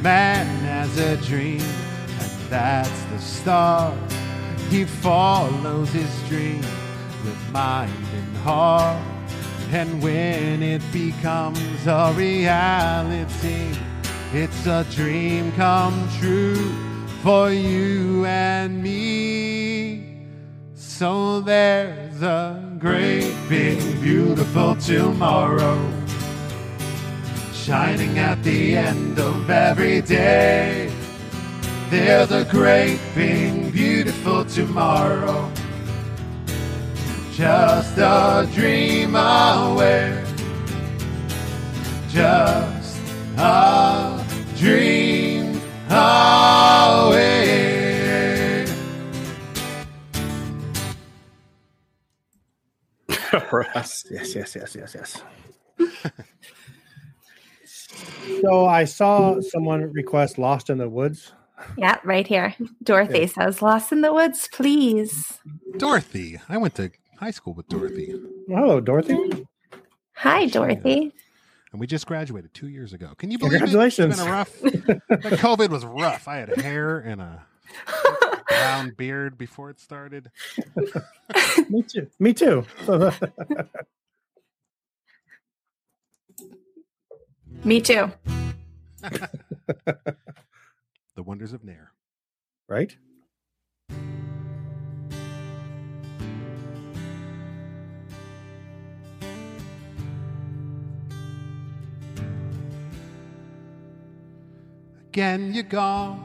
Man 0.00 0.46
has 0.64 0.96
a 0.96 1.18
dream, 1.18 1.60
and 1.60 2.32
that's 2.48 3.02
the 3.10 3.18
start. 3.18 3.94
He 4.70 4.86
follows 4.86 5.90
his 5.90 6.28
dream 6.30 6.62
with 7.26 7.52
mind 7.52 7.92
and 8.14 8.36
heart. 8.38 9.02
And 9.72 10.00
when 10.00 10.62
it 10.62 10.82
becomes 10.92 11.86
a 11.86 12.14
reality, 12.16 13.76
it's 14.32 14.66
a 14.66 14.86
dream 14.92 15.50
come 15.52 16.08
true 16.20 16.72
for 17.22 17.50
you 17.50 18.24
and 18.24 18.80
me. 18.82 20.16
So 20.74 21.40
there's 21.40 22.22
a 22.22 22.62
great, 22.78 23.34
big, 23.48 23.80
beautiful 24.00 24.76
tomorrow 24.76 25.76
shining 27.52 28.16
at 28.20 28.40
the 28.44 28.76
end 28.76 29.18
of 29.18 29.50
every 29.50 30.00
day. 30.00 30.92
There's 31.90 32.30
a 32.30 32.44
great, 32.44 33.00
big, 33.14 33.72
beautiful 33.72 34.44
tomorrow 34.44 35.50
just 37.36 37.98
a 37.98 38.48
dream 38.54 39.14
away. 39.14 40.24
Just 42.08 42.98
a 43.36 44.24
dream 44.56 45.60
away. 45.90 47.26
yes, 53.74 54.06
yes, 54.10 54.34
yes, 54.34 54.56
yes, 54.56 54.74
yes, 54.74 54.94
yes. 54.94 55.22
so 58.40 58.64
I 58.64 58.84
saw 58.84 59.38
someone 59.42 59.92
request 59.92 60.38
Lost 60.38 60.70
in 60.70 60.78
the 60.78 60.88
Woods. 60.88 61.32
Yeah, 61.76 61.98
right 62.02 62.26
here. 62.26 62.54
Dorothy 62.82 63.20
yeah. 63.20 63.26
says, 63.26 63.60
Lost 63.60 63.92
in 63.92 64.00
the 64.00 64.14
Woods, 64.14 64.48
please. 64.50 65.38
Dorothy. 65.76 66.40
I 66.48 66.56
went 66.56 66.76
to 66.76 66.90
high 67.18 67.30
school 67.30 67.54
with 67.54 67.68
Dorothy, 67.68 68.14
Well, 68.48 68.62
hello, 68.62 68.80
Dorothy. 68.80 69.46
Hi, 70.14 70.46
Dorothy. 70.46 71.12
and 71.72 71.80
we 71.80 71.86
just 71.86 72.06
graduated 72.06 72.52
two 72.54 72.68
years 72.68 72.92
ago. 72.92 73.12
Can 73.18 73.30
you 73.30 73.38
believe 73.38 73.58
Congratulations. 73.60 74.18
it? 74.18 74.20
It's 74.20 74.22
been 74.22 74.28
a 74.28 74.32
rough. 74.32 74.60
But 75.08 75.22
COVID 75.40 75.68
was 75.70 75.84
rough. 75.84 76.28
I 76.28 76.36
had 76.36 76.56
hair 76.60 76.98
and 76.98 77.20
a 77.20 77.44
brown 78.48 78.94
beard 78.96 79.36
before 79.36 79.70
it 79.70 79.80
started. 79.80 80.30
Me 81.70 81.82
too. 81.82 82.06
Me 82.18 82.32
too. 82.32 82.64
Me 87.64 87.80
too. 87.80 88.12
The 89.02 89.28
wonders 91.22 91.52
of 91.52 91.64
Nair. 91.64 91.92
right? 92.68 92.96
Again, 105.16 105.54
you're 105.54 105.62
gone. 105.62 106.22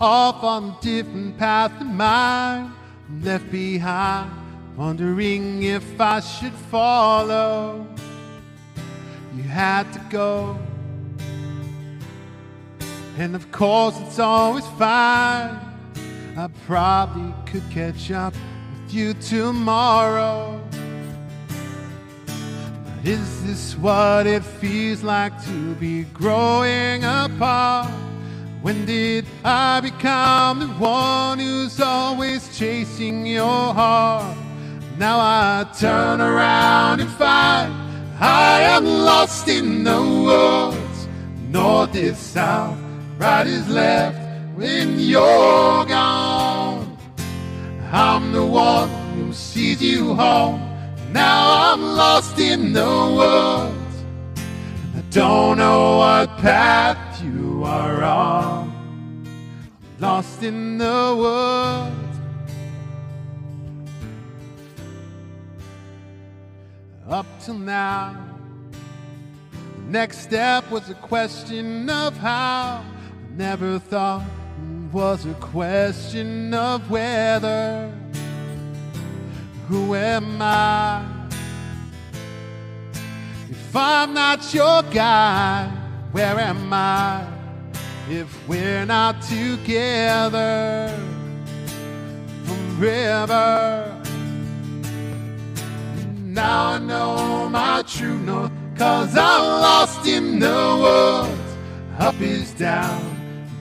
Off 0.00 0.42
on 0.42 0.64
a 0.70 0.78
different 0.80 1.36
path 1.36 1.78
than 1.78 1.94
mine. 1.94 2.72
Left 3.20 3.50
behind, 3.50 4.30
wondering 4.78 5.62
if 5.62 6.00
I 6.00 6.20
should 6.20 6.54
follow. 6.54 7.86
You 9.36 9.42
had 9.42 9.92
to 9.92 9.98
go. 10.08 10.58
And 13.18 13.36
of 13.36 13.52
course, 13.52 14.00
it's 14.00 14.18
always 14.18 14.66
fine. 14.78 15.60
I 16.34 16.48
probably 16.64 17.34
could 17.44 17.70
catch 17.70 18.10
up 18.10 18.32
with 18.32 18.94
you 18.94 19.12
tomorrow. 19.12 20.58
Is 23.04 23.42
this 23.46 23.78
what 23.78 24.26
it 24.26 24.44
feels 24.44 25.02
like 25.02 25.32
to 25.46 25.74
be 25.76 26.04
growing 26.04 27.02
apart? 27.02 27.90
When 28.60 28.84
did 28.84 29.24
I 29.42 29.80
become 29.80 30.60
the 30.60 30.66
one 30.66 31.38
who's 31.38 31.80
always 31.80 32.54
chasing 32.58 33.24
your 33.24 33.72
heart? 33.72 34.36
Now 34.98 35.18
I 35.18 35.64
turn 35.78 36.20
around 36.20 37.00
and 37.00 37.10
find 37.12 37.72
I 38.20 38.60
am 38.60 38.84
lost 38.84 39.48
in 39.48 39.82
the 39.82 40.02
woods. 40.02 41.08
North 41.48 41.94
is 41.94 42.18
south, 42.18 42.76
right 43.16 43.46
is 43.46 43.66
left 43.66 44.18
when 44.54 44.98
you're 44.98 45.86
gone. 45.86 46.98
I'm 47.90 48.32
the 48.32 48.44
one 48.44 48.90
who 49.14 49.32
sees 49.32 49.82
you 49.82 50.14
home. 50.14 50.69
Now 51.12 51.72
I'm 51.72 51.82
lost 51.82 52.38
in 52.38 52.72
the 52.72 52.84
woods. 52.84 54.04
I 54.96 55.00
don't 55.10 55.58
know 55.58 55.98
what 55.98 56.38
path 56.38 57.22
you 57.22 57.64
are 57.64 58.02
on. 58.04 58.72
Lost 59.98 60.42
in 60.44 60.78
the 60.78 61.14
woods. 61.18 62.00
Up 67.08 67.26
till 67.40 67.58
now, 67.58 68.16
the 69.50 69.82
next 69.90 70.18
step 70.18 70.70
was 70.70 70.90
a 70.90 70.94
question 70.94 71.90
of 71.90 72.16
how. 72.18 72.84
Never 73.36 73.80
thought 73.80 74.22
it 74.22 74.92
was 74.92 75.26
a 75.26 75.34
question 75.34 76.54
of 76.54 76.88
whether. 76.88 77.92
Who 79.70 79.94
am 79.94 80.42
I? 80.42 81.06
If 83.48 83.76
I'm 83.76 84.12
not 84.12 84.52
your 84.52 84.82
guy, 84.82 85.68
where 86.10 86.40
am 86.40 86.72
I? 86.72 87.24
If 88.08 88.48
we're 88.48 88.84
not 88.84 89.22
together 89.22 90.92
forever. 92.46 93.96
Now 96.24 96.70
I 96.70 96.78
know 96.80 97.48
my 97.48 97.84
true 97.86 98.18
north, 98.18 98.50
cause 98.76 99.16
I'm 99.16 99.42
lost 99.62 100.04
in 100.04 100.40
the 100.40 100.78
woods. 100.82 101.56
Up 102.00 102.20
is 102.20 102.50
down, 102.54 103.00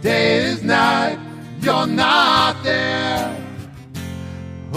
day 0.01 0.38
is 0.38 0.64
night, 0.64 1.20
you're 1.62 1.86
not 1.86 2.64
there. 2.64 3.38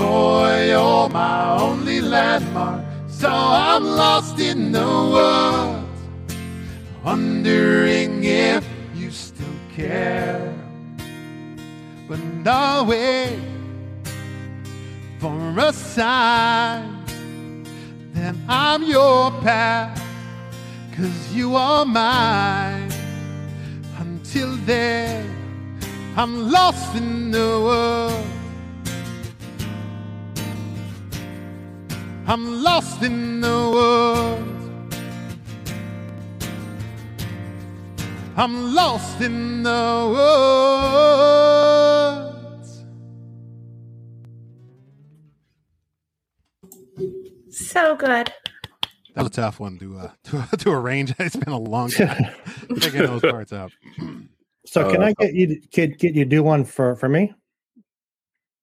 Oh, 0.04 0.44
you're 0.56 1.08
my 1.10 1.58
only 1.60 2.00
landmark, 2.00 2.84
so 3.08 3.28
I'm 3.30 3.84
lost 3.84 4.38
in 4.40 4.72
the 4.72 4.84
woods, 5.14 6.34
wondering 7.04 8.24
if 8.24 8.64
you 8.94 9.10
still 9.12 9.58
care. 9.74 10.52
But 12.08 12.18
no 12.44 12.84
way 12.84 13.38
for 15.20 15.38
a 15.58 15.72
sign 15.72 17.04
that 18.12 18.34
I'm 18.48 18.82
your 18.82 19.30
path, 19.42 20.02
cause 20.96 21.32
you 21.32 21.54
are 21.54 21.84
mine. 21.84 22.90
Until 23.98 24.56
then, 24.66 25.30
I'm 26.16 26.50
lost 26.50 26.96
in 26.96 27.30
the 27.30 27.60
world. 27.66 28.31
I'm 32.32 32.62
lost 32.62 33.02
in 33.02 33.42
the 33.42 33.48
world. 33.48 34.48
I'm 38.38 38.74
lost 38.74 39.20
in 39.20 39.62
the 39.62 40.08
woods. 42.56 42.84
So 47.50 47.96
good. 47.96 48.32
That 49.14 49.16
was 49.16 49.26
a 49.26 49.30
tough 49.30 49.60
one 49.60 49.78
to 49.80 49.98
uh, 49.98 50.10
to, 50.24 50.56
to 50.56 50.70
arrange. 50.70 51.12
It's 51.18 51.36
been 51.36 51.52
a 51.52 51.58
long 51.58 51.90
time 51.90 52.32
figuring 52.80 53.10
those 53.10 53.20
parts 53.20 53.52
out. 53.52 53.72
So 54.64 54.90
can 54.90 55.02
Uh, 55.02 55.06
I 55.08 55.12
get 55.18 55.34
you 55.34 55.48
to, 55.48 55.56
get, 55.70 55.98
get 55.98 56.14
you 56.14 56.24
do 56.24 56.42
one 56.42 56.64
for 56.64 56.96
for 56.96 57.10
me? 57.10 57.34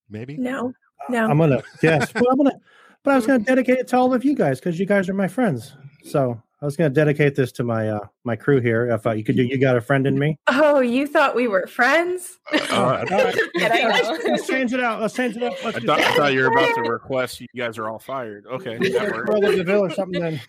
Maybe. 0.09 0.37
No, 0.37 0.73
no. 1.07 1.27
I'm 1.27 1.37
gonna 1.37 1.61
yes. 1.83 2.11
Well, 2.15 2.31
I'm 2.31 2.37
gonna, 2.37 2.59
but 3.03 3.11
I 3.11 3.15
was 3.15 3.25
gonna 3.27 3.39
dedicate 3.43 3.79
it 3.79 3.87
to 3.89 3.97
all 3.97 4.13
of 4.13 4.23
you 4.25 4.35
guys 4.35 4.59
because 4.59 4.79
you 4.79 4.85
guys 4.85 5.09
are 5.09 5.13
my 5.13 5.27
friends. 5.27 5.73
So 6.03 6.41
I 6.61 6.65
was 6.65 6.75
gonna 6.75 6.89
dedicate 6.89 7.35
this 7.35 7.51
to 7.53 7.63
my 7.63 7.89
uh 7.89 8.07
my 8.25 8.35
crew 8.35 8.59
here. 8.59 8.89
If 8.89 9.07
uh, 9.07 9.11
you 9.11 9.23
could 9.23 9.37
do, 9.37 9.43
you 9.43 9.57
got 9.57 9.77
a 9.77 9.81
friend 9.81 10.05
in 10.05 10.19
me. 10.19 10.37
oh, 10.47 10.79
you 10.81 11.07
thought 11.07 11.35
we 11.35 11.47
were 11.47 11.65
friends? 11.67 12.37
Uh, 12.51 12.57
I, 12.69 12.75
All 12.75 12.85
right. 13.23 13.35
Kidding. 13.55 13.87
Let's 13.87 14.47
change 14.47 14.73
it 14.73 14.81
out. 14.81 15.01
Let's 15.01 15.13
change 15.13 15.37
it 15.37 15.43
up. 15.43 15.53
Let's 15.63 15.77
I 15.77 15.79
thought, 15.81 15.99
I 15.99 16.15
thought 16.15 16.33
you 16.33 16.41
were 16.41 16.47
about 16.47 16.75
to 16.75 16.81
request 16.89 17.39
you 17.41 17.47
guys 17.55 17.77
are 17.77 17.89
all 17.89 17.99
fired. 17.99 18.45
Okay. 18.45 18.77
Brother 18.77 19.55
Deville 19.55 19.85
or 19.85 19.89
something. 19.91 20.21
Then. 20.21 20.41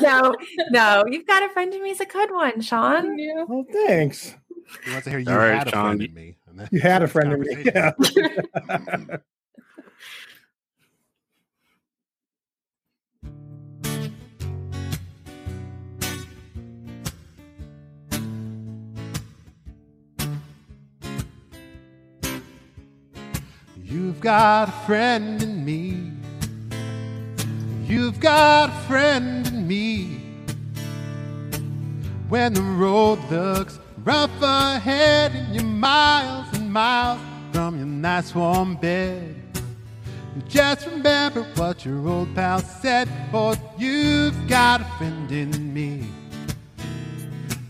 no, 0.00 0.34
no. 0.70 1.04
You've 1.08 1.26
got 1.26 1.44
a 1.44 1.48
friend 1.50 1.72
in 1.72 1.82
me. 1.82 1.90
He's 1.90 2.00
a 2.00 2.06
good 2.06 2.32
one, 2.32 2.60
Sean. 2.60 3.18
Yeah. 3.18 3.44
well, 3.48 3.64
thanks. 3.72 4.34
He 4.84 4.90
wants 4.90 5.04
to 5.04 5.10
hear 5.10 5.20
you 5.20 5.30
All 5.30 5.38
right, 5.38 5.56
had 5.58 5.68
a 5.68 5.70
Sean, 5.70 5.96
friend 5.98 6.02
in 6.02 6.14
me. 6.14 6.36
You 6.72 6.80
had 6.80 7.02
a 7.02 7.08
friend 7.08 7.32
in 7.32 7.40
me. 7.40 7.62
Yeah. 7.64 7.92
You've 23.98 24.20
got 24.20 24.68
a 24.68 24.72
friend 24.86 25.42
in 25.42 25.64
me. 25.64 26.12
You've 27.84 28.20
got 28.20 28.70
a 28.70 28.72
friend 28.86 29.44
in 29.48 29.66
me. 29.66 30.20
When 32.28 32.54
the 32.54 32.62
road 32.62 33.18
looks 33.28 33.80
rough 34.04 34.30
ahead 34.40 35.32
and 35.32 35.52
you're 35.52 35.64
miles 35.64 36.46
and 36.56 36.72
miles 36.72 37.20
from 37.52 37.76
your 37.76 37.86
nice 37.86 38.32
warm 38.36 38.76
bed. 38.76 39.34
Just 40.46 40.86
remember 40.86 41.42
what 41.56 41.84
your 41.84 42.06
old 42.08 42.32
pal 42.36 42.60
said, 42.60 43.08
for 43.32 43.56
you've 43.78 44.46
got 44.46 44.80
a 44.80 44.84
friend 44.96 45.32
in 45.32 45.74
me. 45.74 46.06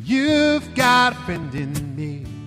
You've 0.05 0.75
got 0.75 1.15
a 1.15 1.17
friend 1.25 1.55
in 1.55 1.97
me. 1.97 2.38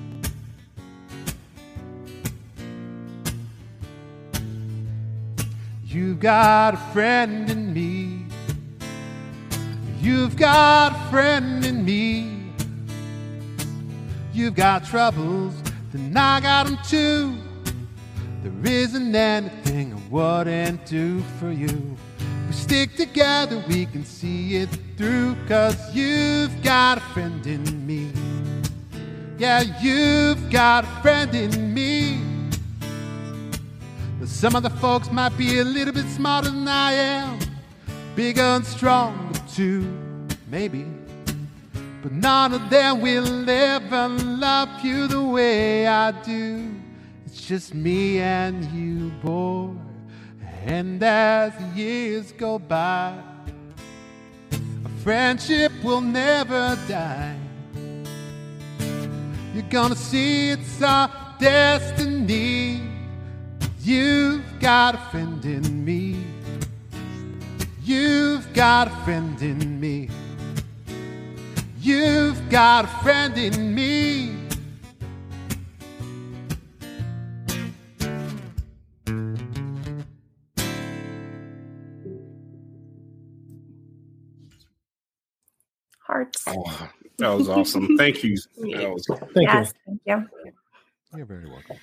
You've 5.94 6.22
got 6.22 6.76
a 6.76 6.78
friend 6.94 7.50
in 7.50 7.74
me. 7.74 8.26
You've 10.00 10.38
got 10.38 10.94
a 10.94 11.10
friend 11.12 11.66
in 11.66 11.84
me. 11.84 12.54
You've 14.32 14.56
got 14.56 14.86
troubles, 14.86 15.54
then 15.92 16.16
I 16.16 16.39
got 16.39 16.68
them 16.68 16.78
too. 16.88 17.36
There 18.42 18.72
isn't 18.72 19.14
anything 19.14 19.94
I 19.94 20.00
wouldn't 20.10 20.86
do 20.86 21.20
for 21.38 21.52
you. 21.52 21.98
We 22.48 22.54
stick 22.54 22.96
together, 22.96 23.62
we 23.68 23.86
can 23.86 24.06
see 24.06 24.56
it 24.56 24.70
through, 24.96 25.36
cause 25.50 25.94
you've 25.94 26.64
got 26.64 27.00
a 27.00 27.02
friend 27.02 27.46
in 27.46 27.86
me. 27.86 28.14
Yeah, 29.38 29.64
you've 29.82 30.50
got 30.50 30.86
a 30.86 31.02
friend 31.02 31.36
in 31.36 31.74
me. 31.74 32.31
But 34.22 34.30
some 34.30 34.54
the 34.54 34.70
folks 34.70 35.12
might 35.12 35.36
be 35.36 35.58
a 35.58 35.64
little 35.64 35.92
bit 35.92 36.06
smarter 36.06 36.52
than 36.52 36.68
I 36.68 36.92
am, 36.94 37.40
bigger 38.16 38.44
and 38.44 38.64
stronger 38.64 39.40
too, 39.52 39.82
maybe. 40.48 40.86
But 42.04 42.12
none 42.12 42.54
of 42.54 42.70
them 42.70 43.02
will 43.02 43.50
ever 43.50 44.10
love 44.10 44.86
you 44.86 45.08
the 45.08 45.24
way 45.24 45.88
I 45.88 46.12
do. 46.12 46.70
It's 47.26 47.42
just 47.42 47.74
me 47.74 48.20
and 48.20 48.64
you, 48.66 49.10
boy. 49.24 49.72
And 50.68 51.02
as 51.02 51.54
the 51.58 51.82
years 51.82 52.32
go 52.32 52.60
by, 52.60 53.18
a 54.52 54.90
friendship 55.04 55.72
will 55.84 56.02
never 56.02 56.78
die. 56.88 57.40
You're 59.56 59.72
gonna 59.72 59.96
see 59.96 60.52
it's 60.52 60.80
our 60.84 61.10
destiny. 61.40 62.91
You've 63.84 64.44
got 64.60 64.96
a 64.96 65.00
friend 65.10 65.44
in 65.46 65.84
me. 65.84 66.24
You've 67.84 68.54
got 68.54 68.88
a 68.88 68.92
friend 69.06 69.42
in 69.42 69.80
me. 69.80 70.10
You've 71.80 72.50
got 72.50 72.86
a 72.86 72.88
friend 73.04 73.38
in 73.38 73.74
me. 73.74 74.36
Hearts. 86.06 86.44
Oh, 86.48 86.90
that 87.18 87.30
was 87.30 87.50
awesome. 87.50 87.98
Thank 87.98 88.24
you. 88.24 88.38
That 88.58 88.92
was 88.92 89.08
Thank 89.34 89.50
yes, 89.50 89.74
you. 89.74 89.74
thank 89.88 90.02
you. 90.06 90.30
You're 91.16 91.26
very 91.26 91.48
welcome. 91.48 91.78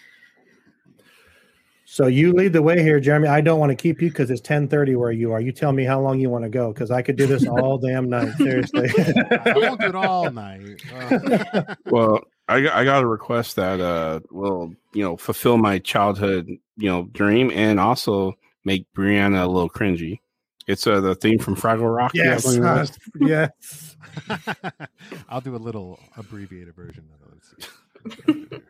So 1.91 2.07
you 2.07 2.34
lead 2.34 2.53
the 2.53 2.61
way 2.61 2.82
here, 2.82 3.01
Jeremy. 3.01 3.28
I 3.28 3.41
don't 3.41 3.59
want 3.59 3.70
to 3.70 3.74
keep 3.74 4.03
you 4.03 4.11
because 4.11 4.30
it's 4.30 4.43
ten 4.43 4.68
thirty 4.68 4.95
where 4.95 5.11
you 5.11 5.32
are. 5.32 5.41
You 5.41 5.53
tell 5.53 5.72
me 5.72 5.84
how 5.84 5.99
long 5.99 6.20
you 6.20 6.28
want 6.28 6.45
to 6.45 6.51
go 6.51 6.70
because 6.70 6.91
I 6.91 7.01
could 7.01 7.16
do 7.16 7.26
this 7.26 7.47
all 7.49 7.78
damn 7.86 8.11
night. 8.11 8.36
Seriously. 8.36 8.91
I 8.95 9.55
won't 9.57 9.80
do 9.80 9.86
it 9.86 9.95
all 9.95 10.30
night. 10.30 10.82
Uh, 10.95 11.74
well. 11.86 12.20
I 12.51 12.62
got, 12.62 12.74
I 12.74 12.84
got 12.84 13.03
a 13.03 13.07
request 13.07 13.57
that 13.57 13.78
uh 13.78 14.20
will 14.30 14.74
you 14.95 15.03
know 15.03 15.18
fulfill 15.18 15.59
my 15.59 15.78
childhood 15.78 16.47
you 16.76 16.89
know 16.89 17.05
dream 17.12 17.51
and 17.55 17.78
also 17.78 18.34
make 18.64 18.86
Brianna 18.97 19.45
a 19.45 19.47
little 19.47 19.68
cringy. 19.68 20.20
It's 20.66 20.86
uh 20.86 21.01
the 21.01 21.14
theme 21.14 21.39
from 21.39 21.57
Fraggle 21.57 21.95
Rock. 21.95 22.12
Yes. 22.14 22.45
have 22.45 22.55
on 22.55 22.62
your 22.62 22.68
uh, 22.68 22.86
yes. 23.20 23.97
I'll 25.28 25.43
do 25.43 25.57
a 25.57 25.59
little 25.59 26.01
abbreviated 26.16 26.74
version 26.74 27.05
of 27.14 28.39
it. 28.53 28.62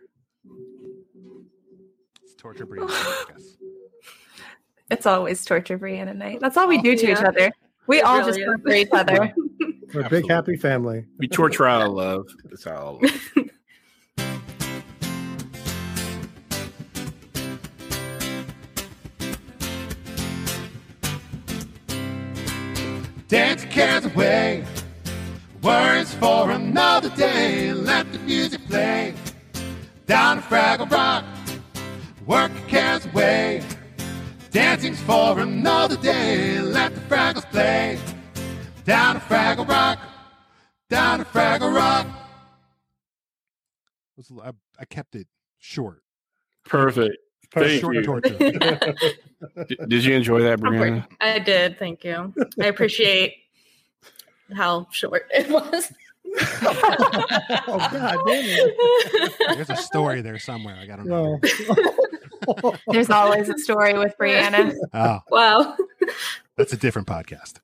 Let's 2.48 2.60
see. 2.60 2.64
It's 2.64 2.64
torture 2.64 2.66
breathing, 2.66 2.88
I. 2.90 3.24
It's 4.90 5.04
always 5.04 5.44
torture 5.44 5.78
Brianna 5.78 6.16
night. 6.16 6.38
That's 6.40 6.56
all 6.56 6.66
we 6.66 6.80
do 6.80 6.96
to 6.96 7.10
each 7.12 7.18
other. 7.18 7.52
We 7.86 7.98
It 7.98 8.04
all 8.04 8.18
really 8.20 8.28
just 8.30 8.38
is. 8.38 8.44
torture 8.46 8.70
each 8.74 8.88
other. 8.92 9.34
We're 9.94 10.06
a 10.06 10.08
big 10.08 10.28
happy 10.30 10.56
family. 10.56 11.04
We 11.18 11.28
torture 11.28 11.66
out 11.66 11.82
of 11.82 11.92
love. 11.92 12.26
That's 12.44 12.64
how. 12.64 12.98
I. 13.02 13.44
Dance 23.28 23.62
your 23.64 23.72
cares 23.72 24.04
away. 24.06 24.64
Words 25.62 26.14
for 26.14 26.50
another 26.50 27.10
day. 27.10 27.72
Let 27.72 28.10
the 28.12 28.18
music 28.20 28.64
play. 28.66 29.14
Down 30.06 30.36
to 30.38 30.42
Fraggle 30.42 30.90
Rock. 30.90 31.24
Work 32.28 32.52
your 32.54 32.68
cares 32.68 33.06
away. 33.06 33.62
Dancing's 34.50 35.00
for 35.00 35.40
another 35.40 35.96
day. 35.96 36.60
Let 36.60 36.94
the 36.94 37.00
Fraggles 37.00 37.50
play. 37.50 37.98
Down 38.84 39.14
to 39.14 39.20
Fraggle 39.22 39.66
Rock. 39.66 39.98
Down 40.90 41.20
to 41.20 41.24
Fraggle 41.24 41.74
Rock. 41.74 42.06
Was- 44.18 44.30
I, 44.44 44.50
I 44.78 44.84
kept 44.84 45.14
it 45.14 45.26
short. 45.56 46.02
Perfect. 46.66 47.16
Thank 47.54 47.80
short 47.80 47.94
you. 47.94 48.02
torture. 48.02 48.36
D- 49.68 49.78
Did 49.88 50.04
you 50.04 50.14
enjoy 50.14 50.42
that, 50.42 50.60
Brianna? 50.60 51.06
I 51.22 51.38
did. 51.38 51.78
Thank 51.78 52.04
you. 52.04 52.34
I 52.60 52.66
appreciate 52.66 53.36
how 54.54 54.86
short 54.90 55.26
it 55.32 55.48
was. 55.48 55.90
oh 56.40 57.88
God 57.92 58.18
damn 58.26 58.44
it! 58.44 59.34
There's 59.54 59.70
a 59.70 59.76
story 59.76 60.20
there 60.20 60.38
somewhere. 60.38 60.76
I 60.80 60.86
got 60.86 60.96
to 60.96 61.08
know. 61.08 61.40
No. 62.62 62.74
There's 62.88 63.10
always 63.10 63.48
a 63.48 63.58
story 63.58 63.98
with 63.98 64.14
Brianna. 64.18 64.74
Oh, 64.92 65.20
wow. 65.30 65.76
that's 66.56 66.72
a 66.72 66.76
different 66.76 67.08
podcast. 67.08 67.60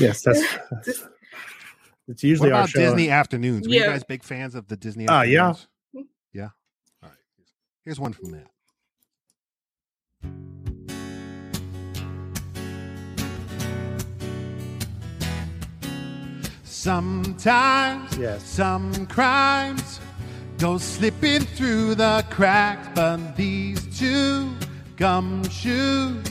yes, 0.00 0.22
that's. 0.22 0.42
It's 2.08 2.22
What 2.22 2.22
usually 2.24 2.50
our 2.50 2.60
about 2.60 2.70
show. 2.70 2.80
Disney 2.80 3.10
afternoons? 3.10 3.68
Were 3.68 3.74
you 3.74 3.80
guys 3.84 4.02
big 4.02 4.24
fans 4.24 4.54
of 4.54 4.66
the 4.66 4.76
Disney 4.76 5.06
Ah, 5.08 5.22
yeah. 5.22 5.54
Yeah. 6.32 6.48
All 7.02 7.08
right. 7.08 7.18
Here's 7.84 8.00
one 8.00 8.12
from 8.12 8.32
that. 8.32 8.48
Sometimes 16.82 18.18
Yes. 18.18 18.42
some 18.42 19.06
crimes 19.06 20.00
go 20.58 20.78
slipping 20.78 21.42
through 21.42 21.94
the 21.94 22.24
cracks, 22.28 22.88
but 22.92 23.36
these 23.36 23.80
two 23.96 24.50
gumshoes 24.96 26.26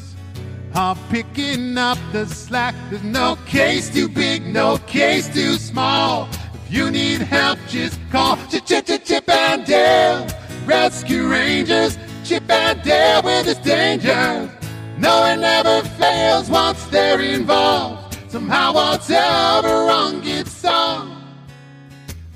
are 0.76 0.98
picking 1.10 1.78
up 1.78 1.98
the 2.12 2.26
slack. 2.26 2.76
There's 2.90 3.02
no 3.02 3.38
case 3.46 3.88
too 3.88 4.10
big, 4.10 4.46
no 4.46 4.78
case 4.88 5.34
too 5.34 5.54
small. 5.54 6.28
If 6.54 6.74
you 6.74 6.92
need 6.92 7.22
help, 7.22 7.58
just 7.70 7.98
call 8.12 8.38
Chip 8.50 8.66
Chip 8.66 8.86
Chip 8.88 9.06
Chip 9.06 9.30
and 9.30 9.64
Dale. 9.64 10.28
Rescue 10.66 11.30
Rangers, 11.30 11.98
Chip 12.26 12.52
and 12.52 12.84
Dale 12.84 13.22
with 13.24 13.46
this 13.46 13.58
danger. 13.60 14.52
No, 14.98 15.22
one 15.22 15.46
ever 15.46 15.88
fails 15.98 16.50
once 16.50 16.84
they're 16.88 17.22
involved. 17.22 18.01
Somehow, 18.32 18.72
whatever 18.72 19.88
wrong 19.88 20.22
gets 20.22 20.54
solved. 20.54 21.12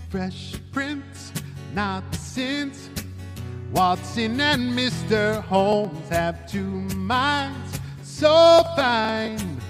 Fresh 0.10 0.56
prints, 0.74 1.32
not 1.74 2.04
since. 2.14 2.90
Watson 3.72 4.42
and 4.42 4.78
Mr. 4.78 5.42
Holmes 5.44 6.10
have 6.10 6.52
two 6.52 6.82
minds 6.98 7.80
so 8.04 8.62
fine. 8.76 9.62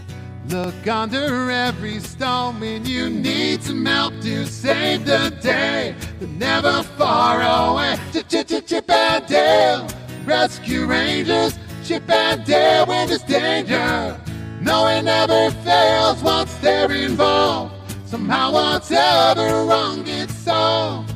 Look 0.50 0.88
under 0.88 1.52
every 1.52 2.00
stone 2.00 2.60
when 2.60 2.86
you 2.86 3.08
need 3.08 3.62
some 3.62 3.86
help 3.86 4.20
to 4.22 4.48
save 4.48 5.06
the 5.06 5.30
day. 5.44 5.94
They're 6.20 6.28
never 6.28 6.82
far 6.98 7.44
away. 7.44 8.00
Chip 8.12 8.90
and 8.90 9.28
Dale. 9.28 9.88
Rescue 10.26 10.88
Rangers, 10.88 11.60
Chip 11.84 12.10
and 12.10 12.44
Dale 12.44 12.88
when 12.88 13.10
there's 13.10 13.22
danger. 13.22 14.20
No, 14.66 14.88
it 14.88 15.04
never 15.04 15.52
fails 15.64 16.24
once 16.24 16.56
they're 16.56 16.92
involved. 16.92 17.72
Somehow, 18.08 18.52
whatever 18.52 19.64
wrong 19.64 20.02
gets 20.02 20.34
solved. 20.34 21.14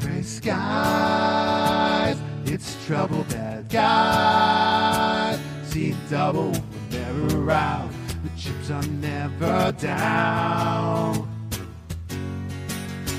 Gray 0.00 0.22
skies, 0.22 2.16
it's 2.46 2.82
trouble, 2.86 3.24
bad 3.28 3.68
guys. 3.68 5.38
See 5.64 5.94
double 6.08 6.52
when 6.52 6.88
they're 6.88 7.38
around. 7.38 7.94
The 8.24 8.30
chips 8.40 8.70
are 8.70 8.86
never 8.86 9.72
down. 9.72 11.28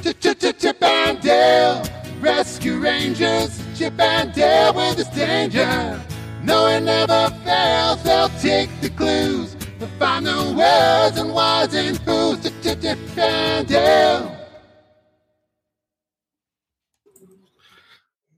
Chip, 0.02 0.82
and 0.82 1.22
Dale, 1.22 1.84
Rescue 2.20 2.80
Rangers, 2.80 3.62
Chip 3.78 4.00
and 4.00 4.34
Dale 4.34 4.74
when 4.74 4.96
there's 4.96 5.08
danger. 5.10 6.02
No, 6.44 6.66
it 6.68 6.82
never 6.82 7.30
fails, 7.46 8.02
they'll 8.02 8.30
take 8.40 8.70
the 8.82 8.90
clues. 8.90 9.51
The 9.82 9.88
final 9.98 10.54
words 10.54 11.18
and 11.18 11.34
whys 11.34 11.74
and 11.74 11.98
who's 11.98 12.40
to 12.42 12.76
defend 12.76 13.68
him. 13.68 14.30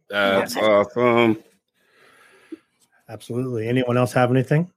That's 0.10 0.56
awesome. 0.56 1.44
Absolutely. 3.10 3.68
Anyone 3.68 3.98
else 3.98 4.14
have 4.14 4.32
anything? 4.32 4.72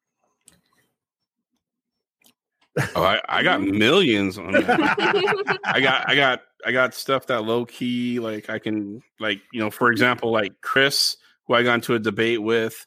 Oh, 2.97 3.05
I, 3.05 3.21
I 3.29 3.45
got 3.45 3.61
millions 3.63 4.37
on 4.37 4.51
that. 4.51 5.61
I 5.65 5.79
got 5.79 6.11
I 6.11 6.17
got 6.17 6.43
I 6.67 6.73
got 6.73 6.95
stuff 6.95 7.29
that 7.29 7.45
low 7.45 7.65
key 7.65 8.19
like 8.19 8.51
I 8.51 8.59
can 8.59 9.05
like 9.21 9.41
you 9.53 9.61
know 9.61 9.71
for 9.71 9.93
example 9.93 10.33
like 10.33 10.61
Chris 10.63 11.17
who 11.47 11.55
I 11.55 11.63
got 11.63 11.75
into 11.75 11.95
a 11.95 12.01
debate 12.01 12.43
with 12.43 12.85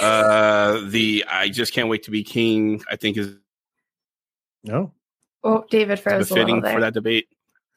uh 0.00 0.80
the 0.88 1.24
I 1.28 1.48
just 1.48 1.72
can't 1.72 1.88
wait 1.88 2.04
to 2.04 2.10
be 2.10 2.22
king 2.24 2.82
I 2.90 2.96
think 2.96 3.16
is 3.16 3.34
No, 4.64 4.92
Oh, 5.44 5.64
David 5.70 5.98
froze 6.00 6.30
a 6.30 6.34
little 6.34 6.60
there. 6.60 6.72
for 6.74 6.80
that 6.80 6.94
debate. 6.94 7.26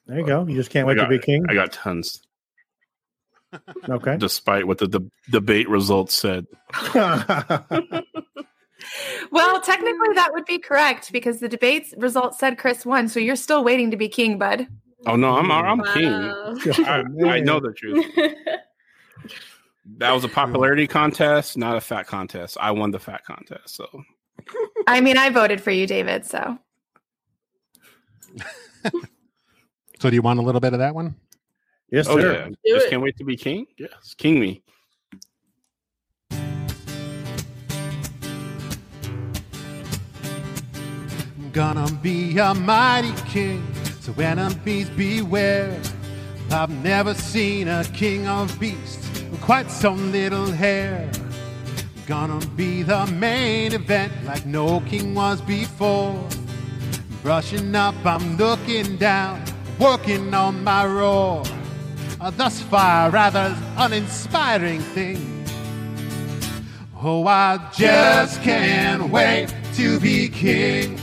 there 0.06 0.20
you 0.20 0.26
go. 0.26 0.46
You 0.48 0.56
just 0.56 0.70
can't 0.70 0.88
wait 0.88 1.00
I 1.00 1.04
to 1.04 1.10
be 1.10 1.20
king. 1.20 1.46
I 1.50 1.54
got 1.56 1.72
tons 1.74 2.22
Okay. 3.90 4.18
despite 4.18 4.68
what 4.68 4.78
the, 4.78 4.88
the 4.88 5.02
debate 5.30 5.68
results 5.70 6.14
said. 6.16 6.46
Well, 9.32 9.60
technically 9.62 10.14
that 10.16 10.30
would 10.34 10.46
be 10.46 10.60
correct 10.60 11.12
because 11.12 11.40
the 11.40 11.50
debates 11.50 11.94
results 11.98 12.38
said 12.40 12.58
Chris 12.58 12.86
won, 12.86 13.08
so 13.08 13.20
you're 13.20 13.36
still 13.36 13.64
waiting 13.64 13.90
to 13.92 13.98
be 13.98 14.08
king, 14.08 14.38
bud. 14.38 14.68
Oh 15.08 15.16
no, 15.16 15.36
I'm 15.36 15.52
I'm 15.52 15.84
king. 15.94 16.14
I, 16.86 17.04
I 17.26 17.40
know 17.40 17.60
the 17.60 17.74
truth. 17.74 18.06
That 19.98 20.12
was 20.12 20.24
a 20.24 20.28
mm. 20.30 20.34
popularity 20.34 20.88
contest, 20.88 21.58
not 21.58 21.78
a 21.78 21.82
fat 21.82 22.08
contest. 22.08 22.58
I 22.60 22.72
won 22.72 22.92
the 22.92 23.00
fat 23.00 23.24
contest, 23.26 23.76
so 23.76 24.04
I 24.88 25.02
mean, 25.02 25.18
I 25.18 25.30
voted 25.30 25.62
for 25.62 25.72
you, 25.72 25.88
David, 25.88 26.26
so 26.26 26.58
So 30.00 30.10
do 30.10 30.16
you 30.16 30.22
want 30.22 30.40
a 30.40 30.42
little 30.42 30.62
bit 30.62 30.74
of 30.74 30.80
that 30.80 30.94
one? 30.94 31.16
yes, 31.92 32.08
oh 32.08 32.20
sir. 32.20 32.34
yeah, 32.34 32.74
just 32.76 32.88
it. 32.88 32.90
can't 32.90 33.02
wait 33.02 33.18
to 33.18 33.24
be 33.24 33.38
king. 33.38 33.66
Yes, 33.78 34.14
king 34.18 34.40
me. 34.40 34.62
I'm 41.38 41.52
gonna 41.52 41.92
be 42.02 42.38
a 42.38 42.54
mighty 42.54 43.14
king, 43.28 43.66
so 44.02 44.14
enemies 44.22 44.90
beware. 44.90 45.80
I've 46.52 46.70
never 46.84 47.14
seen 47.14 47.68
a 47.68 47.84
king 47.86 48.28
of 48.28 48.60
beasts 48.60 48.98
with 48.98 49.05
quite 49.42 49.70
some 49.70 50.12
little 50.12 50.52
hair. 50.52 51.10
Gonna 52.08 52.46
be 52.56 52.84
the 52.84 53.06
main 53.08 53.74
event 53.74 54.14
like 54.26 54.46
no 54.46 54.80
king 54.82 55.16
was 55.16 55.42
before. 55.42 56.24
Brushing 57.24 57.76
up, 57.76 57.96
I'm 58.06 58.38
looking 58.38 58.98
down, 58.98 59.44
working 59.80 60.34
on 60.34 60.64
my 60.64 60.86
roar. 60.86 61.44
Uh, 62.22 62.30
thus 62.32 62.62
far, 62.62 63.10
rather 63.10 63.58
uninspiring 63.78 64.82
thing. 64.82 65.46
Oh, 67.02 67.28
I 67.28 67.60
just 67.76 68.42
can't 68.42 69.10
wait 69.10 69.54
to 69.74 70.00
be 70.00 70.30
king. 70.30 71.00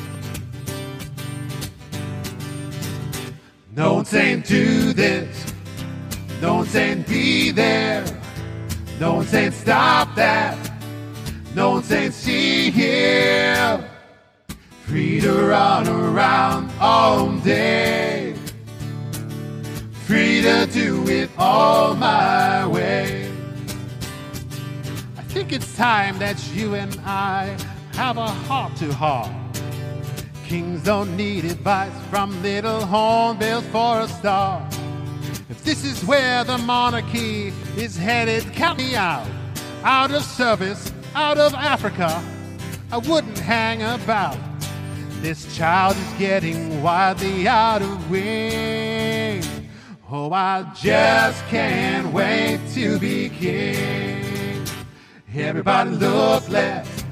No 3.75 3.95
one 3.95 4.05
saying 4.05 4.43
do 4.43 4.93
this. 4.93 5.52
No 6.43 6.55
one 6.55 6.67
saying 6.67 7.03
be 7.03 7.53
there. 7.53 8.05
No 8.99 9.15
one 9.15 9.27
saying 9.27 9.53
stop 9.53 10.17
that. 10.17 10.59
No 11.55 11.71
one 11.71 11.85
saying 11.85 12.11
see 12.11 12.69
here. 12.73 13.89
Free 14.85 15.21
to 15.21 15.33
run 15.35 15.87
around 15.87 16.73
all 16.81 17.31
day. 17.39 18.35
Free 20.05 20.43
to 20.43 20.67
do 20.67 21.09
it 21.09 21.31
all 21.39 21.95
my 21.95 22.67
way. 22.67 23.31
I 25.17 25.23
think 25.23 25.53
it's 25.53 25.77
time 25.77 26.19
that 26.19 26.45
you 26.53 26.75
and 26.75 26.99
I 27.05 27.57
have 27.93 28.17
a 28.17 28.27
heart 28.27 28.75
to 28.79 28.93
heart. 28.93 29.31
Kings 30.45 30.83
don't 30.83 31.17
need 31.17 31.45
advice 31.45 31.93
from 32.11 32.43
little 32.43 32.85
hornbills 32.85 33.65
for 33.67 34.01
a 34.01 34.09
start. 34.09 34.72
If 35.53 35.65
this 35.65 35.85
is 35.85 36.03
where 36.07 36.45
the 36.45 36.57
monarchy 36.57 37.53
is 37.77 37.95
headed, 37.95 38.43
count 38.55 38.79
me 38.79 38.95
out. 38.95 39.29
Out 39.85 40.11
of 40.11 40.23
service, 40.23 40.91
out 41.15 41.37
of 41.37 41.53
Africa, 41.53 42.25
I 42.91 42.97
wouldn't 42.97 43.39
hang 43.39 43.83
about. 43.83 44.39
This 45.21 45.55
child 45.55 45.99
is 45.99 46.13
getting 46.19 46.83
wildly 46.83 47.47
out 47.47 47.83
of 47.83 48.11
wing. 48.11 49.43
Oh, 50.11 50.33
I 50.33 50.73
just 50.75 51.45
can't 51.49 52.11
wait 52.15 52.59
to 52.73 52.99
be 52.99 53.29
king. 53.29 54.65
Everybody 55.35 55.91
look 55.91 56.49
left, 56.49 57.05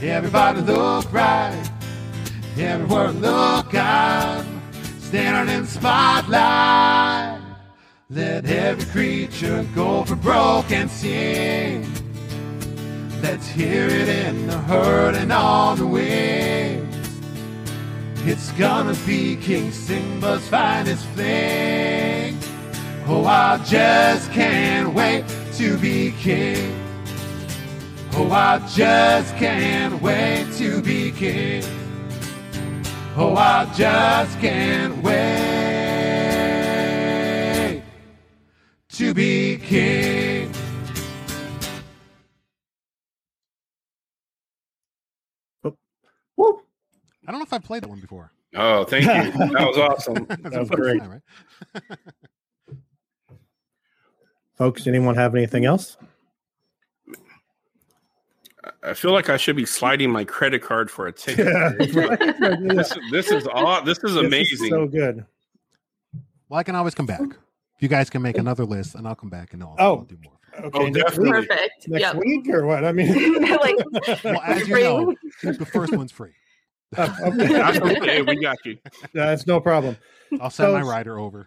everybody 0.00 0.62
look 0.62 1.12
right. 1.12 1.70
Everywhere 2.56 3.10
look, 3.10 3.74
I'm 3.74 4.62
standing 4.98 5.54
in 5.54 5.66
spotlight. 5.66 7.39
Let 8.12 8.44
every 8.46 8.86
creature 8.86 9.64
go 9.72 10.02
for 10.04 10.16
broke 10.16 10.72
and 10.72 10.90
sing. 10.90 11.86
Let's 13.22 13.46
hear 13.46 13.86
it 13.86 14.08
in 14.08 14.48
the 14.48 14.58
herd 14.58 15.14
and 15.14 15.32
on 15.32 15.78
the 15.78 15.86
wings. 15.86 16.96
It's 18.26 18.50
gonna 18.58 18.96
be 19.06 19.36
King 19.36 19.70
Simba's 19.70 20.44
finest 20.48 21.06
fling. 21.10 22.36
Oh, 23.06 23.24
I 23.26 23.58
just 23.58 24.32
can't 24.32 24.92
wait 24.92 25.24
to 25.52 25.78
be 25.78 26.10
king. 26.10 26.74
Oh, 28.14 28.28
I 28.28 28.58
just 28.74 29.36
can't 29.36 30.02
wait 30.02 30.52
to 30.54 30.82
be 30.82 31.12
king. 31.12 31.62
Oh, 33.16 33.36
I 33.36 33.72
just 33.76 34.36
can't 34.40 35.00
wait 35.00 35.59
to 39.00 39.14
be 39.14 39.56
king. 39.56 40.52
Oh. 45.64 45.74
Woo. 46.36 46.60
I 47.26 47.30
don't 47.30 47.40
know 47.40 47.44
if 47.44 47.52
I've 47.54 47.64
played 47.64 47.82
that 47.82 47.88
one 47.88 48.00
before. 48.00 48.30
Oh, 48.54 48.84
thank 48.84 49.04
you. 49.04 49.10
That 49.52 49.66
was 49.66 49.78
awesome. 49.78 50.26
That 50.28 50.52
was 50.60 50.68
great. 50.68 51.00
All 51.00 51.08
right. 51.08 51.22
Folks, 54.58 54.86
anyone 54.86 55.14
have 55.14 55.34
anything 55.34 55.64
else? 55.64 55.96
I 58.82 58.92
feel 58.92 59.12
like 59.12 59.30
I 59.30 59.38
should 59.38 59.56
be 59.56 59.64
sliding 59.64 60.10
my 60.10 60.24
credit 60.24 60.60
card 60.62 60.90
for 60.90 61.06
a 61.06 61.12
ticket. 61.12 61.46
Yeah, 61.46 61.70
this, 62.60 62.94
this 63.10 63.30
is 63.30 63.46
all. 63.46 63.82
This 63.82 63.96
is 63.98 64.02
This 64.02 64.10
is 64.12 64.16
amazing. 64.18 64.68
so 64.68 64.86
good. 64.86 65.24
Well, 66.50 66.60
I 66.60 66.62
can 66.64 66.74
always 66.74 66.94
come 66.94 67.06
back. 67.06 67.22
You 67.80 67.88
guys 67.88 68.10
can 68.10 68.22
make 68.22 68.38
another 68.38 68.64
list, 68.64 68.94
and 68.94 69.06
I'll 69.08 69.14
come 69.14 69.30
back 69.30 69.52
and 69.54 69.62
I'll, 69.62 69.76
Oh. 69.78 69.96
I'll 69.98 70.02
do 70.02 70.16
more. 70.22 70.34
Okay, 70.58 70.78
Oh, 70.78 70.86
next 70.86 71.16
week, 71.18 71.32
definitely. 71.32 71.46
Perfect. 71.46 71.88
next 71.88 72.02
Yep. 72.02 72.14
week 72.16 72.48
or 72.48 72.66
what? 72.66 72.84
I 72.84 72.92
mean, 72.92 73.42
like 73.42 73.76
Well, 74.24 74.40
as 74.44 74.60
you 74.68 74.74
Free. 74.74 74.82
know, 74.82 75.14
the 75.42 75.66
first 75.66 75.96
one's 75.96 76.12
free. 76.12 76.32
Oh, 76.98 77.06
That's 77.36 77.78
okay. 77.78 77.96
okay. 78.00 78.22
We 78.22 78.40
got 78.42 78.56
you. 78.64 78.76
That's 79.14 79.46
no 79.46 79.60
problem. 79.60 79.96
I'll 80.40 80.50
send 80.50 80.68
So- 80.70 80.72
my 80.72 80.82
rider 80.82 81.18
over. 81.20 81.46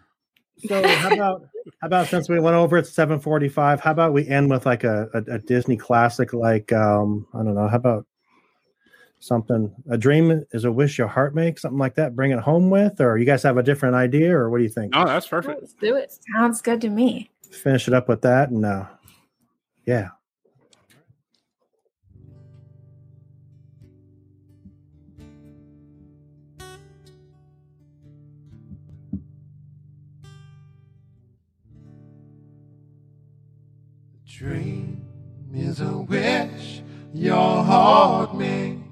So 0.66 0.86
how 0.86 1.12
about 1.12 1.42
how 1.82 1.86
about 1.88 2.06
since 2.06 2.28
we 2.30 2.38
went 2.40 2.54
over 2.56 2.76
at 2.78 2.86
seven 2.86 3.18
forty 3.20 3.48
five, 3.48 3.80
how 3.80 3.90
about 3.90 4.12
we 4.12 4.26
end 4.26 4.48
with 4.48 4.64
like 4.64 4.84
a, 4.84 5.08
a, 5.12 5.34
a 5.34 5.38
Disney 5.40 5.76
classic 5.76 6.32
like 6.32 6.72
um 6.72 7.26
I 7.34 7.38
don't 7.42 7.54
know, 7.56 7.66
how 7.68 7.76
about 7.76 8.06
something 9.24 9.74
a 9.88 9.96
dream 9.96 10.44
is 10.52 10.64
a 10.64 10.72
wish 10.72 10.98
your 10.98 11.08
heart 11.08 11.34
makes, 11.34 11.62
something 11.62 11.78
like 11.78 11.94
that, 11.94 12.14
bring 12.14 12.30
it 12.30 12.38
home 12.38 12.68
with, 12.68 13.00
or 13.00 13.16
you 13.16 13.24
guys 13.24 13.42
have 13.42 13.56
a 13.56 13.62
different 13.62 13.94
idea, 13.94 14.36
or 14.36 14.50
what 14.50 14.58
do 14.58 14.64
you 14.64 14.70
think? 14.70 14.92
Oh, 14.94 15.06
that's 15.06 15.26
perfect. 15.26 15.62
Let's 15.62 15.72
do 15.74 15.96
it. 15.96 16.14
sounds 16.36 16.60
good 16.60 16.80
to 16.82 16.90
me. 16.90 17.30
Finish 17.50 17.88
it 17.88 17.94
up 17.94 18.08
with 18.08 18.20
that 18.22 18.50
and 18.50 18.64
uh 18.66 18.86
yeah. 19.86 20.08
Dream 34.26 35.00
is 35.54 35.80
a 35.80 35.96
wish 35.96 36.82
your 37.12 37.62
heart 37.62 38.34
makes 38.34 38.83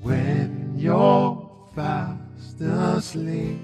when 0.00 0.74
you're 0.76 1.50
fast 1.74 2.60
asleep. 2.60 3.60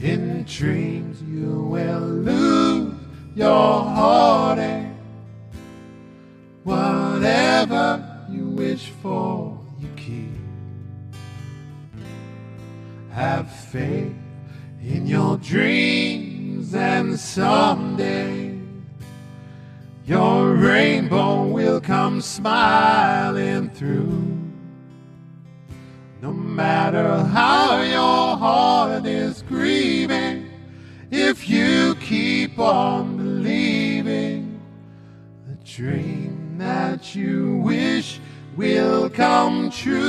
In 0.00 0.44
dreams, 0.44 1.22
you 1.22 1.62
will 1.62 2.00
lose 2.00 2.94
your 3.34 3.82
heartache. 3.82 4.86
Whatever 6.64 8.26
you 8.30 8.48
wish 8.48 8.90
for, 9.02 9.58
you 9.78 9.88
keep. 9.96 10.30
Have 13.12 13.50
faith 13.50 14.14
in 14.82 15.06
your 15.06 15.38
dreams, 15.38 16.74
and 16.74 17.18
someday 17.18 18.45
your 20.06 20.54
rainbow 20.54 21.42
will 21.42 21.80
come 21.80 22.20
smiling 22.20 23.68
through. 23.70 24.32
No 26.22 26.32
matter 26.32 27.24
how 27.24 27.82
your 27.82 28.36
heart 28.36 29.04
is 29.04 29.42
grieving, 29.42 30.48
if 31.10 31.48
you 31.48 31.96
keep 31.96 32.56
on 32.58 33.16
believing, 33.16 34.60
the 35.48 35.56
dream 35.64 36.56
that 36.58 37.16
you 37.16 37.56
wish 37.56 38.20
will 38.56 39.10
come 39.10 39.70
true. 39.70 40.02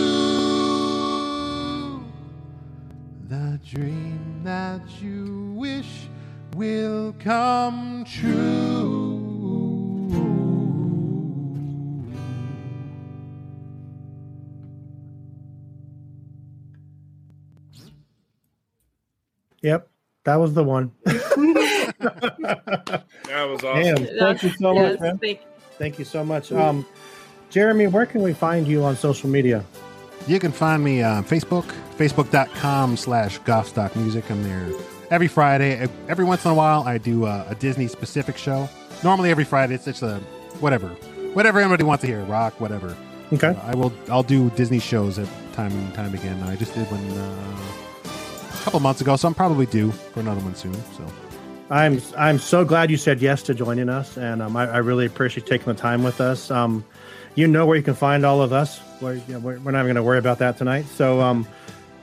The 3.27 3.59
dream 3.65 4.41
that 4.43 4.81
you 5.01 5.53
wish 5.55 6.07
will 6.55 7.13
come 7.19 8.05
true. 8.05 9.16
Yep, 19.61 19.89
that 20.25 20.35
was 20.35 20.53
the 20.53 20.63
one. 20.63 20.91
That 21.99 23.43
was 23.49 23.63
awesome. 23.63 24.05
Damn, 24.05 24.19
thank 24.19 24.43
you 24.43 24.49
so 24.49 24.73
much, 24.73 24.99
man. 24.99 25.17
thank- 25.17 25.41
Thank 25.77 25.99
you 25.99 26.05
so 26.05 26.23
much. 26.23 26.51
Um, 26.51 26.85
Jeremy, 27.51 27.85
where 27.87 28.05
can 28.07 28.21
we 28.23 28.33
find 28.33 28.67
you 28.67 28.83
on 28.83 28.95
social 28.95 29.29
media? 29.29 29.63
You 30.27 30.39
can 30.39 30.51
find 30.51 30.83
me 30.83 31.03
on 31.03 31.23
Facebook, 31.23 31.65
facebook.com 31.97 32.97
slash 32.97 33.39
Music. 33.95 34.29
I'm 34.31 34.41
there 34.43 34.67
every 35.11 35.27
Friday. 35.27 35.87
Every 36.09 36.25
once 36.25 36.45
in 36.45 36.51
a 36.51 36.55
while, 36.55 36.81
I 36.83 36.97
do 36.97 37.25
a, 37.27 37.45
a 37.49 37.55
Disney 37.55 37.87
specific 37.87 38.37
show. 38.37 38.67
Normally 39.03 39.29
every 39.29 39.43
Friday, 39.43 39.75
it's 39.75 39.85
just 39.85 40.01
a 40.01 40.15
whatever, 40.59 40.87
whatever 41.33 41.59
anybody 41.59 41.83
wants 41.83 42.01
to 42.01 42.07
hear, 42.07 42.21
rock, 42.23 42.59
whatever. 42.59 42.97
Okay. 43.31 43.55
I 43.61 43.75
will. 43.75 43.93
I'll 44.09 44.23
do 44.23 44.49
Disney 44.51 44.79
shows 44.79 45.19
at 45.19 45.27
time 45.53 45.71
and 45.73 45.93
time 45.93 46.13
again. 46.15 46.41
I 46.43 46.55
just 46.55 46.73
did 46.73 46.89
one 46.89 46.99
uh, 47.17 47.23
a 47.23 47.86
couple 48.67 48.81
months 48.81 48.99
ago, 48.99 49.15
so 49.15 49.29
I'm 49.29 49.33
probably 49.33 49.65
due 49.65 49.91
for 49.91 50.19
another 50.19 50.41
one 50.41 50.53
soon. 50.53 50.73
So 50.73 51.05
I'm 51.69 52.01
I'm 52.17 52.37
so 52.37 52.65
glad 52.65 52.91
you 52.91 52.97
said 52.97 53.21
yes 53.21 53.41
to 53.43 53.53
joining 53.53 53.87
us, 53.87 54.17
and 54.17 54.41
um, 54.41 54.57
I, 54.57 54.69
I 54.69 54.77
really 54.79 55.05
appreciate 55.05 55.47
taking 55.47 55.67
the 55.67 55.73
time 55.73 56.03
with 56.03 56.19
us. 56.19 56.51
Um, 56.51 56.83
you 57.35 57.47
know 57.47 57.65
where 57.65 57.77
you 57.77 57.83
can 57.83 57.93
find 57.93 58.25
all 58.25 58.41
of 58.41 58.51
us. 58.51 58.81
We're, 58.99 59.13
you 59.13 59.23
know, 59.29 59.39
we're, 59.39 59.57
we're 59.59 59.71
not 59.71 59.79
even 59.79 59.85
going 59.85 59.95
to 59.95 60.03
worry 60.03 60.17
about 60.17 60.39
that 60.39 60.57
tonight. 60.57 60.85
So, 60.87 61.21
um, 61.21 61.47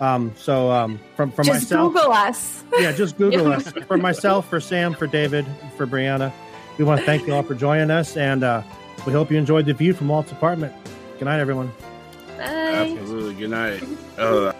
um, 0.00 0.32
so 0.38 0.70
um, 0.70 0.98
from 1.16 1.32
from 1.32 1.44
Just 1.44 1.64
myself, 1.64 1.92
Google 1.92 2.12
us. 2.12 2.64
yeah, 2.78 2.92
just 2.92 3.18
Google 3.18 3.52
us. 3.52 3.70
For 3.86 3.98
myself, 3.98 4.48
for 4.48 4.58
Sam, 4.58 4.94
for 4.94 5.06
David, 5.06 5.44
for 5.76 5.86
Brianna, 5.86 6.32
we 6.78 6.84
want 6.86 7.00
to 7.00 7.04
thank 7.04 7.26
you 7.26 7.34
all 7.34 7.42
for 7.42 7.54
joining 7.54 7.90
us, 7.90 8.16
and 8.16 8.42
uh, 8.42 8.62
we 9.06 9.12
hope 9.12 9.30
you 9.30 9.36
enjoyed 9.36 9.66
the 9.66 9.74
view 9.74 9.92
from 9.92 10.08
Walt's 10.08 10.32
apartment. 10.32 10.72
Good 11.18 11.26
night, 11.26 11.40
everyone. 11.40 11.70
Bye. 12.38 12.96
Absolutely. 12.98 13.34
Good 13.34 13.50
night. 13.50 13.82
Uh, 14.16 14.54